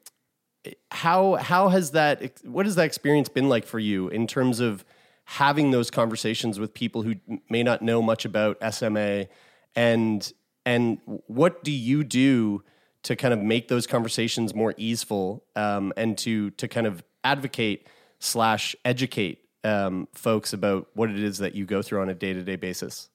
how 0.90 1.34
how 1.36 1.68
has 1.68 1.92
that? 1.92 2.40
What 2.44 2.66
has 2.66 2.74
that 2.76 2.84
experience 2.84 3.28
been 3.28 3.48
like 3.48 3.66
for 3.66 3.78
you 3.78 4.08
in 4.08 4.26
terms 4.26 4.60
of 4.60 4.84
having 5.24 5.70
those 5.70 5.90
conversations 5.90 6.58
with 6.58 6.74
people 6.74 7.02
who 7.02 7.14
may 7.48 7.62
not 7.62 7.82
know 7.82 8.02
much 8.02 8.24
about 8.24 8.58
SMA, 8.72 9.26
and 9.74 10.32
and 10.66 10.98
what 11.26 11.64
do 11.64 11.72
you 11.72 12.04
do 12.04 12.62
to 13.02 13.16
kind 13.16 13.32
of 13.32 13.40
make 13.40 13.68
those 13.68 13.86
conversations 13.86 14.54
more 14.54 14.74
easeful 14.76 15.44
um, 15.56 15.92
and 15.96 16.18
to 16.18 16.50
to 16.52 16.68
kind 16.68 16.86
of 16.86 17.02
advocate 17.24 17.86
slash 18.18 18.76
educate 18.84 19.38
um, 19.64 20.08
folks 20.12 20.52
about 20.52 20.88
what 20.94 21.10
it 21.10 21.18
is 21.18 21.38
that 21.38 21.54
you 21.54 21.64
go 21.64 21.82
through 21.82 22.02
on 22.02 22.08
a 22.08 22.14
day 22.14 22.32
to 22.32 22.42
day 22.42 22.56
basis? 22.56 23.08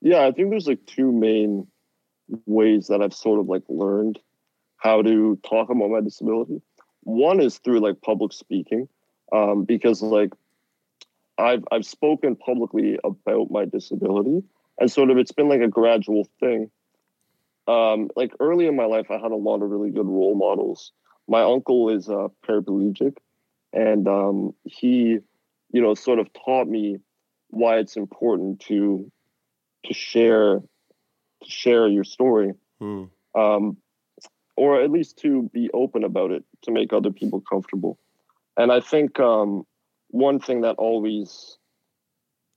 Yeah, 0.00 0.26
I 0.26 0.32
think 0.32 0.50
there's 0.50 0.66
like 0.66 0.84
two 0.86 1.12
main 1.12 1.68
ways 2.46 2.88
that 2.88 3.02
I've 3.02 3.14
sort 3.14 3.40
of 3.40 3.48
like 3.48 3.62
learned 3.68 4.18
how 4.76 5.02
to 5.02 5.38
talk 5.48 5.70
about 5.70 5.90
my 5.90 6.00
disability. 6.00 6.60
One 7.04 7.40
is 7.40 7.58
through 7.58 7.80
like 7.80 8.00
public 8.00 8.32
speaking, 8.32 8.88
um, 9.32 9.64
because 9.64 10.02
like 10.02 10.32
I've 11.38 11.64
I've 11.70 11.86
spoken 11.86 12.36
publicly 12.36 12.98
about 13.04 13.50
my 13.50 13.64
disability, 13.64 14.42
and 14.78 14.90
sort 14.90 15.10
of 15.10 15.18
it's 15.18 15.32
been 15.32 15.48
like 15.48 15.60
a 15.60 15.68
gradual 15.68 16.28
thing. 16.40 16.70
Um, 17.68 18.10
like 18.16 18.32
early 18.40 18.66
in 18.66 18.76
my 18.76 18.86
life, 18.86 19.06
I 19.10 19.18
had 19.18 19.30
a 19.32 19.36
lot 19.36 19.62
of 19.62 19.70
really 19.70 19.90
good 19.90 20.06
role 20.06 20.34
models. 20.34 20.92
My 21.28 21.42
uncle 21.42 21.88
is 21.90 22.08
a 22.08 22.30
paraplegic, 22.46 23.16
and 23.72 24.08
um, 24.08 24.54
he, 24.64 25.18
you 25.70 25.80
know, 25.80 25.94
sort 25.94 26.18
of 26.18 26.28
taught 26.32 26.66
me 26.66 26.98
why 27.48 27.78
it's 27.78 27.96
important 27.96 28.60
to 28.60 29.10
to 29.84 29.94
share 29.94 30.60
to 31.42 31.50
share 31.50 31.88
your 31.88 32.04
story 32.04 32.52
um, 33.34 33.76
or 34.56 34.80
at 34.80 34.90
least 34.90 35.18
to 35.18 35.50
be 35.52 35.70
open 35.72 36.04
about 36.04 36.30
it 36.30 36.44
to 36.62 36.70
make 36.70 36.92
other 36.92 37.10
people 37.10 37.40
comfortable 37.40 37.98
and 38.56 38.72
i 38.72 38.80
think 38.80 39.18
um, 39.20 39.64
one 40.08 40.38
thing 40.38 40.60
that 40.62 40.76
always 40.76 41.58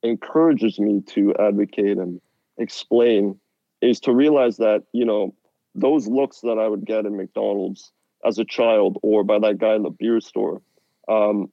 encourages 0.03 0.79
me 0.79 1.01
to 1.07 1.33
advocate 1.39 1.97
and 1.97 2.21
explain 2.57 3.39
is 3.81 3.99
to 4.01 4.13
realize 4.13 4.57
that 4.57 4.83
you 4.93 5.05
know 5.05 5.33
those 5.75 6.07
looks 6.07 6.41
that 6.41 6.57
I 6.57 6.67
would 6.67 6.85
get 6.85 7.05
in 7.05 7.17
McDonald's 7.17 7.91
as 8.25 8.39
a 8.39 8.45
child 8.45 8.97
or 9.03 9.23
by 9.23 9.39
that 9.39 9.57
guy 9.57 9.75
in 9.75 9.83
the 9.83 9.89
beer 9.89 10.21
store 10.21 10.61
um, 11.09 11.51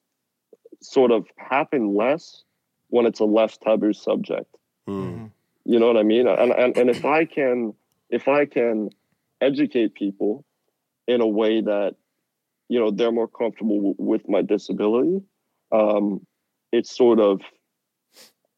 sort 0.80 1.10
of 1.10 1.26
happen 1.36 1.94
less 1.94 2.44
when 2.88 3.04
it's 3.04 3.20
a 3.20 3.24
less 3.24 3.58
taboo 3.58 3.92
subject. 3.92 4.56
Mm-hmm. 4.88 5.26
You 5.64 5.78
know 5.78 5.86
what 5.86 5.96
I 5.96 6.02
mean? 6.02 6.26
And, 6.26 6.52
and 6.52 6.76
and 6.76 6.90
if 6.90 7.04
I 7.04 7.24
can 7.24 7.74
if 8.10 8.28
I 8.28 8.46
can 8.46 8.90
educate 9.40 9.94
people 9.94 10.44
in 11.06 11.20
a 11.20 11.26
way 11.26 11.60
that 11.60 11.94
you 12.68 12.80
know 12.80 12.90
they're 12.90 13.12
more 13.12 13.28
comfortable 13.28 13.76
w- 13.76 13.94
with 13.98 14.28
my 14.28 14.42
disability, 14.42 15.20
um, 15.70 16.26
it's 16.72 16.94
sort 16.94 17.20
of 17.20 17.40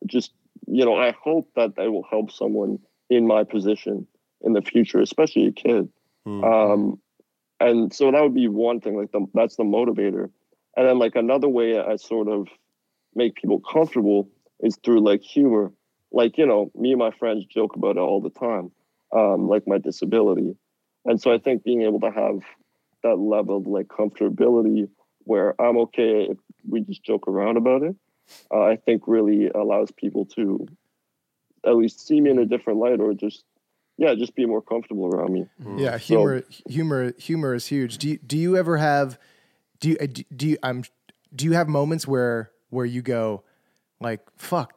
just 0.07 0.33
you 0.67 0.85
know 0.85 0.97
I 0.97 1.13
hope 1.23 1.51
that 1.57 1.77
that 1.77 1.91
will 1.91 2.07
help 2.11 2.31
someone 2.31 2.79
in 3.11 3.27
my 3.27 3.45
position 3.45 4.07
in 4.41 4.53
the 4.53 4.63
future, 4.63 5.01
especially 5.01 5.47
a 5.47 5.53
kid. 5.53 5.89
Um, 6.45 7.01
and 7.61 7.93
so 7.95 8.11
that 8.11 8.23
would 8.23 8.35
be 8.35 8.49
one 8.49 8.81
thing. 8.81 8.97
Like 8.97 9.13
the, 9.13 9.27
that's 9.35 9.57
the 9.57 9.65
motivator. 9.65 10.31
And 10.77 10.89
then 10.89 10.99
like 10.99 11.17
another 11.17 11.49
way 11.49 11.79
I 11.79 11.97
sort 11.97 12.29
of 12.29 12.49
make 13.15 13.37
people 13.37 13.61
comfortable 13.61 14.29
is 14.61 14.77
through 14.85 15.01
like 15.01 15.23
humor. 15.23 15.73
Like 16.15 16.39
you 16.39 16.47
know, 16.47 16.71
me 16.77 16.91
and 16.93 16.99
my 16.99 17.11
friends 17.11 17.45
joke 17.45 17.75
about 17.75 17.97
it 17.97 18.01
all 18.01 18.21
the 18.21 18.31
time, 18.31 18.71
um, 19.13 19.49
like 19.49 19.67
my 19.67 19.79
disability. 19.79 20.57
And 21.05 21.21
so 21.21 21.33
I 21.33 21.39
think 21.39 21.65
being 21.65 21.83
able 21.83 22.01
to 22.01 22.11
have 22.11 22.41
that 23.03 23.17
level 23.17 23.59
of 23.59 23.67
like 23.67 23.89
comfortability 23.89 24.89
where 25.25 25.61
I'm 25.61 25.77
okay 25.79 26.29
if 26.31 26.39
we 26.69 26.81
just 26.83 27.03
joke 27.03 27.27
around 27.27 27.57
about 27.57 27.83
it, 27.83 27.97
uh, 28.53 28.63
I 28.63 28.77
think 28.77 29.03
really 29.07 29.49
allows 29.49 29.91
people 29.91 30.25
to 30.37 30.67
at 31.67 31.75
least 31.77 32.07
see 32.07 32.21
me 32.21 32.31
in 32.31 32.39
a 32.39 32.47
different 32.47 32.79
light 32.79 33.01
or 33.01 33.13
just 33.13 33.45
yeah, 33.97 34.15
just 34.15 34.35
be 34.35 34.47
more 34.47 34.63
comfortable 34.63 35.07
around 35.07 35.33
me. 35.33 35.47
Yeah, 35.77 35.93
So- 35.93 35.99
humor, 35.99 36.43
humor, 36.69 37.13
humor 37.19 37.55
is 37.55 37.67
huge. 37.67 37.99
Do 37.99 38.09
you, 38.09 38.19
do 38.19 38.37
you 38.39 38.57
ever 38.57 38.77
have 38.77 39.19
do 39.81 39.91
you 39.91 39.97
uh, 40.01 40.07
do- 40.07 40.25
do 40.35 40.49
you 40.49 40.59
I'm 40.63 40.85
do 41.35 41.45
you 41.45 41.53
have 41.53 41.69
moments 41.69 42.07
where 42.07 42.51
where 42.71 42.87
you 42.87 43.03
go 43.03 43.43
like 44.01 44.21
fuck 44.37 44.75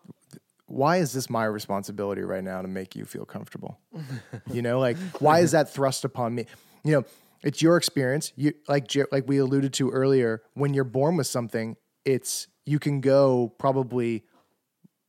why 0.67 0.97
is 0.97 1.13
this 1.13 1.29
my 1.29 1.45
responsibility 1.45 2.21
right 2.21 2.43
now 2.43 2.61
to 2.61 2.67
make 2.67 2.95
you 2.95 3.05
feel 3.05 3.25
comfortable? 3.25 3.79
you 4.51 4.61
know, 4.61 4.79
like 4.79 4.97
why 5.19 5.39
is 5.39 5.51
that 5.51 5.73
thrust 5.73 6.05
upon 6.05 6.35
me? 6.35 6.45
You 6.83 6.91
know, 6.93 7.05
it's 7.43 7.61
your 7.61 7.77
experience. 7.77 8.33
You 8.35 8.53
like 8.67 8.91
like 9.11 9.27
we 9.27 9.37
alluded 9.37 9.73
to 9.73 9.89
earlier. 9.91 10.41
When 10.53 10.73
you're 10.73 10.83
born 10.83 11.15
with 11.17 11.27
something, 11.27 11.75
it's 12.05 12.47
you 12.65 12.79
can 12.79 12.99
go 13.01 13.53
probably 13.57 14.23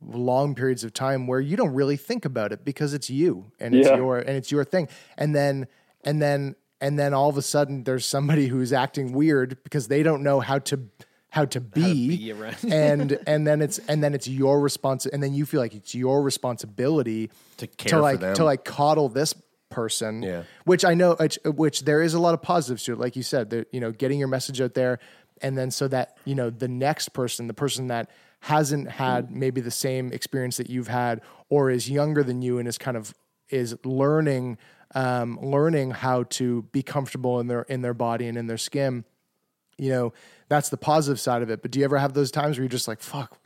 long 0.01 0.55
periods 0.55 0.85
of 0.85 0.93
time 0.93 1.27
where 1.27 1.41
you 1.41 1.57
don't 1.57 1.75
really 1.75 1.97
think 1.97 2.25
about 2.25 2.53
it 2.53 2.65
because 2.65 2.95
it's 2.95 3.11
you 3.11 3.51
and 3.59 3.75
it's 3.75 3.89
Yeah. 3.89 3.97
your 3.97 4.19
and 4.19 4.31
it's 4.31 4.53
your 4.53 4.65
thing. 4.65 4.89
And 5.17 5.35
then 5.35 5.67
and 6.05 6.23
then 6.23 6.55
and 6.81 6.97
then 6.99 7.13
all 7.13 7.29
of 7.29 7.37
a 7.37 7.43
sudden 7.43 7.83
there's 7.83 8.07
somebody 8.07 8.47
who's 8.47 8.73
acting 8.73 9.13
weird 9.13 9.59
because 9.65 9.89
they 9.89 10.05
don't 10.05 10.23
know 10.23 10.39
how 10.39 10.61
to 10.61 10.81
how 11.39 11.45
to 11.47 11.61
be, 11.61 12.17
be 12.17 12.33
and 12.71 13.19
and 13.27 13.47
then 13.47 13.63
it's 13.63 13.79
and 13.89 14.03
then 14.03 14.13
it's 14.15 14.27
your 14.29 14.61
response 14.61 15.07
and 15.07 15.23
then 15.23 15.33
you 15.35 15.47
feel 15.47 15.61
like 15.61 15.75
it's 15.75 15.95
your 15.95 16.23
responsibility 16.23 17.31
To 17.59 17.67
care 17.67 17.91
for 17.99 18.01
like 18.01 18.21
them. 18.21 18.35
to 18.35 18.45
like 18.45 18.65
coddle 18.65 19.09
this 19.09 19.35
person 19.71 20.23
Yeah. 20.23 20.43
which 20.65 20.85
I 20.85 20.95
know 20.95 21.15
which, 21.15 21.39
which 21.45 21.85
there 21.85 22.03
is 22.03 22.15
a 22.15 22.19
lot 22.19 22.35
of 22.35 22.43
positives 22.43 22.85
to 22.85 22.93
it 22.95 22.99
like 22.99 23.17
you 23.17 23.23
said 23.23 23.51
that 23.51 23.69
you 23.73 23.81
know 23.81 23.93
getting 23.93 24.19
your 24.19 24.29
message 24.29 24.61
out 24.61 24.75
there 24.75 24.99
and 25.43 25.57
then 25.57 25.71
so 25.71 25.87
that 25.89 26.17
you 26.25 26.35
know 26.35 26.51
the 26.51 26.69
next 26.69 27.11
person 27.11 27.47
the 27.47 27.55
person 27.55 27.89
that 27.89 28.11
hasn't 28.41 28.89
had 28.91 29.31
maybe 29.31 29.61
the 29.61 29.71
same 29.71 30.13
experience 30.13 30.57
that 30.57 30.71
you've 30.71 30.89
had 30.89 31.21
or 31.51 31.71
is 31.71 31.89
younger 31.91 32.23
than 32.23 32.41
you 32.43 32.59
and 32.59 32.67
is 32.67 32.79
kind 32.79 32.97
of 32.97 33.15
is 33.51 33.77
learning 33.85 34.57
um, 34.95 35.39
learning 35.43 35.91
how 35.91 36.23
to 36.25 36.63
be 36.73 36.83
comfortable 36.83 37.41
in 37.41 37.47
their 37.47 37.63
in 37.63 37.83
their 37.83 37.95
body 37.95 38.27
and 38.27 38.39
in 38.39 38.47
their 38.47 38.57
skin 38.59 39.05
you 39.77 39.91
know 39.91 40.13
that's 40.49 40.69
the 40.69 40.77
positive 40.77 41.21
side 41.21 41.43
of 41.43 41.51
it 41.51 41.63
but 41.63 41.71
do 41.71 41.79
you 41.79 41.85
ever 41.85 41.99
have 41.99 42.15
those 42.15 42.31
times 42.31 42.57
where 42.57 42.65
you're 42.65 42.69
just 42.69 42.89
like 42.89 43.01
fuck 43.01 43.39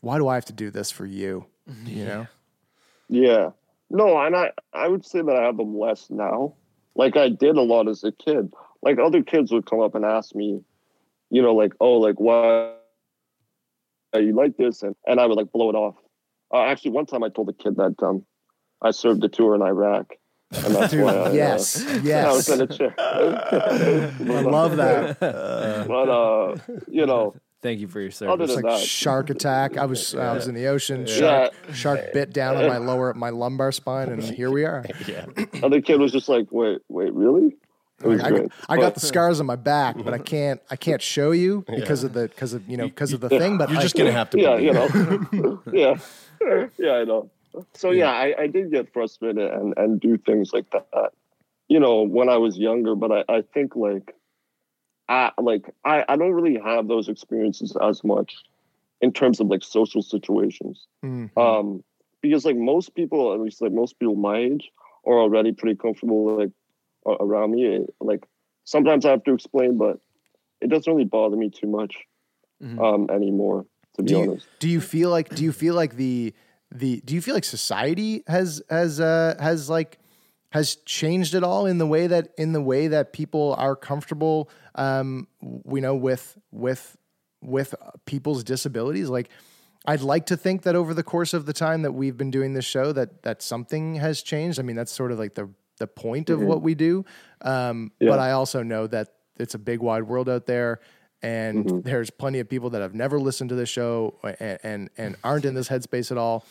why 0.00 0.18
do 0.18 0.28
i 0.28 0.34
have 0.34 0.44
to 0.44 0.52
do 0.52 0.70
this 0.70 0.90
for 0.90 1.06
you 1.06 1.46
you 1.86 2.04
know 2.04 2.26
Yeah. 3.08 3.50
No, 3.90 4.18
and 4.18 4.34
I 4.34 4.52
I 4.72 4.88
would 4.88 5.04
say 5.04 5.22
that 5.22 5.36
I 5.36 5.44
have 5.44 5.56
them 5.56 5.78
less 5.78 6.10
now. 6.10 6.54
Like 6.94 7.16
I 7.16 7.28
did 7.28 7.56
a 7.56 7.62
lot 7.62 7.88
as 7.88 8.02
a 8.04 8.12
kid. 8.12 8.52
Like 8.82 8.98
other 8.98 9.22
kids 9.22 9.52
would 9.52 9.66
come 9.66 9.80
up 9.80 9.94
and 9.94 10.04
ask 10.04 10.34
me, 10.34 10.62
you 11.30 11.42
know, 11.42 11.54
like, 11.54 11.72
oh, 11.80 11.98
like 11.98 12.18
why 12.18 12.72
are 14.12 14.20
you 14.20 14.34
like 14.34 14.56
this? 14.56 14.82
And 14.82 14.96
and 15.06 15.20
I 15.20 15.26
would 15.26 15.36
like 15.36 15.52
blow 15.52 15.70
it 15.70 15.74
off. 15.74 15.96
Uh, 16.52 16.62
actually, 16.62 16.92
one 16.92 17.06
time 17.06 17.22
I 17.22 17.28
told 17.28 17.48
a 17.48 17.52
kid 17.52 17.76
that 17.76 17.94
um, 18.02 18.24
I 18.80 18.90
served 18.90 19.22
a 19.24 19.28
tour 19.28 19.54
in 19.54 19.62
Iraq, 19.62 20.14
and 20.52 20.74
that's 20.74 20.92
Dude, 20.92 21.04
why 21.04 21.12
I, 21.14 21.32
yes, 21.32 21.84
uh, 21.84 22.00
yes. 22.02 22.26
I 22.26 22.32
was 22.32 22.48
in 22.48 22.60
a 22.60 22.66
chair. 22.66 22.94
i 22.98 24.40
love 24.40 24.76
that 24.76 25.18
but 25.20 26.08
uh, 26.08 26.56
you 26.88 27.06
know, 27.06 27.34
Thank 27.62 27.80
you 27.80 27.88
for 27.88 27.98
your 28.00 28.10
other 28.28 28.46
service. 28.46 28.54
than 28.56 28.64
like 28.64 28.74
that, 28.78 28.86
shark 28.86 29.30
attack 29.30 29.78
i 29.78 29.86
was 29.86 30.14
i 30.14 30.34
was 30.34 30.46
in 30.48 30.54
the 30.54 30.66
ocean 30.66 31.06
shark 31.06 31.52
shark 31.72 32.12
bit 32.12 32.32
down 32.32 32.56
on 32.56 32.68
my 32.68 32.76
lower 32.76 33.14
my 33.14 33.30
lumbar 33.30 33.72
spine 33.72 34.10
and 34.10 34.22
here 34.22 34.50
we 34.50 34.64
are 34.64 34.84
other 35.62 35.80
kid 35.80 35.98
was 35.98 36.12
just 36.12 36.28
like, 36.28 36.46
wait, 36.50 36.80
wait, 36.88 37.12
really? 37.14 37.56
It 38.02 38.08
was 38.08 38.20
I, 38.20 38.28
great. 38.30 38.52
I 38.68 38.76
got 38.76 38.94
the 38.94 39.00
scars 39.00 39.38
on 39.40 39.46
my 39.46 39.56
back, 39.56 39.96
but 40.04 40.12
I 40.12 40.18
can't 40.34 40.60
I 40.70 40.76
can't 40.76 41.00
show 41.00 41.30
you 41.30 41.64
because 41.68 42.04
of 42.04 42.12
the 42.12 42.28
because 42.28 42.52
of 42.52 42.68
you 42.68 42.76
know 42.76 42.84
because 42.86 43.12
of 43.14 43.20
the 43.20 43.28
thing. 43.30 43.56
But 43.56 43.70
You're 43.70 43.78
I- 43.78 43.82
just 43.82 43.96
gonna 43.96 44.12
have 44.12 44.28
to. 44.30 44.40
yeah, 44.40 44.56
you 44.56 44.72
know, 44.72 45.62
yeah, 45.72 45.96
yeah, 46.76 46.92
I 46.92 47.04
know. 47.04 47.30
So 47.74 47.90
yeah, 47.90 48.10
I, 48.10 48.34
I 48.42 48.46
did 48.46 48.70
get 48.70 48.92
frustrated 48.92 49.50
and 49.50 49.74
and 49.76 50.00
do 50.00 50.18
things 50.18 50.52
like 50.52 50.70
that, 50.70 51.12
you 51.68 51.78
know, 51.80 52.02
when 52.02 52.28
I 52.28 52.36
was 52.36 52.58
younger. 52.58 52.94
But 52.94 53.12
I 53.12 53.24
I 53.28 53.42
think 53.42 53.76
like, 53.76 54.14
I 55.08 55.30
like 55.40 55.72
I 55.84 56.04
I 56.08 56.16
don't 56.16 56.32
really 56.32 56.58
have 56.62 56.88
those 56.88 57.08
experiences 57.08 57.76
as 57.80 58.02
much 58.04 58.34
in 59.00 59.12
terms 59.12 59.40
of 59.40 59.48
like 59.48 59.62
social 59.62 60.02
situations, 60.02 60.86
Mm. 61.04 61.30
um, 61.36 61.84
because 62.22 62.44
like 62.44 62.56
most 62.56 62.94
people, 62.94 63.34
at 63.34 63.40
least 63.40 63.60
like 63.60 63.72
most 63.72 63.98
people 63.98 64.16
my 64.16 64.38
age, 64.38 64.70
are 65.06 65.18
already 65.18 65.52
pretty 65.52 65.76
comfortable 65.76 66.38
like 66.38 66.50
around 67.06 67.50
me. 67.50 67.86
Like 68.00 68.24
sometimes 68.64 69.04
I 69.04 69.10
have 69.10 69.24
to 69.24 69.34
explain, 69.34 69.76
but 69.76 69.98
it 70.60 70.68
doesn't 70.70 70.90
really 70.92 71.04
bother 71.04 71.36
me 71.36 71.50
too 71.50 71.66
much 71.66 71.94
um, 72.78 73.08
anymore. 73.10 73.66
To 73.96 74.02
be 74.02 74.08
do 74.08 74.14
you, 74.18 74.30
honest. 74.30 74.46
do 74.58 74.68
you 74.68 74.80
feel 74.80 75.10
like 75.10 75.28
do 75.34 75.44
you 75.44 75.52
feel 75.52 75.74
like 75.74 75.96
the 75.96 76.34
the 76.74 77.00
do 77.04 77.14
you 77.14 77.22
feel 77.22 77.34
like 77.34 77.44
society 77.44 78.24
has 78.26 78.62
has 78.68 79.00
uh 79.00 79.36
has 79.38 79.70
like 79.70 79.98
has 80.50 80.76
changed 80.84 81.34
at 81.34 81.42
all 81.42 81.66
in 81.66 81.78
the 81.78 81.86
way 81.86 82.06
that 82.06 82.28
in 82.36 82.52
the 82.52 82.60
way 82.60 82.88
that 82.88 83.12
people 83.12 83.54
are 83.58 83.76
comfortable 83.76 84.50
um 84.74 85.26
we 85.40 85.80
know 85.80 85.94
with 85.94 86.36
with 86.50 86.96
with 87.40 87.74
people's 88.06 88.42
disabilities 88.44 89.08
like 89.08 89.30
I'd 89.86 90.00
like 90.00 90.26
to 90.26 90.36
think 90.36 90.62
that 90.62 90.76
over 90.76 90.94
the 90.94 91.02
course 91.02 91.34
of 91.34 91.44
the 91.44 91.52
time 91.52 91.82
that 91.82 91.92
we've 91.92 92.16
been 92.16 92.30
doing 92.30 92.54
this 92.54 92.64
show 92.64 92.92
that 92.92 93.22
that 93.22 93.42
something 93.42 93.96
has 93.96 94.22
changed. 94.22 94.58
I 94.58 94.62
mean, 94.62 94.76
that's 94.76 94.92
sort 94.92 95.12
of 95.12 95.18
like 95.18 95.34
the 95.34 95.50
the 95.78 95.86
point 95.86 96.30
of 96.30 96.40
what 96.40 96.62
we 96.62 96.74
do. 96.74 97.04
Um, 97.42 97.92
Yeah. 98.00 98.10
But 98.10 98.18
I 98.18 98.30
also 98.30 98.62
know 98.62 98.86
that 98.86 99.08
it's 99.38 99.54
a 99.54 99.58
big 99.58 99.80
wide 99.80 100.04
world 100.04 100.28
out 100.28 100.46
there, 100.46 100.80
and 101.24 101.64
mm-hmm. 101.64 101.80
there's 101.80 102.10
plenty 102.10 102.38
of 102.38 102.48
people 102.50 102.70
that 102.70 102.82
have 102.82 102.94
never 102.94 103.18
listened 103.18 103.48
to 103.48 103.56
the 103.56 103.64
show 103.64 104.14
and 104.38 104.58
and, 104.62 104.90
and 104.98 105.16
aren't 105.24 105.46
in 105.46 105.54
this 105.54 105.68
headspace 105.68 106.10
at 106.10 106.18
all. 106.18 106.44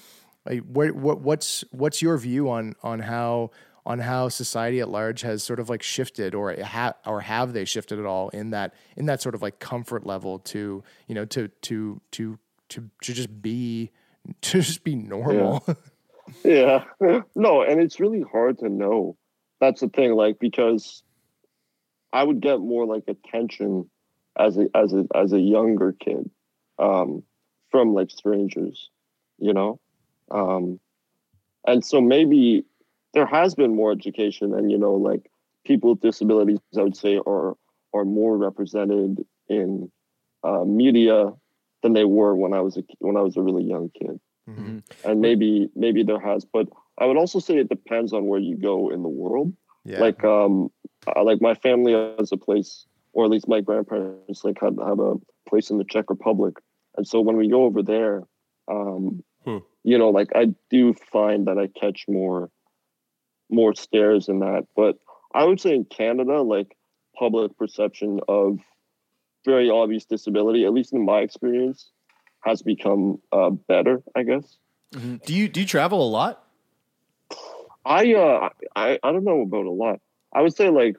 What, 0.46 0.96
what's 0.96 1.64
what's 1.72 2.02
your 2.02 2.18
view 2.18 2.50
on 2.50 2.76
on 2.82 3.00
how 3.00 3.52
on 3.86 4.00
how 4.00 4.30
society 4.30 4.80
at 4.80 4.90
large 4.90 5.22
has 5.22 5.44
sort 5.44 5.60
of 5.60 5.70
like 5.70 5.84
shifted 5.84 6.34
or 6.34 6.56
ha- 6.62 6.96
or 7.06 7.22
have 7.22 7.54
they 7.54 7.66
shifted 7.66 8.00
at 8.00 8.06
all 8.06 8.30
in 8.30 8.50
that 8.50 8.74
in 8.98 9.06
that 9.06 9.22
sort 9.22 9.36
of 9.36 9.42
like 9.42 9.60
comfort 9.60 10.06
level 10.06 10.40
to 10.40 10.84
you 11.08 11.16
know 11.16 11.26
to 11.26 11.50
to 11.62 12.02
to 12.12 12.40
to 12.70 12.90
to 13.02 13.14
just 13.14 13.42
be 13.42 13.92
to 14.42 14.62
just 14.62 14.84
be 14.84 14.96
normal. 14.96 15.64
yeah 16.44 16.86
no 17.36 17.62
and 17.62 17.82
it's 17.82 18.00
really 18.00 18.22
hard 18.22 18.58
to 18.58 18.70
know 18.70 19.16
that's 19.60 19.82
the 19.82 19.90
thing 19.90 20.14
like 20.14 20.40
because 20.40 21.04
i 22.14 22.24
would 22.24 22.40
get 22.40 22.60
more 22.62 22.86
like 22.86 23.04
attention 23.10 23.90
as 24.38 24.58
a 24.58 24.68
as 24.76 24.94
a 24.94 25.06
as 25.16 25.34
a 25.34 25.40
younger 25.40 25.96
kid 26.00 26.30
um 26.80 27.24
from 27.70 27.94
like 27.94 28.10
strangers 28.10 28.90
you 29.40 29.54
know? 29.54 29.80
Um 30.32 30.80
and 31.68 31.84
so 31.84 32.02
maybe 32.02 32.66
there 33.14 33.26
has 33.26 33.56
been 33.56 33.76
more 33.76 33.92
education 33.92 34.54
and 34.54 34.72
you 34.72 34.78
know 34.78 34.94
like 34.94 35.30
people 35.66 35.92
with 35.92 36.02
disabilities 36.02 36.60
i 36.78 36.82
would 36.82 36.98
say 36.98 37.20
are 37.26 37.56
are 37.94 38.06
more 38.06 38.38
represented 38.38 39.24
in 39.48 39.90
uh, 40.44 40.64
media 40.66 41.32
than 41.84 41.94
they 41.94 42.04
were 42.04 42.36
when 42.36 42.54
i 42.54 42.60
was 42.60 42.78
a 42.78 42.84
when 43.00 43.16
i 43.16 43.22
was 43.22 43.38
a 43.38 43.42
really 43.42 43.64
young 43.64 43.90
kid. 43.90 44.20
And 45.06 45.22
maybe 45.22 45.70
maybe 45.76 46.04
there 46.04 46.20
has 46.20 46.46
but 46.46 46.68
i 46.98 47.06
would 47.06 47.18
also 47.18 47.40
say 47.40 47.58
it 47.58 47.70
depends 47.70 48.14
on 48.14 48.26
where 48.26 48.40
you 48.40 48.58
go 48.58 48.90
in 48.90 49.04
the 49.04 49.10
world. 49.10 49.54
Yeah. 49.86 50.00
like 50.00 50.24
um 50.24 50.72
like 51.22 51.42
my 51.42 51.54
family 51.56 51.94
has 52.18 52.32
a 52.32 52.38
place 52.38 52.86
or 53.14 53.26
at 53.26 53.32
least 53.32 53.48
my 53.48 53.62
grandparents 53.62 54.44
like 54.44 54.60
had 54.60 54.78
have 54.86 55.00
a 55.00 55.16
place 55.48 55.70
in 55.70 55.78
the 55.78 55.86
czech 55.86 56.10
republic 56.10 56.56
and 56.98 57.08
so 57.08 57.22
when 57.22 57.38
we 57.38 57.48
go 57.50 57.64
over 57.64 57.82
there 57.84 58.24
Um, 58.68 59.24
Hmm. 59.46 59.58
You 59.84 59.98
know, 59.98 60.10
like 60.10 60.30
I 60.36 60.54
do 60.70 60.94
find 61.12 61.48
that 61.48 61.58
I 61.58 61.68
catch 61.68 62.06
more 62.08 62.50
more 63.50 63.74
stares 63.76 64.30
in 64.30 64.40
that, 64.40 64.66
but 64.76 64.98
I 65.34 65.44
would 65.44 65.60
say 65.60 65.76
in 65.76 65.86
Canada, 65.86 66.42
like 66.42 66.78
public 67.18 67.58
perception 67.58 68.20
of 68.28 68.60
very 69.46 69.70
obvious 69.70 70.06
disability, 70.06 70.66
at 70.66 70.74
least 70.74 70.94
in 70.94 71.04
my 71.04 71.20
experience, 71.20 71.92
has 72.40 72.62
become 72.62 73.22
uh, 73.32 73.50
better. 73.50 74.02
I 74.16 74.24
guess. 74.24 74.58
Do 74.92 75.34
you 75.34 75.50
do 75.50 75.60
you 75.60 75.66
travel 75.66 76.02
a 76.02 76.10
lot? 76.10 76.46
I 77.86 78.14
uh 78.14 78.50
I 78.76 79.00
I 79.04 79.12
don't 79.12 79.26
know 79.26 79.42
about 79.42 79.66
a 79.66 79.72
lot. 79.72 80.00
I 80.34 80.42
would 80.42 80.56
say 80.56 80.70
like 80.70 80.96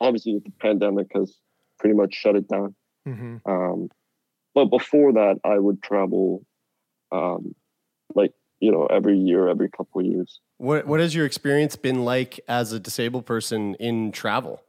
obviously 0.00 0.40
the 0.44 0.52
pandemic 0.60 1.08
has 1.14 1.36
pretty 1.78 1.94
much 1.94 2.14
shut 2.14 2.36
it 2.36 2.48
down. 2.48 2.74
Mm-hmm. 3.06 3.36
Um, 3.50 3.88
but 4.54 4.66
before 4.66 5.14
that, 5.14 5.40
I 5.44 5.58
would 5.58 5.82
travel, 5.82 6.44
um, 7.10 7.54
like 8.14 8.32
you 8.60 8.70
know, 8.70 8.86
every 8.86 9.18
year, 9.18 9.48
every 9.48 9.68
couple 9.68 10.00
of 10.00 10.06
years. 10.06 10.40
What 10.58 10.86
what 10.86 11.00
has 11.00 11.14
your 11.14 11.26
experience 11.26 11.76
been 11.76 12.04
like 12.04 12.40
as 12.48 12.72
a 12.72 12.78
disabled 12.78 13.26
person 13.26 13.74
in 13.76 14.12
travel? 14.12 14.62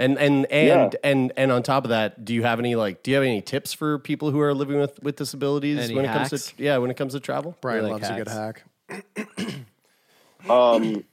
And 0.00 0.16
and 0.18 0.46
and 0.46 0.96
and 1.02 1.32
and 1.36 1.52
on 1.52 1.62
top 1.62 1.84
of 1.84 1.90
that, 1.90 2.24
do 2.24 2.32
you 2.32 2.44
have 2.44 2.58
any 2.60 2.76
like 2.76 3.02
do 3.02 3.10
you 3.10 3.16
have 3.16 3.24
any 3.24 3.42
tips 3.42 3.72
for 3.72 3.98
people 3.98 4.30
who 4.30 4.40
are 4.40 4.54
living 4.54 4.78
with 4.78 5.02
with 5.02 5.16
disabilities 5.16 5.78
Any 5.78 5.94
when 5.94 6.04
it 6.04 6.08
comes 6.08 6.30
to 6.30 6.62
yeah 6.62 6.78
when 6.78 6.90
it 6.90 6.96
comes 6.96 7.14
to 7.14 7.20
travel? 7.20 7.56
Brian 7.60 7.82
like 7.84 8.02
loves 8.02 8.08
a 8.08 8.16
good 8.16 8.28
hack. 8.28 8.64
Um, 10.48 11.04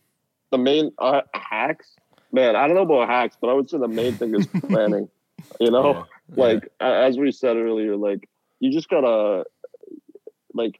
the 0.51 0.57
main 0.57 0.91
uh, 0.97 1.21
hacks, 1.33 1.95
man. 2.35 2.55
I 2.55 2.67
don't 2.67 2.75
know 2.75 2.83
about 2.83 3.09
hacks, 3.09 3.37
but 3.39 3.49
I 3.49 3.53
would 3.53 3.69
say 3.69 3.79
the 3.79 3.87
main 3.87 4.13
thing 4.13 4.35
is 4.35 4.45
planning. 4.67 5.09
You 5.59 5.71
know, 5.71 6.05
like 6.35 6.69
a 6.79 6.85
as 6.85 7.17
we 7.17 7.31
said 7.31 7.57
earlier, 7.57 7.95
like 7.95 8.29
you 8.59 8.71
just 8.71 8.89
gotta, 8.89 9.45
like, 10.53 10.79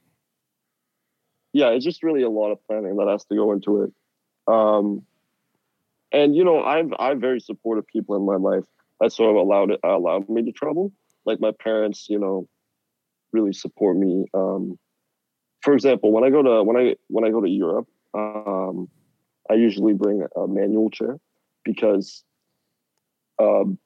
yeah, 1.53 1.69
it's 1.69 1.85
just 1.85 2.03
really 2.03 2.21
a 2.21 2.29
lot 2.29 2.51
of 2.51 2.63
planning 2.67 2.97
that 2.97 3.07
has 3.07 3.25
to 3.25 3.35
go 3.35 3.53
into 3.53 3.83
it. 3.83 3.93
Um, 4.47 5.03
and 6.11 6.35
you 6.35 6.43
know, 6.43 6.63
I'm 6.63 6.93
I'm 6.99 7.19
very 7.19 7.39
supportive 7.39 7.87
people 7.87 8.15
in 8.15 8.25
my 8.25 8.35
life 8.35 8.65
that 8.99 9.11
sort 9.11 9.31
of 9.31 9.37
allowed 9.37 9.71
it 9.71 9.79
allowed 9.83 10.29
me 10.29 10.43
to 10.43 10.51
travel. 10.51 10.91
Like 11.25 11.39
my 11.39 11.51
parents, 11.51 12.07
you 12.09 12.19
know, 12.19 12.47
really 13.31 13.53
support 13.53 13.97
me. 13.97 14.25
Um, 14.33 14.77
for 15.61 15.73
example, 15.73 16.11
when 16.11 16.23
I 16.23 16.29
go 16.29 16.43
to 16.43 16.63
when 16.63 16.77
I 16.77 16.95
when 17.07 17.25
I 17.25 17.31
go 17.31 17.41
to 17.41 17.49
Europe, 17.49 17.87
um, 18.13 18.89
I 19.49 19.55
usually 19.55 19.93
bring 19.93 20.23
a 20.35 20.47
manual 20.47 20.89
chair 20.89 21.17
because 21.66 22.24
um, 23.39 23.78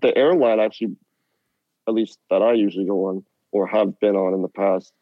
the 0.00 0.16
airline 0.16 0.60
actually, 0.60 0.96
at 1.86 1.92
least 1.94 2.18
that 2.30 2.40
I 2.40 2.54
usually 2.54 2.86
go 2.86 3.06
on 3.06 3.24
or 3.52 3.66
have 3.66 3.98
been 4.00 4.16
on 4.16 4.32
in 4.32 4.42
the 4.42 4.48
past, 4.48 4.92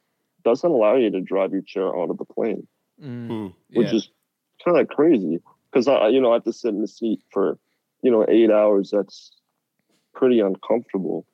doesn't 0.44 0.68
allow 0.70 0.96
you 0.96 1.10
to 1.10 1.20
drive 1.20 1.52
your 1.52 1.62
chair 1.62 1.96
out 1.96 2.10
of 2.10 2.18
the 2.18 2.24
plane, 2.24 2.66
Mm. 3.00 3.54
which 3.72 3.88
Yeah. 3.88 3.96
is 3.96 4.10
kind 4.64 4.78
of 4.78 4.88
crazy 4.88 5.40
because 5.70 5.86
I, 5.88 6.08
you 6.08 6.20
know, 6.20 6.30
I 6.30 6.34
have 6.34 6.44
to 6.44 6.52
sit 6.52 6.74
in 6.74 6.80
the 6.80 6.88
seat 6.88 7.20
for, 7.30 7.58
you 8.02 8.10
know, 8.10 8.24
eight 8.28 8.50
hours. 8.50 8.90
That's 8.90 9.32
pretty 10.14 10.40
uncomfortable. 10.40 11.26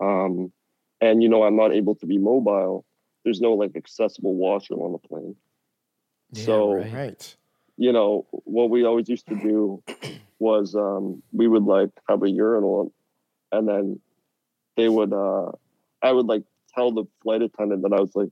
Um, 0.00 0.52
and 1.00 1.22
you 1.22 1.28
know, 1.28 1.42
I'm 1.42 1.56
not 1.56 1.72
able 1.74 1.94
to 1.96 2.06
be 2.06 2.18
mobile. 2.18 2.84
There's 3.24 3.40
no 3.40 3.52
like 3.54 3.76
accessible 3.76 4.34
washroom 4.34 4.80
on 4.80 4.92
the 4.92 4.98
plane. 4.98 5.36
so 6.34 6.72
right. 6.92 7.36
Right. 7.78 7.84
you 7.86 7.92
know, 7.92 8.26
what 8.30 8.70
we 8.70 8.84
always 8.84 9.08
used 9.08 9.26
to 9.28 9.34
do 9.36 9.82
was 10.38 10.74
um, 10.74 11.22
we 11.32 11.48
would 11.48 11.64
like 11.64 11.90
have 12.08 12.22
a 12.22 12.30
urinal 12.30 12.92
and 13.52 13.68
then 13.68 14.00
they 14.76 14.88
would, 14.88 15.12
uh, 15.12 15.52
I 16.02 16.12
would 16.12 16.26
like 16.26 16.42
tell 16.74 16.92
the 16.92 17.04
flight 17.22 17.42
attendant 17.42 17.82
that 17.82 17.92
I 17.92 18.00
was 18.00 18.14
like, 18.14 18.28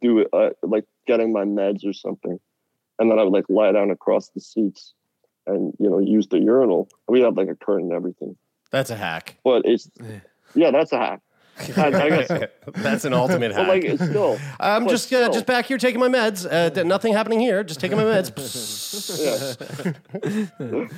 do 0.00 0.18
it, 0.20 0.28
uh, 0.32 0.50
like 0.62 0.84
getting 1.06 1.32
my 1.32 1.44
meds 1.44 1.86
or 1.86 1.92
something. 1.92 2.38
And 2.98 3.10
then 3.10 3.18
I 3.18 3.24
would 3.24 3.32
like 3.32 3.46
lie 3.48 3.72
down 3.72 3.90
across 3.90 4.28
the 4.28 4.40
seats 4.40 4.94
and, 5.46 5.74
you 5.78 5.88
know, 5.88 5.98
use 5.98 6.28
the 6.28 6.38
urinal. 6.38 6.88
We 7.08 7.20
had 7.20 7.36
like 7.36 7.48
a 7.48 7.56
curtain 7.56 7.86
and 7.86 7.94
everything, 7.94 8.36
That's 8.70 8.90
a 8.90 8.96
hack. 8.96 9.38
but 9.42 9.62
it's, 9.64 9.90
yeah, 10.54 10.70
that's 10.70 10.92
a 10.92 10.98
hack. 10.98 11.20
I, 11.76 11.86
I 11.86 12.08
guess 12.08 12.28
so. 12.28 12.46
That's 12.76 13.04
an 13.04 13.12
ultimate 13.12 13.52
hack. 13.56 13.68
like, 13.68 13.84
still, 13.84 14.38
I'm 14.58 14.88
just 14.88 15.12
uh, 15.12 15.30
just 15.30 15.46
back 15.46 15.66
here 15.66 15.78
taking 15.78 16.00
my 16.00 16.08
meds. 16.08 16.46
Uh, 16.50 16.70
th- 16.70 16.86
nothing 16.86 17.12
happening 17.12 17.40
here. 17.40 17.62
Just 17.62 17.78
taking 17.78 17.96
my 17.98 18.04
meds. 18.04 18.32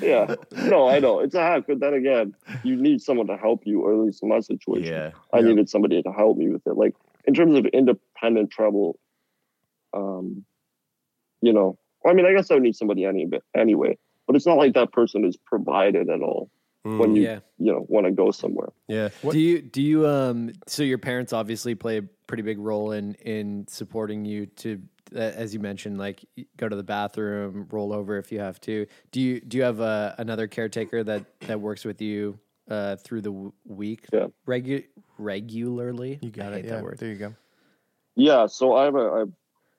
yeah. 0.02 0.34
No, 0.68 0.88
I 0.88 1.00
know 1.00 1.20
it's 1.20 1.34
a 1.34 1.40
hack, 1.40 1.64
but 1.66 1.80
then 1.80 1.94
again, 1.94 2.34
you 2.62 2.76
need 2.76 3.02
someone 3.02 3.26
to 3.26 3.36
help 3.36 3.66
you, 3.66 3.82
or 3.82 3.92
at 3.92 3.98
least 3.98 4.22
in 4.22 4.28
my 4.28 4.40
situation, 4.40 4.92
yeah. 4.92 5.11
I 5.32 5.40
needed 5.40 5.68
somebody 5.68 6.02
to 6.02 6.12
help 6.12 6.36
me 6.36 6.48
with 6.48 6.66
it. 6.66 6.76
Like 6.76 6.94
in 7.24 7.34
terms 7.34 7.59
of 7.59 7.66
independent 7.66 8.50
travel, 8.50 8.98
um, 9.92 10.44
you 11.42 11.52
know, 11.52 11.78
I 12.07 12.12
mean, 12.12 12.26
I 12.26 12.32
guess 12.32 12.50
I 12.50 12.55
would 12.55 12.62
need 12.62 12.76
somebody 12.76 13.05
any 13.05 13.28
anyway, 13.57 13.98
but 14.26 14.36
it's 14.36 14.46
not 14.46 14.57
like 14.57 14.74
that 14.74 14.92
person 14.92 15.24
is 15.24 15.36
provided 15.36 16.09
at 16.09 16.20
all 16.20 16.50
when 16.85 17.16
you 17.16 17.22
Yeah. 17.22 17.41
you 17.59 17.72
know 17.72 17.85
want 17.89 18.07
to 18.07 18.12
go 18.12 18.30
somewhere. 18.30 18.68
Yeah. 18.89 19.09
Do 19.28 19.39
you 19.39 19.62
do 19.62 19.82
you 19.82 20.07
um 20.07 20.53
so 20.66 20.82
your 20.82 20.99
parents 20.99 21.32
obviously 21.32 21.74
play 21.74 21.99
a 21.99 22.03
pretty 22.03 22.43
big 22.43 22.59
role 22.59 22.93
in 22.93 23.14
in 23.14 23.66
supporting 23.68 24.24
you 24.24 24.47
to 24.47 24.80
as 25.14 25.55
you 25.55 25.61
mentioned 25.61 25.99
like 25.99 26.24
go 26.57 26.68
to 26.68 26.74
the 26.76 26.82
bathroom, 26.82 27.66
roll 27.70 27.93
over 27.93 28.18
if 28.18 28.30
you 28.32 28.41
have 28.41 28.61
to. 28.62 28.87
Do 29.12 29.20
you 29.20 29.41
do 29.41 29.57
you 29.57 29.62
have 29.62 29.80
uh, 29.80 30.14
another 30.18 30.47
caretaker 30.47 31.03
that 31.05 31.24
that 31.41 31.61
works 31.61 31.85
with 31.85 32.01
you 32.03 32.39
uh 32.70 32.97
through 32.97 33.22
the 33.22 33.30
w- 33.30 33.53
week 33.64 34.07
Yeah. 34.12 34.26
regu- 34.47 34.85
regularly? 35.18 36.18
You 36.20 36.30
got 36.30 36.53
I 36.53 36.57
it. 36.59 36.64
Yeah. 36.66 36.70
that 36.76 36.85
word. 36.85 36.99
There 36.99 37.09
you 37.11 37.16
go. 37.16 37.35
Yeah, 38.16 38.47
so 38.47 38.76
I 38.76 38.85
have 38.85 38.95
a 38.95 39.11
I'm 39.22 39.35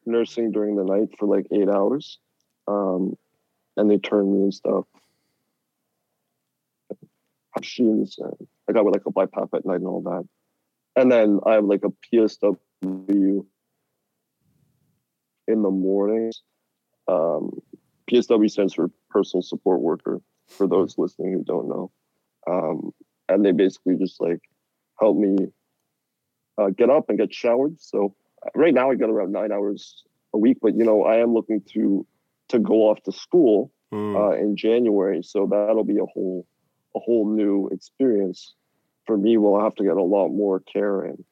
nursing 0.06 0.52
during 0.52 0.76
the 0.76 0.84
night 0.84 1.10
for 1.18 1.26
like 1.28 1.48
eight 1.52 1.70
hours, 1.70 2.20
um, 2.68 3.16
and 3.78 3.90
they 3.90 3.98
turn 3.98 4.32
me 4.32 4.44
and 4.44 4.54
stuff. 4.54 4.86
Machines, 7.60 8.18
and 8.20 8.34
I 8.70 8.74
got 8.74 8.86
with 8.86 8.96
like 8.96 9.06
a 9.06 9.12
BiPAP 9.12 9.50
at 9.54 9.66
night 9.66 9.76
and 9.76 9.88
all 9.88 10.02
that, 10.02 10.28
and 10.96 11.12
then 11.12 11.40
I 11.46 11.54
have 11.54 11.66
like 11.66 11.84
a 11.84 12.16
PSW 12.16 13.46
in 15.48 15.62
the 15.62 15.70
mornings. 15.70 16.42
Um, 17.08 17.52
PSW 18.10 18.50
stands 18.50 18.74
for 18.74 18.90
Personal 19.10 19.42
Support 19.42 19.82
Worker. 19.82 20.22
For 20.48 20.68
those 20.68 20.98
listening 20.98 21.34
who 21.34 21.44
don't 21.44 21.68
know, 21.68 21.92
um, 22.48 22.92
and 23.28 23.44
they 23.44 23.52
basically 23.52 23.96
just 23.96 24.22
like 24.22 24.40
help 25.00 25.18
me 25.18 25.38
uh, 26.60 26.70
get 26.70 26.90
up 26.92 27.10
and 27.10 27.18
get 27.18 27.34
showered. 27.34 27.82
So 27.82 28.16
right 28.54 28.74
now 28.74 28.92
I 28.92 28.96
get 28.96 29.10
around 29.10 29.32
nine 29.32 29.52
hours 29.52 30.04
a 30.34 30.38
week, 30.38 30.58
but 30.62 30.76
you 30.76 30.86
know 30.86 31.04
I 31.04 31.18
am 31.18 31.34
looking 31.34 31.62
to 31.74 32.06
to 32.50 32.60
go 32.60 32.90
off 32.90 33.02
to 33.04 33.12
school 33.12 33.72
Hmm. 33.92 34.16
uh, 34.16 34.32
in 34.32 34.56
January, 34.58 35.22
so 35.24 35.48
that'll 35.50 35.84
be 35.84 35.98
a 35.98 36.06
whole 36.06 36.48
a 36.96 37.00
whole 37.00 37.28
new 37.28 37.68
experience 37.70 38.54
for 39.06 39.18
me. 39.18 39.38
We'll 39.38 39.62
have 39.62 39.76
to 39.76 39.84
get 39.84 39.98
a 39.98 40.04
lot 40.04 40.30
more 40.30 40.60
care 40.60 41.06
in. 41.06 41.24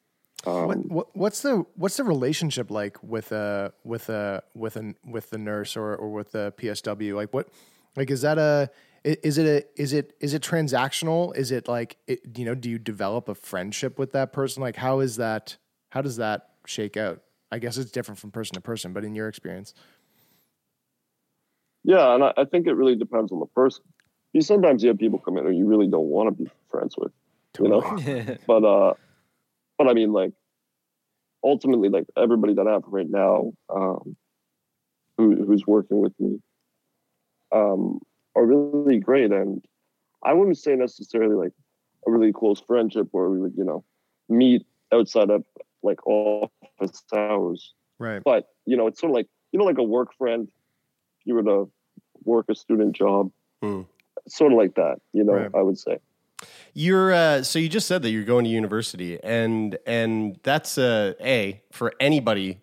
Um, 0.46 0.66
What, 0.66 0.90
what, 0.90 1.16
what's 1.16 1.42
the 1.42 1.64
what's 1.74 1.96
the 1.96 2.04
relationship 2.04 2.70
like 2.70 3.02
with 3.02 3.32
a 3.32 3.72
with 3.82 4.08
a 4.08 4.42
with 4.54 4.76
an 4.76 4.96
with 5.04 5.30
the 5.30 5.38
nurse 5.38 5.76
or 5.76 5.94
or 5.96 6.10
with 6.10 6.32
the 6.32 6.52
PSW? 6.58 7.14
Like 7.14 7.32
what 7.32 7.48
like 7.96 8.10
is 8.10 8.22
that 8.22 8.38
a 8.38 8.70
is 9.04 9.38
it 9.38 9.46
a 9.46 9.80
is 9.80 9.92
it 9.92 10.14
is 10.20 10.34
it 10.34 10.42
transactional? 10.42 11.36
Is 11.36 11.50
it 11.50 11.68
like 11.68 11.96
it, 12.06 12.36
you 12.36 12.44
know? 12.44 12.54
Do 12.54 12.70
you 12.70 12.78
develop 12.78 13.28
a 13.28 13.34
friendship 13.34 13.98
with 13.98 14.12
that 14.12 14.32
person? 14.32 14.62
Like 14.62 14.76
how 14.76 15.00
is 15.00 15.16
that? 15.16 15.56
How 15.90 16.02
does 16.02 16.16
that 16.16 16.50
shake 16.66 16.96
out? 16.96 17.22
I 17.52 17.58
guess 17.58 17.76
it's 17.76 17.90
different 17.90 18.18
from 18.18 18.30
person 18.30 18.54
to 18.54 18.60
person, 18.60 18.92
but 18.92 19.04
in 19.04 19.14
your 19.14 19.28
experience, 19.28 19.74
Yeah, 21.84 22.14
and 22.14 22.24
I, 22.24 22.32
I 22.36 22.44
think 22.46 22.66
it 22.66 22.72
really 22.72 22.96
depends 22.96 23.30
on 23.30 23.38
the 23.38 23.46
person. 23.46 23.84
Because 24.34 24.48
sometimes 24.48 24.82
you 24.82 24.88
have 24.88 24.98
people 24.98 25.20
come 25.20 25.38
in 25.38 25.44
who 25.44 25.52
you 25.52 25.64
really 25.64 25.86
don't 25.86 26.08
want 26.08 26.26
to 26.36 26.42
be 26.42 26.50
friends 26.68 26.96
with, 26.98 27.12
you 27.60 27.68
know. 27.68 28.36
but 28.48 28.64
uh, 28.64 28.94
but 29.78 29.88
I 29.88 29.94
mean, 29.94 30.12
like, 30.12 30.32
ultimately, 31.44 31.88
like 31.88 32.06
everybody 32.16 32.52
that 32.54 32.66
I 32.66 32.72
have 32.72 32.82
right 32.86 33.08
now, 33.08 33.52
um, 33.72 34.16
who 35.16 35.36
who's 35.46 35.64
working 35.68 36.00
with 36.00 36.18
me, 36.18 36.40
um, 37.52 38.00
are 38.34 38.44
really 38.44 38.98
great, 38.98 39.30
and 39.30 39.64
I 40.24 40.32
wouldn't 40.32 40.58
say 40.58 40.74
necessarily 40.74 41.36
like 41.36 41.52
a 42.04 42.10
really 42.10 42.32
close 42.32 42.60
friendship 42.60 43.06
where 43.12 43.30
we 43.30 43.40
would, 43.40 43.54
you 43.56 43.64
know, 43.64 43.84
meet 44.28 44.66
outside 44.92 45.30
of 45.30 45.44
like 45.84 46.04
office 46.08 47.04
hours. 47.14 47.72
right? 48.00 48.20
But 48.24 48.48
you 48.66 48.76
know, 48.76 48.88
it's 48.88 49.00
sort 49.00 49.10
of 49.10 49.14
like 49.14 49.28
you 49.52 49.60
know, 49.60 49.64
like 49.64 49.78
a 49.78 49.84
work 49.84 50.12
friend. 50.18 50.48
If 51.20 51.26
you 51.26 51.34
were 51.36 51.44
to 51.44 51.70
work 52.24 52.46
a 52.48 52.56
student 52.56 52.96
job, 52.96 53.30
Hmm. 53.64 53.82
Sort 54.28 54.52
of 54.52 54.58
like 54.58 54.74
that. 54.76 54.96
You 55.12 55.24
know, 55.24 55.34
Right. 55.34 55.50
I 55.54 55.62
would 55.62 55.78
say. 55.78 55.98
You're 56.74 57.12
uh, 57.12 57.42
so 57.42 57.58
you 57.58 57.68
just 57.68 57.86
said 57.86 58.02
that 58.02 58.10
you're 58.10 58.24
going 58.24 58.44
to 58.44 58.50
university, 58.50 59.22
and 59.22 59.78
and 59.86 60.38
that's 60.42 60.76
uh, 60.76 61.14
a 61.20 61.62
for 61.72 61.92
anybody, 62.00 62.60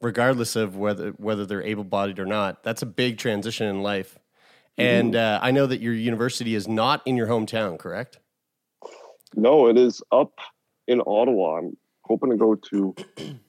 regardless 0.00 0.54
of 0.56 0.76
whether 0.76 1.10
whether 1.12 1.46
they're 1.46 1.62
able 1.62 1.84
bodied 1.84 2.18
or 2.18 2.26
not. 2.26 2.62
That's 2.62 2.82
a 2.82 2.86
big 2.86 3.18
transition 3.18 3.66
in 3.66 3.82
life, 3.82 4.18
and 4.76 5.16
uh, 5.16 5.40
I 5.42 5.50
know 5.50 5.66
that 5.66 5.80
your 5.80 5.94
university 5.94 6.54
is 6.54 6.68
not 6.68 7.02
in 7.06 7.16
your 7.16 7.26
hometown, 7.26 7.78
correct? 7.78 8.18
No, 9.34 9.68
it 9.68 9.76
is 9.78 10.02
up 10.12 10.34
in 10.86 11.00
Ottawa. 11.00 11.58
I'm 11.58 11.76
hoping 12.02 12.30
to 12.30 12.36
go 12.36 12.54
to 12.54 12.94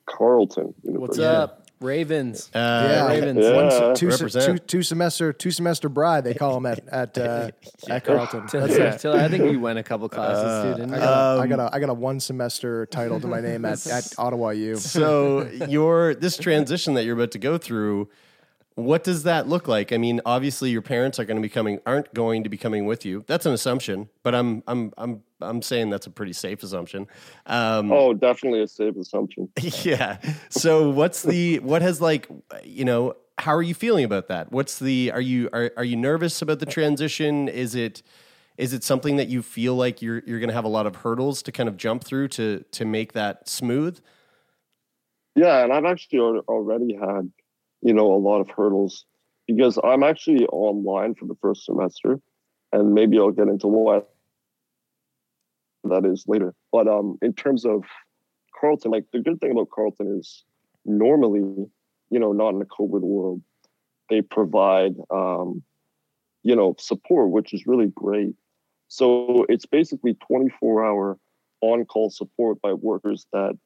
Carleton 0.05 0.74
What's 0.82 1.18
University. 1.18 1.24
up, 1.26 1.68
Ravens? 1.82 2.49
yeah, 2.53 3.07
Ravens. 3.07 3.39
Yeah. 3.43 3.53
One 3.55 3.71
se- 3.71 3.93
two, 3.95 4.11
se- 4.11 4.23
Represent. 4.23 4.45
two, 4.45 4.57
two 4.77 4.84
semester 4.84 5.32
two 5.34 5.51
semester 5.51 5.88
bride 5.89 6.23
they 6.25 6.34
call 6.34 6.53
them 6.59 6.65
at 6.65 6.88
at 6.89 7.17
uh, 7.17 7.51
at 7.89 8.03
Carleton. 8.03 8.47
Till- 8.47 8.67
That's 8.67 8.75
it. 8.75 8.99
till- 9.01 9.13
I 9.17 9.27
think 9.30 9.51
you 9.51 9.59
went 9.59 9.80
a 9.80 9.84
couple 9.84 10.09
classes, 10.09 10.65
dude. 10.77 10.77
Didn't 10.77 10.93
I 10.93 10.97
you? 10.97 11.03
got, 11.03 11.38
a, 11.38 11.39
I 11.39 11.43
Um, 11.43 11.49
got 11.49 11.59
a 11.59 11.75
I 11.75 11.80
got 11.80 11.89
a 11.89 11.93
one 11.93 12.19
semester 12.19 12.86
title 12.88 13.19
to 13.21 13.27
my 13.27 13.39
name 13.41 13.63
at, 13.65 13.86
at 13.91 14.13
Ottawa 14.17 14.49
U. 14.49 14.75
So 14.75 15.43
your 15.69 16.13
this 16.15 16.38
transition 16.38 16.95
that 16.95 17.05
you're 17.05 17.15
about 17.15 17.32
to 17.32 17.39
go 17.39 17.57
through, 17.57 18.09
what 18.80 19.03
does 19.03 19.23
that 19.23 19.47
look 19.47 19.67
like? 19.67 19.91
I 19.91 19.97
mean, 19.97 20.21
obviously 20.25 20.69
your 20.69 20.82
parents 20.82 21.19
are 21.19 21.25
going 21.25 21.38
to 21.38 21.41
be 21.41 21.49
coming 21.49 21.80
aren't 21.86 22.13
going 22.13 22.43
to 22.43 22.49
be 22.49 22.57
coming 22.57 22.86
with 22.86 23.05
you. 23.05 23.23
That's 23.27 23.45
an 23.45 23.53
assumption, 23.53 24.09
but 24.23 24.36
I'm 24.36 24.63
I'm 24.67 24.93
I'm 24.97 25.23
I'm 25.41 25.61
saying 25.61 25.89
that's 25.89 26.07
a 26.07 26.09
pretty 26.09 26.34
safe 26.34 26.63
assumption. 26.63 27.07
Um, 27.45 27.91
Oh, 27.91 28.13
definitely 28.13 28.61
a 28.61 28.67
safe 28.67 28.95
assumption. 28.95 29.49
yeah. 29.84 30.17
So 30.49 30.89
what's 30.89 31.23
the 31.23 31.59
what 31.59 31.82
has 31.82 32.01
like 32.01 32.27
you 32.63 32.86
know 32.86 33.15
how 33.38 33.55
are 33.55 33.63
you 33.63 33.73
feeling 33.73 34.03
about 34.03 34.27
that? 34.27 34.51
What's 34.51 34.80
the 34.80 35.11
are 35.13 35.21
you 35.21 35.49
are 35.53 35.71
are 35.77 35.86
you 35.86 35.95
nervous 35.95 36.41
about 36.41 36.59
the 36.59 36.65
transition? 36.65 37.47
Is 37.47 37.75
it 37.75 38.03
is 38.57 38.73
it 38.73 38.84
something 38.84 39.15
that 39.15 39.30
you 39.30 39.41
feel 39.41 39.75
like 39.75 40.01
you're 40.01 40.21
you're 40.25 40.39
going 40.39 40.49
to 40.49 40.55
have 40.55 40.65
a 40.65 40.69
lot 40.69 40.86
of 40.86 40.97
hurdles 40.97 41.41
to 41.43 41.51
kind 41.51 41.69
of 41.69 41.77
jump 41.77 42.03
through 42.03 42.27
to 42.30 42.65
to 42.71 42.86
make 42.86 43.13
that 43.13 43.47
smooth? 43.47 43.99
Yeah, 45.36 45.63
and 45.63 45.71
I've 45.71 45.86
actually 45.86 46.19
already 46.19 46.95
had, 46.95 47.32
you 47.82 47.93
know, 47.93 48.13
a 48.13 48.17
lot 48.17 48.41
of 48.41 48.49
hurdles 48.49 49.05
because 49.47 49.80
I'm 49.84 50.03
actually 50.03 50.45
online 50.47 51.15
for 51.15 51.25
the 51.25 51.36
first 51.41 51.65
semester, 51.65 52.19
and 52.71 52.93
maybe 52.93 53.17
I'll 53.17 53.32
get 53.32 53.47
into 53.47 53.67
why 53.67 54.01
that 55.86 56.05
is 56.05 56.25
later. 56.27 56.53
But 56.71 56.88
um, 56.88 57.17
in 57.21 57.34
terms 57.34 57.65
of 57.65 57.84
Carleton, 58.59 58.91
like 58.91 59.05
the 59.11 59.19
good 59.19 59.39
thing 59.39 59.51
about 59.51 59.69
Carleton 59.73 60.19
is 60.19 60.43
normally, 60.86 61.39
you 62.09 62.19
know, 62.19 62.32
not 62.32 62.49
in 62.49 62.59
the 62.59 62.65
COVID 62.65 63.01
world, 63.01 63.41
they 64.09 64.21
provide, 64.21 64.95
um, 65.09 65.63
you 66.43 66.55
know, 66.55 66.75
support, 66.77 67.32
which 67.32 67.53
is 67.53 67.65
really 67.65 67.91
great. 67.95 68.36
So 68.88 69.45
it's 69.49 69.65
basically 69.65 70.15
24 70.27 70.86
hour 70.86 71.19
on 71.61 71.86
call 71.86 72.09
support 72.09 72.61
by 72.61 72.73
workers 72.73 73.25
that 73.34 73.57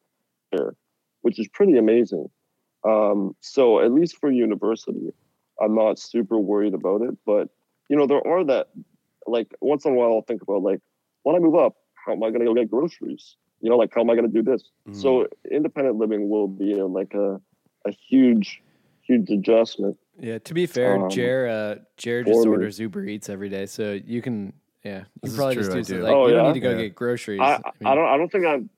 care 0.54 0.76
which 1.24 1.40
is 1.40 1.48
pretty 1.48 1.78
amazing. 1.78 2.28
Um, 2.86 3.36
so 3.40 3.80
at 3.80 3.92
least 3.92 4.18
for 4.18 4.32
university, 4.32 5.12
I'm 5.62 5.76
not 5.76 6.00
super 6.00 6.38
worried 6.38 6.74
about 6.74 7.02
it. 7.02 7.16
But 7.26 7.50
you 7.90 7.96
know, 7.96 8.08
there 8.08 8.26
are 8.28 8.44
that 8.46 8.70
like 9.28 9.54
once 9.62 9.86
in 9.86 9.94
a 9.94 9.96
while 9.96 10.10
I'll 10.14 10.22
think 10.22 10.42
about 10.42 10.62
like 10.64 10.80
when 11.24 11.36
I 11.36 11.40
move 11.40 11.56
up, 11.56 11.76
how 12.06 12.14
am 12.14 12.24
I 12.24 12.32
gonna 12.32 12.46
go 12.46 12.54
get 12.54 12.70
groceries? 12.70 13.36
You 13.62 13.70
know, 13.70 13.78
like 13.78 13.94
how 13.94 14.02
am 14.02 14.10
I 14.10 14.16
gonna 14.16 14.28
do 14.28 14.44
this? 14.44 14.64
So 14.92 15.28
independent 15.50 15.96
living 15.96 16.30
will 16.30 16.48
be 16.48 16.80
uh, 16.80 16.86
like 16.86 17.14
a 17.14 17.40
a 17.86 17.92
huge, 17.92 18.62
huge 19.02 19.30
adjustment. 19.30 19.98
Yeah, 20.20 20.38
to 20.40 20.54
be 20.54 20.66
fair, 20.66 20.98
Um, 20.98 21.10
Jer, 21.10 21.48
uh, 21.48 21.84
Jer 21.98 22.24
just 22.24 22.44
for 22.44 22.52
orders 22.52 22.80
Uber 22.80 23.06
Eats 23.06 23.30
every 23.30 23.50
day, 23.50 23.66
so 23.66 23.94
you 24.06 24.22
can, 24.22 24.54
yeah, 24.84 25.00
you 25.00 25.06
This 25.24 25.32
is 25.32 25.38
probably 25.38 25.56
true, 25.56 25.64
just 25.64 25.72
I 25.72 25.78
do 25.80 25.84
something. 25.84 25.98
do. 26.02 26.04
Like, 26.04 26.16
Oh, 26.16 26.28
you 26.28 26.34
don't 26.34 26.48
need 26.48 26.54
to 26.54 26.60
go 26.60 26.70
Yeah. 26.72 26.78
get 26.78 26.96
groceries. 26.96 27.42
I, 27.42 27.58
mean, 27.80 27.90
I 27.90 27.96
don't 27.96 28.06
I 28.06 28.18
don't 28.18 28.32
think 28.32 28.46
I'm 28.46 28.70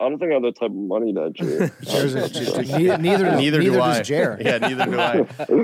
I 0.00 0.08
don't 0.08 0.18
think 0.18 0.30
I 0.30 0.34
have 0.34 0.42
the 0.42 0.52
type 0.52 0.70
of 0.70 0.76
money 0.76 1.12
that 1.12 1.34
Jer. 1.34 1.70
Neither 1.84 2.98
neither, 2.98 3.36
Neither, 3.36 3.60
do 3.60 3.80
I. 3.80 3.98
does 3.98 4.08
Jer. 4.08 4.38
Yeah, 4.40 4.56
neither 4.56 4.86
do 4.86 4.98
I. 4.98 5.18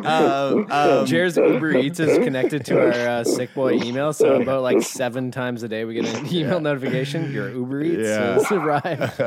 Um, 0.07 0.67
um, 0.71 1.07
Jer's 1.07 1.39
Uber 1.39 1.77
Eats 1.79 2.01
is 2.01 2.19
connected 2.19 2.67
to 2.67 2.79
our 2.79 2.91
uh, 2.93 3.25
sick 3.25 3.55
boy 3.55 3.73
email, 3.83 4.13
so 4.13 4.41
about 4.43 4.63
like 4.63 4.83
seven 4.83 5.31
times 5.31 5.63
a 5.63 5.69
day 5.69 5.87
we 5.87 5.95
get 5.95 6.07
an 6.15 6.27
email 6.33 6.61
notification. 6.61 7.33
Your 7.33 7.51
Uber 7.51 7.83
Eats 7.83 8.03
Yeah. 8.03 8.35
has 8.35 8.53
arrived. 8.53 9.21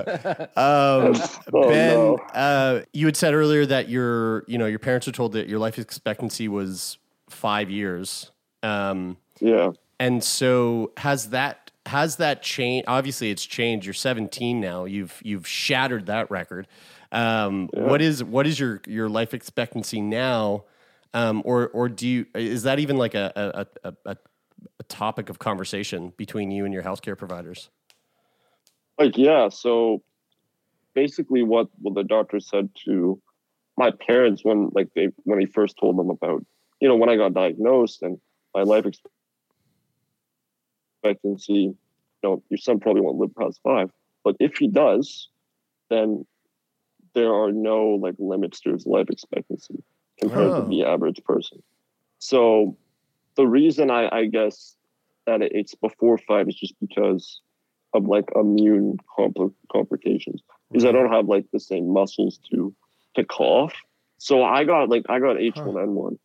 Um, 0.56 1.16
Oh, 1.54 1.70
ben, 1.70 1.96
no. 1.96 2.16
uh, 2.36 2.82
you 2.94 3.08
had 3.08 3.18
said 3.18 3.34
earlier 3.34 3.66
that 3.66 3.90
your, 3.90 4.44
you 4.48 4.58
know, 4.60 4.68
your 4.68 4.80
parents 4.80 5.08
were 5.08 5.14
told 5.14 5.32
that 5.34 5.48
your 5.50 5.58
life 5.60 5.80
expectancy 5.80 6.48
was 6.48 7.00
five 7.30 7.70
years. 7.72 8.32
Um, 8.62 9.18
Yeah. 9.40 9.72
and 10.00 10.24
so 10.24 10.92
has 10.98 11.30
that 11.32 11.69
has 11.90 12.16
that 12.18 12.42
changed? 12.42 12.86
Obviously, 12.88 13.30
it's 13.32 13.46
changed. 13.46 13.86
You're 13.86 13.94
17 13.94 14.60
now. 14.60 14.86
You've 14.86 15.20
you've 15.24 15.48
shattered 15.48 16.06
that 16.06 16.32
record. 16.32 16.68
Um, 17.12 17.70
What 17.74 18.02
is 18.02 18.24
what 18.24 18.48
is 18.48 18.60
your 18.60 18.82
your 18.88 19.10
life 19.10 19.34
expectancy 19.34 20.02
now? 20.02 20.66
Um, 21.14 21.42
or 21.46 21.70
or 21.70 21.90
do 21.90 22.08
you 22.08 22.26
is 22.34 22.64
that 22.64 22.80
even 22.80 22.98
like 22.98 23.16
a 23.16 23.68
a, 23.84 23.90
a, 23.90 23.94
a 24.06 24.18
a 24.80 24.84
topic 24.84 25.30
of 25.30 25.40
conversation 25.40 26.14
between 26.18 26.52
you 26.52 26.66
and 26.66 26.74
your 26.74 26.84
healthcare 26.84 27.18
providers? 27.18 27.70
like 29.00 29.18
yeah 29.18 29.50
so 29.50 30.04
basically 30.94 31.42
what 31.42 31.70
what 31.80 31.96
the 31.96 32.04
doctor 32.04 32.40
said 32.40 32.70
to 32.86 33.20
my 33.78 33.92
parents 33.92 34.44
when 34.44 34.70
like 34.74 34.90
they 34.94 35.08
when 35.24 35.40
he 35.40 35.46
first 35.46 35.78
told 35.80 35.98
them 35.98 36.10
about 36.10 36.46
you 36.80 36.88
know 36.88 36.96
when 36.96 37.10
i 37.10 37.16
got 37.16 37.34
diagnosed 37.34 38.04
and 38.04 38.20
my 38.54 38.62
life 38.62 38.86
expectancy 38.86 39.16
you 41.48 41.76
know 42.24 42.44
your 42.50 42.58
son 42.58 42.80
probably 42.80 43.02
won't 43.02 43.18
live 43.18 43.34
past 43.36 43.60
five 43.64 43.90
but 44.24 44.36
if 44.40 44.58
he 44.58 44.68
does 44.68 45.30
then 45.90 46.26
there 47.16 47.34
are 47.34 47.52
no 47.52 47.98
like 48.02 48.16
limits 48.20 48.60
to 48.62 48.72
his 48.72 48.86
life 48.86 49.08
expectancy 49.10 49.82
compared 50.20 50.52
Oh. 50.52 50.62
to 50.64 50.70
the 50.70 50.84
average 50.84 51.24
person 51.24 51.62
so 52.20 52.78
the 53.36 53.48
reason 53.48 53.90
i 53.90 54.10
i 54.12 54.26
guess 54.26 54.76
that 55.26 55.42
it's 55.42 55.76
before 55.76 56.18
five 56.18 56.48
is 56.50 56.56
just 56.56 56.76
because 56.80 57.42
of 57.94 58.06
like 58.06 58.26
immune 58.36 58.98
compl- 59.18 59.54
complications 59.72 60.42
because 60.72 60.86
I 60.86 60.92
don't 60.92 61.12
have 61.12 61.26
like 61.28 61.46
the 61.52 61.60
same 61.60 61.92
muscles 61.92 62.40
to 62.52 62.74
to 63.16 63.24
cough. 63.26 63.74
So 64.20 64.44
I 64.44 64.64
got 64.64 64.90
like 64.90 65.04
I 65.10 65.20
got 65.20 65.38
H1N1 65.38 66.18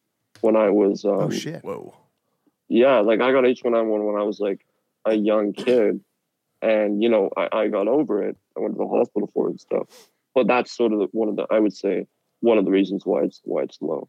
when 0.42 0.56
I 0.56 0.68
was 0.70 1.04
um, 1.06 1.12
Oh 1.20 1.30
shit! 1.30 1.64
Whoa. 1.64 1.94
Yeah, 2.68 2.98
like 3.00 3.20
I 3.20 3.32
got 3.32 3.44
H1N1 3.44 4.04
when 4.12 4.20
I 4.20 4.24
was 4.24 4.40
like 4.40 4.64
a 5.04 5.14
young 5.14 5.52
kid, 5.52 6.00
and 6.62 7.02
you 7.02 7.08
know 7.08 7.30
I, 7.36 7.48
I 7.52 7.68
got 7.68 7.88
over 7.88 8.22
it. 8.22 8.36
I 8.56 8.60
went 8.60 8.74
to 8.74 8.78
the 8.78 8.88
hospital 8.88 9.30
for 9.34 9.48
it 9.48 9.50
and 9.50 9.60
stuff. 9.60 9.86
But 10.34 10.46
that's 10.48 10.72
sort 10.72 10.92
of 10.92 10.98
the, 10.98 11.06
one 11.12 11.28
of 11.28 11.36
the 11.36 11.46
I 11.50 11.58
would 11.60 11.74
say 11.76 12.06
one 12.40 12.58
of 12.58 12.64
the 12.64 12.70
reasons 12.70 13.04
why 13.06 13.22
it's 13.22 13.40
why 13.44 13.62
it's 13.62 13.78
low. 13.80 14.08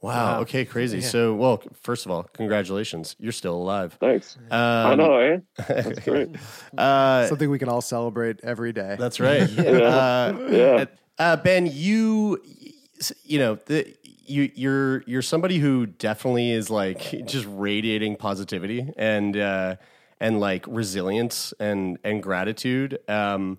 Wow. 0.00 0.12
Wow. 0.36 0.40
Okay. 0.42 0.64
Crazy. 0.64 1.00
So, 1.00 1.34
well, 1.34 1.60
first 1.82 2.06
of 2.06 2.12
all, 2.12 2.22
congratulations. 2.22 3.16
You're 3.18 3.32
still 3.32 3.56
alive. 3.56 3.96
Thanks. 3.98 4.36
Um, 4.48 4.56
I 4.60 4.94
know, 4.94 5.16
eh? 5.16 5.38
That's 5.68 5.98
great. 6.04 6.36
Uh, 6.76 7.26
Something 7.26 7.50
we 7.50 7.58
can 7.58 7.68
all 7.68 7.80
celebrate 7.80 8.38
every 8.44 8.72
day. 8.72 8.94
that's 8.96 9.18
right. 9.18 9.48
Yeah. 9.50 9.72
Uh, 9.72 10.48
Yeah. 10.52 10.84
uh, 11.18 11.36
ben, 11.38 11.66
you, 11.66 12.40
you 13.24 13.40
know, 13.40 13.56
the, 13.66 13.92
you, 14.28 14.50
you're 14.54 15.02
you're 15.02 15.22
somebody 15.22 15.58
who 15.58 15.86
definitely 15.86 16.52
is 16.52 16.70
like 16.70 17.24
just 17.26 17.46
radiating 17.48 18.16
positivity 18.16 18.92
and 18.96 19.36
uh, 19.36 19.76
and 20.20 20.40
like 20.40 20.64
resilience 20.66 21.52
and 21.58 21.98
and 22.04 22.22
gratitude. 22.22 22.98
Um, 23.08 23.58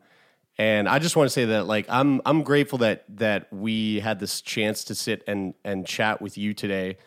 and 0.57 0.89
I 0.89 0.99
just 0.99 1.15
want 1.15 1.27
to 1.27 1.33
say 1.33 1.45
that 1.45 1.67
like 1.67 1.85
I'm 1.89 2.21
I'm 2.25 2.43
grateful 2.43 2.79
that 2.79 3.05
that 3.17 3.51
we 3.51 4.01
had 4.01 4.19
this 4.19 4.41
chance 4.41 4.83
to 4.85 4.95
sit 4.95 5.23
and 5.25 5.53
and 5.63 5.85
chat 5.85 6.21
with 6.21 6.37
you 6.37 6.53
today. 6.53 6.97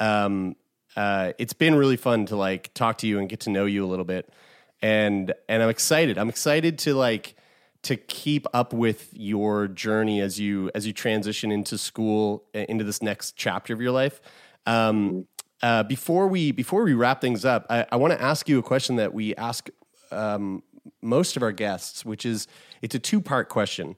Um, 0.00 0.56
uh, 0.96 1.32
it's 1.38 1.52
been 1.52 1.74
really 1.74 1.96
fun 1.96 2.26
to 2.26 2.36
like 2.36 2.72
talk 2.74 2.98
to 2.98 3.06
you 3.06 3.18
and 3.18 3.28
get 3.28 3.40
to 3.40 3.50
know 3.50 3.66
you 3.66 3.84
a 3.84 3.88
little 3.88 4.04
bit, 4.04 4.32
and 4.80 5.32
and 5.48 5.62
I'm 5.62 5.68
excited. 5.68 6.18
I'm 6.18 6.28
excited 6.28 6.78
to 6.80 6.94
like 6.94 7.36
to 7.82 7.96
keep 7.96 8.46
up 8.54 8.72
with 8.72 9.08
your 9.12 9.66
journey 9.68 10.20
as 10.20 10.38
you 10.38 10.70
as 10.74 10.86
you 10.86 10.92
transition 10.92 11.50
into 11.50 11.76
school 11.76 12.44
uh, 12.54 12.60
into 12.68 12.84
this 12.84 13.02
next 13.02 13.36
chapter 13.36 13.72
of 13.72 13.80
your 13.80 13.90
life. 13.90 14.20
Um, 14.66 15.26
uh, 15.62 15.82
before 15.82 16.26
we 16.28 16.52
before 16.52 16.82
we 16.84 16.94
wrap 16.94 17.20
things 17.20 17.44
up, 17.44 17.66
I, 17.70 17.86
I 17.90 17.96
want 17.96 18.12
to 18.12 18.22
ask 18.22 18.48
you 18.48 18.58
a 18.58 18.62
question 18.62 18.96
that 18.96 19.12
we 19.12 19.34
ask 19.36 19.68
um, 20.10 20.62
most 21.00 21.36
of 21.36 21.42
our 21.42 21.52
guests, 21.52 22.04
which 22.04 22.24
is 22.24 22.46
it's 22.82 22.94
a 22.94 22.98
two 22.98 23.20
part 23.20 23.48
question. 23.48 23.96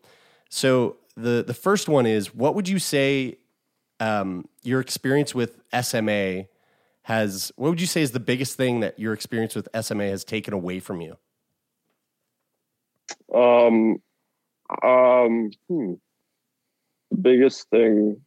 So 0.49 0.97
the 1.17 1.45
the 1.47 1.55
first 1.55 1.89
one 1.89 2.07
is, 2.07 2.35
what 2.35 2.55
would 2.55 2.69
you 2.69 2.79
say 2.79 3.39
um, 4.01 4.49
your 4.63 4.81
experience 4.81 5.35
with 5.35 5.59
SMA 5.83 6.47
has? 7.03 7.53
What 7.57 7.71
would 7.71 7.81
you 7.81 7.87
say 7.87 8.03
is 8.03 8.13
the 8.13 8.21
biggest 8.21 8.57
thing 8.57 8.81
that 8.81 8.99
your 8.99 9.13
experience 9.13 9.55
with 9.55 9.69
SMA 9.81 10.05
has 10.05 10.25
taken 10.25 10.55
away 10.55 10.81
from 10.81 11.01
you? 11.01 11.17
Um, 13.35 13.97
um, 14.83 15.51
hmm. 15.69 15.95
The 17.11 17.17
biggest 17.21 17.69
thing 17.71 18.21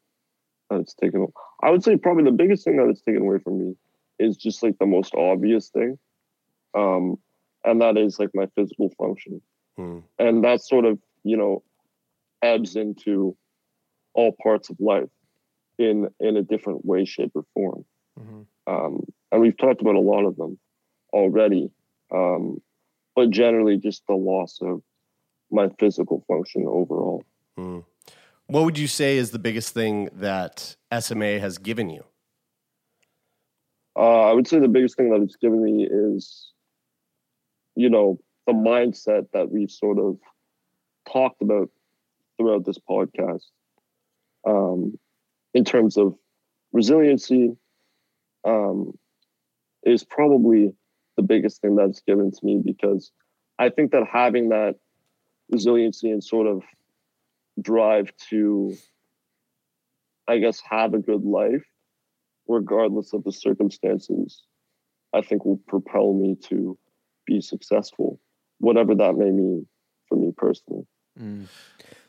that 0.70 0.80
it's 0.80 0.94
taken, 0.94 1.28
I 1.62 1.72
would 1.72 1.84
say 1.84 1.98
probably 1.98 2.24
the 2.24 2.32
biggest 2.32 2.64
thing 2.64 2.78
that 2.78 2.90
it's 2.90 3.02
taken 3.02 3.22
away 3.22 3.40
from 3.40 3.60
me 3.60 3.76
is 4.20 4.38
just 4.38 4.64
like 4.64 4.78
the 4.80 4.86
most 4.86 5.14
obvious 5.16 5.70
thing. 5.70 5.98
Um, 6.74 7.18
and 7.64 7.82
that 7.82 7.98
is 7.98 8.20
like 8.20 8.30
my 8.34 8.48
physical 8.56 8.90
function. 8.98 9.42
Hmm. 9.76 10.00
And 10.20 10.44
that 10.44 10.62
sort 10.62 10.86
of, 10.86 11.00
you 11.24 11.38
know, 11.38 11.64
ebbs 12.42 12.76
into 12.76 13.36
all 14.14 14.36
parts 14.42 14.70
of 14.70 14.78
life 14.80 15.10
in 15.78 16.08
in 16.20 16.38
a 16.38 16.42
different 16.42 16.86
way, 16.86 17.06
shape, 17.06 17.32
or 17.36 17.46
form. 17.54 17.86
Um, 18.68 19.04
and 19.32 19.42
we've 19.42 19.58
talked 19.58 19.82
about 19.82 19.96
a 19.96 20.00
lot 20.00 20.26
of 20.26 20.36
them 20.38 20.58
already. 21.14 21.70
Um, 22.12 22.62
but 23.16 23.30
generally 23.30 23.78
just 23.78 24.04
the 24.08 24.16
loss 24.16 24.60
of 24.62 24.82
my 25.52 25.70
physical 25.80 26.24
function 26.28 26.66
overall. 26.68 27.24
Hmm. 27.58 27.80
What 28.48 28.64
would 28.64 28.78
you 28.78 28.88
say 28.88 29.18
is 29.18 29.32
the 29.32 29.40
biggest 29.40 29.74
thing 29.74 30.10
that 30.14 30.76
SMA 30.98 31.40
has 31.40 31.58
given 31.58 31.90
you? 31.90 32.04
Uh, 33.96 34.30
I 34.30 34.34
would 34.34 34.48
say 34.48 34.60
the 34.60 34.68
biggest 34.68 34.96
thing 34.96 35.10
that 35.10 35.22
it's 35.22 35.36
given 35.36 35.64
me 35.64 35.88
is, 35.90 36.52
you 37.76 37.90
know, 37.90 38.20
the 38.46 38.54
mindset 38.54 39.28
that 39.34 39.50
we've 39.52 39.72
sort 39.72 40.00
of 40.00 40.18
talked 41.12 41.42
about 41.42 41.70
throughout 42.38 42.66
this 42.66 42.78
podcast 42.78 43.44
um, 44.48 44.98
in 45.54 45.66
terms 45.66 45.98
of 45.98 46.16
resiliency 46.72 47.56
um, 48.46 48.98
is 49.84 50.04
probably 50.04 50.72
the 51.18 51.24
biggest 51.24 51.62
thing 51.62 51.76
that's 51.76 52.02
given 52.02 52.32
to 52.32 52.46
me 52.46 52.62
because 52.64 53.12
I 53.60 53.70
think 53.70 53.92
that 53.92 54.06
having 54.12 54.50
that 54.50 54.76
resiliency 55.50 56.12
and 56.12 56.24
sort 56.24 56.48
of 56.48 56.64
drive 57.62 58.12
to, 58.30 58.76
I 60.28 60.38
guess, 60.40 60.62
have 60.70 60.94
a 60.94 61.00
good 61.00 61.24
life, 61.24 61.66
regardless 62.48 63.14
of 63.14 63.24
the 63.24 63.32
circumstances, 63.32 64.44
I 65.14 65.22
think 65.22 65.46
will 65.46 65.62
propel 65.68 66.14
me 66.14 66.36
to 66.46 66.78
be 67.26 67.42
successful, 67.42 68.20
whatever 68.60 68.96
that 68.96 69.16
may 69.16 69.32
mean 69.32 69.68
for 70.08 70.18
me 70.18 70.32
personally. 70.36 70.86
Dude, 71.16 71.48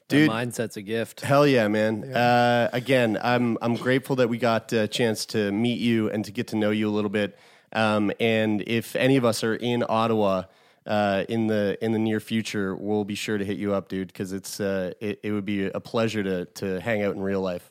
Dude. 0.08 0.30
mindset's 0.30 0.76
a 0.76 0.82
gift. 0.82 1.20
Hell 1.20 1.46
yeah, 1.46 1.68
man! 1.68 2.04
Uh, 2.04 2.70
again, 2.72 3.18
I'm 3.22 3.58
I'm 3.60 3.74
grateful 3.76 4.16
that 4.16 4.28
we 4.28 4.38
got 4.38 4.72
a 4.72 4.88
chance 4.88 5.26
to 5.26 5.52
meet 5.52 5.80
you 5.80 6.08
and 6.10 6.24
to 6.24 6.32
get 6.32 6.48
to 6.48 6.56
know 6.56 6.70
you 6.70 6.88
a 6.88 6.90
little 6.90 7.10
bit. 7.10 7.38
Um, 7.74 8.10
and 8.18 8.62
if 8.66 8.96
any 8.96 9.18
of 9.18 9.26
us 9.26 9.44
are 9.44 9.54
in 9.54 9.84
Ottawa 9.86 10.44
uh, 10.88 11.24
in 11.28 11.46
the 11.46 11.78
in 11.84 11.92
the 11.92 11.98
near 11.98 12.18
future, 12.18 12.74
we'll 12.74 13.04
be 13.04 13.14
sure 13.14 13.36
to 13.36 13.44
hit 13.44 13.58
you 13.58 13.74
up, 13.74 13.88
dude, 13.88 14.08
because 14.08 14.32
it's 14.32 14.58
uh, 14.58 14.92
it, 15.00 15.20
it 15.22 15.32
would 15.32 15.44
be 15.44 15.66
a 15.66 15.80
pleasure 15.80 16.22
to 16.22 16.46
to 16.46 16.80
hang 16.80 17.02
out 17.02 17.14
in 17.14 17.20
real 17.20 17.42
life. 17.42 17.70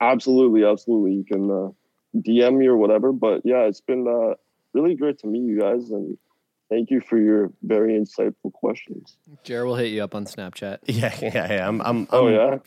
Absolutely, 0.00 0.64
absolutely. 0.64 1.12
You 1.12 1.24
can 1.24 1.50
uh, 1.50 1.68
DM 2.16 2.56
me 2.56 2.66
or 2.66 2.76
whatever. 2.76 3.12
But 3.12 3.42
yeah, 3.44 3.64
it's 3.64 3.82
been 3.82 4.08
uh, 4.08 4.34
really 4.72 4.94
great 4.94 5.18
to 5.20 5.26
meet 5.26 5.42
you 5.42 5.60
guys, 5.60 5.90
and 5.90 6.16
thank 6.70 6.90
you 6.90 7.00
for 7.00 7.18
your 7.18 7.50
very 7.62 7.92
insightful 7.94 8.52
questions. 8.52 9.16
Jared 9.44 9.66
will 9.66 9.76
hit 9.76 9.88
you 9.92 10.02
up 10.02 10.14
on 10.14 10.24
Snapchat. 10.24 10.78
Yeah, 10.86 11.14
yeah, 11.20 11.52
yeah. 11.52 11.68
I'm, 11.68 11.80
I'm, 11.82 12.08
Oh, 12.10 12.26
I'm- 12.28 12.34
oh 12.34 12.60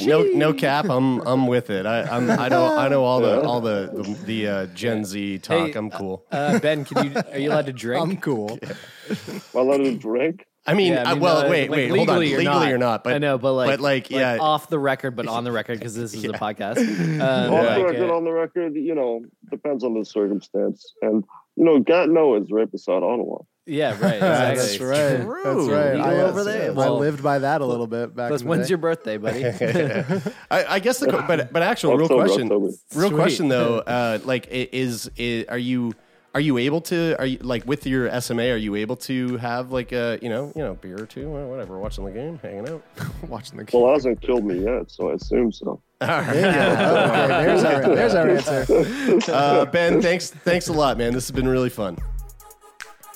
yeah? 0.00 0.06
No, 0.06 0.22
no 0.22 0.52
cap. 0.54 0.86
I'm, 0.88 1.20
I'm 1.26 1.46
with 1.46 1.70
it. 1.70 1.86
I, 1.86 2.02
I'm, 2.02 2.30
I 2.30 2.48
know, 2.48 2.76
I 2.76 2.88
know 2.88 3.04
all 3.04 3.20
the, 3.20 3.42
all 3.42 3.60
the, 3.60 3.90
the, 3.92 4.24
the 4.24 4.48
uh, 4.48 4.66
Gen 4.66 5.04
Z 5.04 5.38
talk. 5.38 5.68
Hey, 5.68 5.72
I'm 5.74 5.90
cool. 5.90 6.24
Uh, 6.32 6.58
ben, 6.58 6.84
can 6.84 7.10
you 7.12 7.22
are 7.32 7.38
you 7.38 7.50
allowed 7.50 7.66
to 7.66 7.72
drink? 7.84 8.02
I'm 8.02 8.16
cool. 8.16 8.58
Am 8.62 8.76
I 9.54 9.58
allowed 9.58 9.76
to 9.78 9.96
drink? 9.96 10.46
I 10.66 10.72
mean, 10.72 10.94
Yeah, 10.94 11.10
uh, 11.12 11.16
well, 11.16 11.36
uh, 11.46 11.50
wait, 11.50 11.68
like, 11.70 11.76
wait, 11.76 11.88
hold 11.90 12.08
on. 12.08 12.20
legally 12.20 12.46
Legally 12.46 12.72
or 12.72 12.78
not, 12.78 13.04
but 13.04 13.12
I 13.12 13.18
know, 13.18 13.36
but 13.36 13.52
like, 13.52 13.68
but 13.68 13.80
like, 13.80 14.10
yeah, 14.10 14.38
off 14.40 14.70
the 14.70 14.78
record, 14.78 15.14
but 15.14 15.26
on 15.28 15.44
the 15.44 15.52
record 15.52 15.78
because 15.78 15.94
this 15.94 16.14
is 16.14 16.24
a 16.24 16.28
podcast. 16.28 16.78
Um, 16.78 17.52
Off 17.52 17.76
the 17.76 17.84
record, 17.84 18.10
uh, 18.10 18.16
on 18.16 18.24
the 18.24 18.32
record, 18.32 18.74
you 18.74 18.94
know, 18.94 19.20
depends 19.50 19.84
on 19.84 19.92
the 19.92 20.06
circumstance. 20.06 20.94
And, 21.02 21.22
you 21.56 21.64
know, 21.64 21.80
Gatineau 21.80 22.34
is 22.36 22.50
right 22.50 22.70
beside 22.70 23.02
Ottawa. 23.02 23.38
yeah, 23.66 23.90
right. 23.92 24.00
That's 24.20 24.74
Exactly. 24.74 24.86
right. 25.26 25.44
That's 25.44 25.68
right. 25.68 25.94
Legal 25.94 26.02
I, 26.10 26.18
uh, 26.18 26.26
over 26.28 26.44
there. 26.44 26.70
I 26.70 26.74
Well, 26.74 26.98
lived 26.98 27.22
by 27.22 27.38
that 27.38 27.60
a 27.60 27.66
little 27.66 27.86
bit 27.86 28.14
back. 28.14 28.28
Plus, 28.28 28.42
the 28.42 28.48
when's 28.48 28.66
day. 28.66 28.70
your 28.70 28.78
birthday, 28.78 29.16
buddy? 29.16 29.44
I, 30.50 30.64
I 30.74 30.78
guess 30.80 30.98
the, 30.98 31.06
que- 31.10 31.24
but, 31.26 31.52
but 31.52 31.62
actual 31.62 31.96
real 31.96 32.08
question, 32.08 32.42
October. 32.44 32.66
real 32.94 33.08
Sweet. 33.08 33.12
question 33.14 33.48
though, 33.48 33.78
uh, 33.78 34.18
like, 34.24 34.48
is, 34.50 35.10
is, 35.16 35.46
are 35.48 35.58
you, 35.58 35.94
are 36.34 36.40
you 36.40 36.58
able 36.58 36.80
to, 36.80 37.14
are 37.18 37.26
you 37.26 37.38
like 37.38 37.64
with 37.64 37.86
your 37.86 38.20
SMA, 38.20 38.50
are 38.50 38.56
you 38.56 38.74
able 38.74 38.96
to 38.96 39.36
have 39.36 39.70
like 39.70 39.92
a, 39.92 40.18
you 40.20 40.28
know, 40.28 40.52
you 40.56 40.62
know, 40.62 40.74
beer 40.74 41.00
or 41.00 41.06
two, 41.06 41.28
or 41.28 41.46
whatever, 41.48 41.78
watching 41.78 42.04
the 42.04 42.10
game, 42.10 42.38
hanging 42.42 42.68
out? 42.68 42.82
watching 43.28 43.56
the 43.56 43.64
game? 43.64 43.80
Well, 43.80 43.90
it 43.90 43.94
hasn't 43.94 44.20
killed 44.20 44.44
me 44.44 44.64
yet, 44.64 44.90
so 44.90 45.10
I 45.10 45.14
assume 45.14 45.52
so. 45.52 45.80
There 46.00 46.34
you 46.34 46.40
go. 46.42 47.14
Okay, 47.24 47.44
there's 47.46 47.64
our 47.64 47.94
there's 47.94 48.14
our 48.14 48.28
answer. 48.28 49.32
Uh, 49.32 49.64
ben, 49.66 50.02
thanks, 50.02 50.30
thanks 50.30 50.68
a 50.68 50.72
lot, 50.72 50.98
man. 50.98 51.12
This 51.12 51.28
has 51.28 51.34
been 51.34 51.48
really 51.48 51.70
fun. 51.70 51.96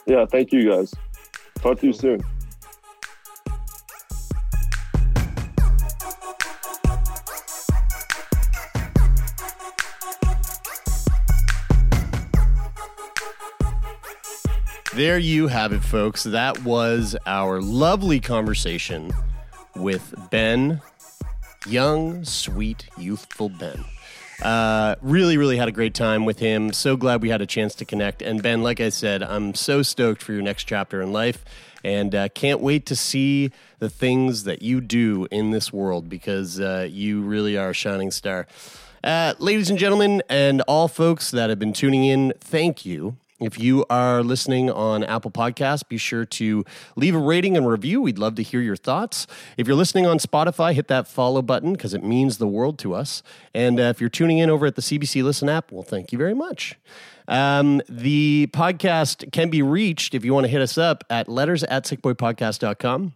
Yeah, 0.06 0.24
thank 0.24 0.52
you 0.52 0.70
guys. 0.70 0.94
Talk 1.56 1.80
to 1.80 1.86
you 1.86 1.92
soon. 1.92 2.22
There 14.98 15.16
you 15.16 15.46
have 15.46 15.72
it, 15.72 15.84
folks. 15.84 16.24
That 16.24 16.64
was 16.64 17.14
our 17.24 17.60
lovely 17.60 18.18
conversation 18.18 19.12
with 19.76 20.12
Ben, 20.28 20.82
young, 21.68 22.24
sweet, 22.24 22.88
youthful 22.98 23.48
Ben. 23.48 23.84
Uh, 24.42 24.96
really, 25.00 25.36
really 25.36 25.56
had 25.56 25.68
a 25.68 25.70
great 25.70 25.94
time 25.94 26.24
with 26.24 26.40
him. 26.40 26.72
So 26.72 26.96
glad 26.96 27.22
we 27.22 27.28
had 27.28 27.40
a 27.40 27.46
chance 27.46 27.76
to 27.76 27.84
connect. 27.84 28.22
And 28.22 28.42
Ben, 28.42 28.64
like 28.64 28.80
I 28.80 28.88
said, 28.88 29.22
I'm 29.22 29.54
so 29.54 29.82
stoked 29.82 30.20
for 30.20 30.32
your 30.32 30.42
next 30.42 30.64
chapter 30.64 31.00
in 31.00 31.12
life 31.12 31.44
and 31.84 32.12
uh, 32.12 32.28
can't 32.30 32.58
wait 32.58 32.84
to 32.86 32.96
see 32.96 33.52
the 33.78 33.88
things 33.88 34.42
that 34.42 34.62
you 34.62 34.80
do 34.80 35.28
in 35.30 35.52
this 35.52 35.72
world 35.72 36.08
because 36.08 36.58
uh, 36.58 36.88
you 36.90 37.20
really 37.20 37.56
are 37.56 37.70
a 37.70 37.72
shining 37.72 38.10
star. 38.10 38.48
Uh, 39.04 39.34
ladies 39.38 39.70
and 39.70 39.78
gentlemen, 39.78 40.24
and 40.28 40.60
all 40.62 40.88
folks 40.88 41.30
that 41.30 41.50
have 41.50 41.60
been 41.60 41.72
tuning 41.72 42.04
in, 42.04 42.32
thank 42.40 42.84
you. 42.84 43.16
If 43.40 43.58
you 43.58 43.84
are 43.88 44.22
listening 44.22 44.70
on 44.70 45.04
Apple 45.04 45.30
Podcasts, 45.30 45.88
be 45.88 45.96
sure 45.96 46.24
to 46.24 46.64
leave 46.96 47.14
a 47.14 47.18
rating 47.18 47.56
and 47.56 47.68
review. 47.68 48.02
We'd 48.02 48.18
love 48.18 48.34
to 48.36 48.42
hear 48.42 48.60
your 48.60 48.76
thoughts. 48.76 49.26
If 49.56 49.68
you're 49.68 49.76
listening 49.76 50.06
on 50.06 50.18
Spotify, 50.18 50.74
hit 50.74 50.88
that 50.88 51.06
follow 51.06 51.40
button 51.40 51.72
because 51.72 51.94
it 51.94 52.02
means 52.02 52.38
the 52.38 52.48
world 52.48 52.78
to 52.80 52.94
us. 52.94 53.22
And 53.54 53.78
uh, 53.78 53.84
if 53.84 54.00
you're 54.00 54.10
tuning 54.10 54.38
in 54.38 54.50
over 54.50 54.66
at 54.66 54.74
the 54.74 54.82
CBC 54.82 55.22
Listen 55.22 55.48
app, 55.48 55.70
well, 55.70 55.84
thank 55.84 56.10
you 56.10 56.18
very 56.18 56.34
much. 56.34 56.76
Um, 57.28 57.82
the 57.88 58.48
podcast 58.52 59.30
can 59.32 59.50
be 59.50 59.62
reached 59.62 60.14
if 60.14 60.24
you 60.24 60.34
want 60.34 60.44
to 60.44 60.50
hit 60.50 60.62
us 60.62 60.78
up 60.78 61.04
at 61.10 61.28
letters 61.28 61.62
at 61.64 61.84
sickboypodcast.com. 61.84 63.12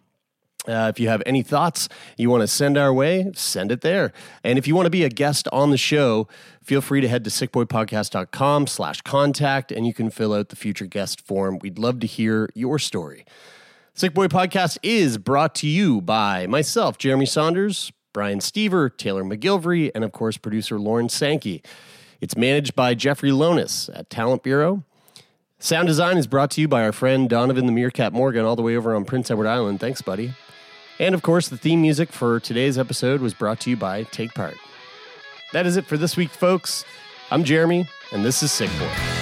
Uh, 0.69 0.89
if 0.89 1.01
you 1.01 1.09
have 1.09 1.23
any 1.27 1.43
thoughts 1.43 1.89
you 2.17 2.31
want 2.31 2.41
to 2.41 2.47
send 2.47 2.79
our 2.79 2.93
way, 2.93 3.31
send 3.35 3.73
it 3.73 3.81
there. 3.81 4.13
And 4.45 4.59
if 4.59 4.69
you 4.69 4.77
want 4.77 4.87
to 4.87 4.91
be 4.91 5.03
a 5.03 5.09
guest 5.09 5.49
on 5.53 5.71
the 5.71 5.77
show, 5.77 6.29
feel 6.63 6.81
free 6.81 7.01
to 7.01 7.09
head 7.09 7.25
to 7.25 7.31
sickboypodcast.com 7.31 8.69
slash 8.69 9.01
contact 9.01 9.73
and 9.73 9.87
you 9.87 9.93
can 9.93 10.09
fill 10.09 10.33
out 10.33 10.51
the 10.51 10.57
future 10.57 10.87
guest 10.87 11.21
form. 11.21 11.59
We'd 11.61 11.79
love 11.79 11.99
to 12.01 12.07
hear 12.07 12.49
your 12.55 12.79
story. 12.79 13.25
Sick 13.95 14.15
Boy 14.15 14.29
Podcast 14.29 14.79
is 14.83 15.19
brought 15.19 15.55
to 15.57 15.67
you 15.67 16.01
by 16.01 16.47
myself, 16.47 16.97
Jeremy 16.97 17.27
Saunders, 17.27 17.93
Brian 18.13 18.39
Stever, 18.39 18.97
Taylor 18.97 19.25
McGilvery, 19.25 19.91
and 19.95 20.05
of 20.05 20.13
course, 20.13 20.37
producer 20.37 20.79
Lauren 20.79 21.09
Sankey. 21.09 21.63
It's 22.21 22.37
managed 22.37 22.75
by 22.75 22.95
Jeffrey 22.95 23.31
Lonis 23.31 23.91
at 23.95 24.09
Talent 24.09 24.45
Bureau. 24.45 24.85
Sound 25.59 25.89
design 25.89 26.19
is 26.19 26.27
brought 26.27 26.51
to 26.53 26.61
you 26.61 26.69
by 26.69 26.85
our 26.85 26.93
friend 26.93 27.29
Donovan 27.29 27.67
the 27.67 27.73
Meerkat 27.73 28.13
Morgan, 28.13 28.45
all 28.45 28.57
the 28.57 28.63
way 28.63 28.77
over 28.77 28.95
on 28.95 29.05
Prince 29.05 29.31
Edward 29.31 29.47
Island. 29.47 29.81
Thanks, 29.81 30.01
buddy. 30.03 30.33
And 31.03 31.17
of 31.17 31.23
course, 31.23 31.49
the 31.49 31.57
theme 31.57 31.83
music 31.83 32.13
for 32.13 32.39
today's 32.39 32.79
episode 32.79 33.21
was 33.21 33.35
brought 33.35 33.59
to 33.63 33.71
you 33.71 33.77
by 33.77 34.05
Take 34.05 34.35
Part. 34.35 34.57
That 35.53 35.67
is 35.67 35.77
it 35.77 35.85
for 35.85 35.97
this 35.97 36.17
week, 36.17 36.31
folks. 36.31 36.85
I'm 37.33 37.43
Jeremy, 37.43 37.89
and 38.13 38.25
this 38.25 38.41
is 38.41 38.53
Sick 38.53 38.71
Boy. 38.79 39.22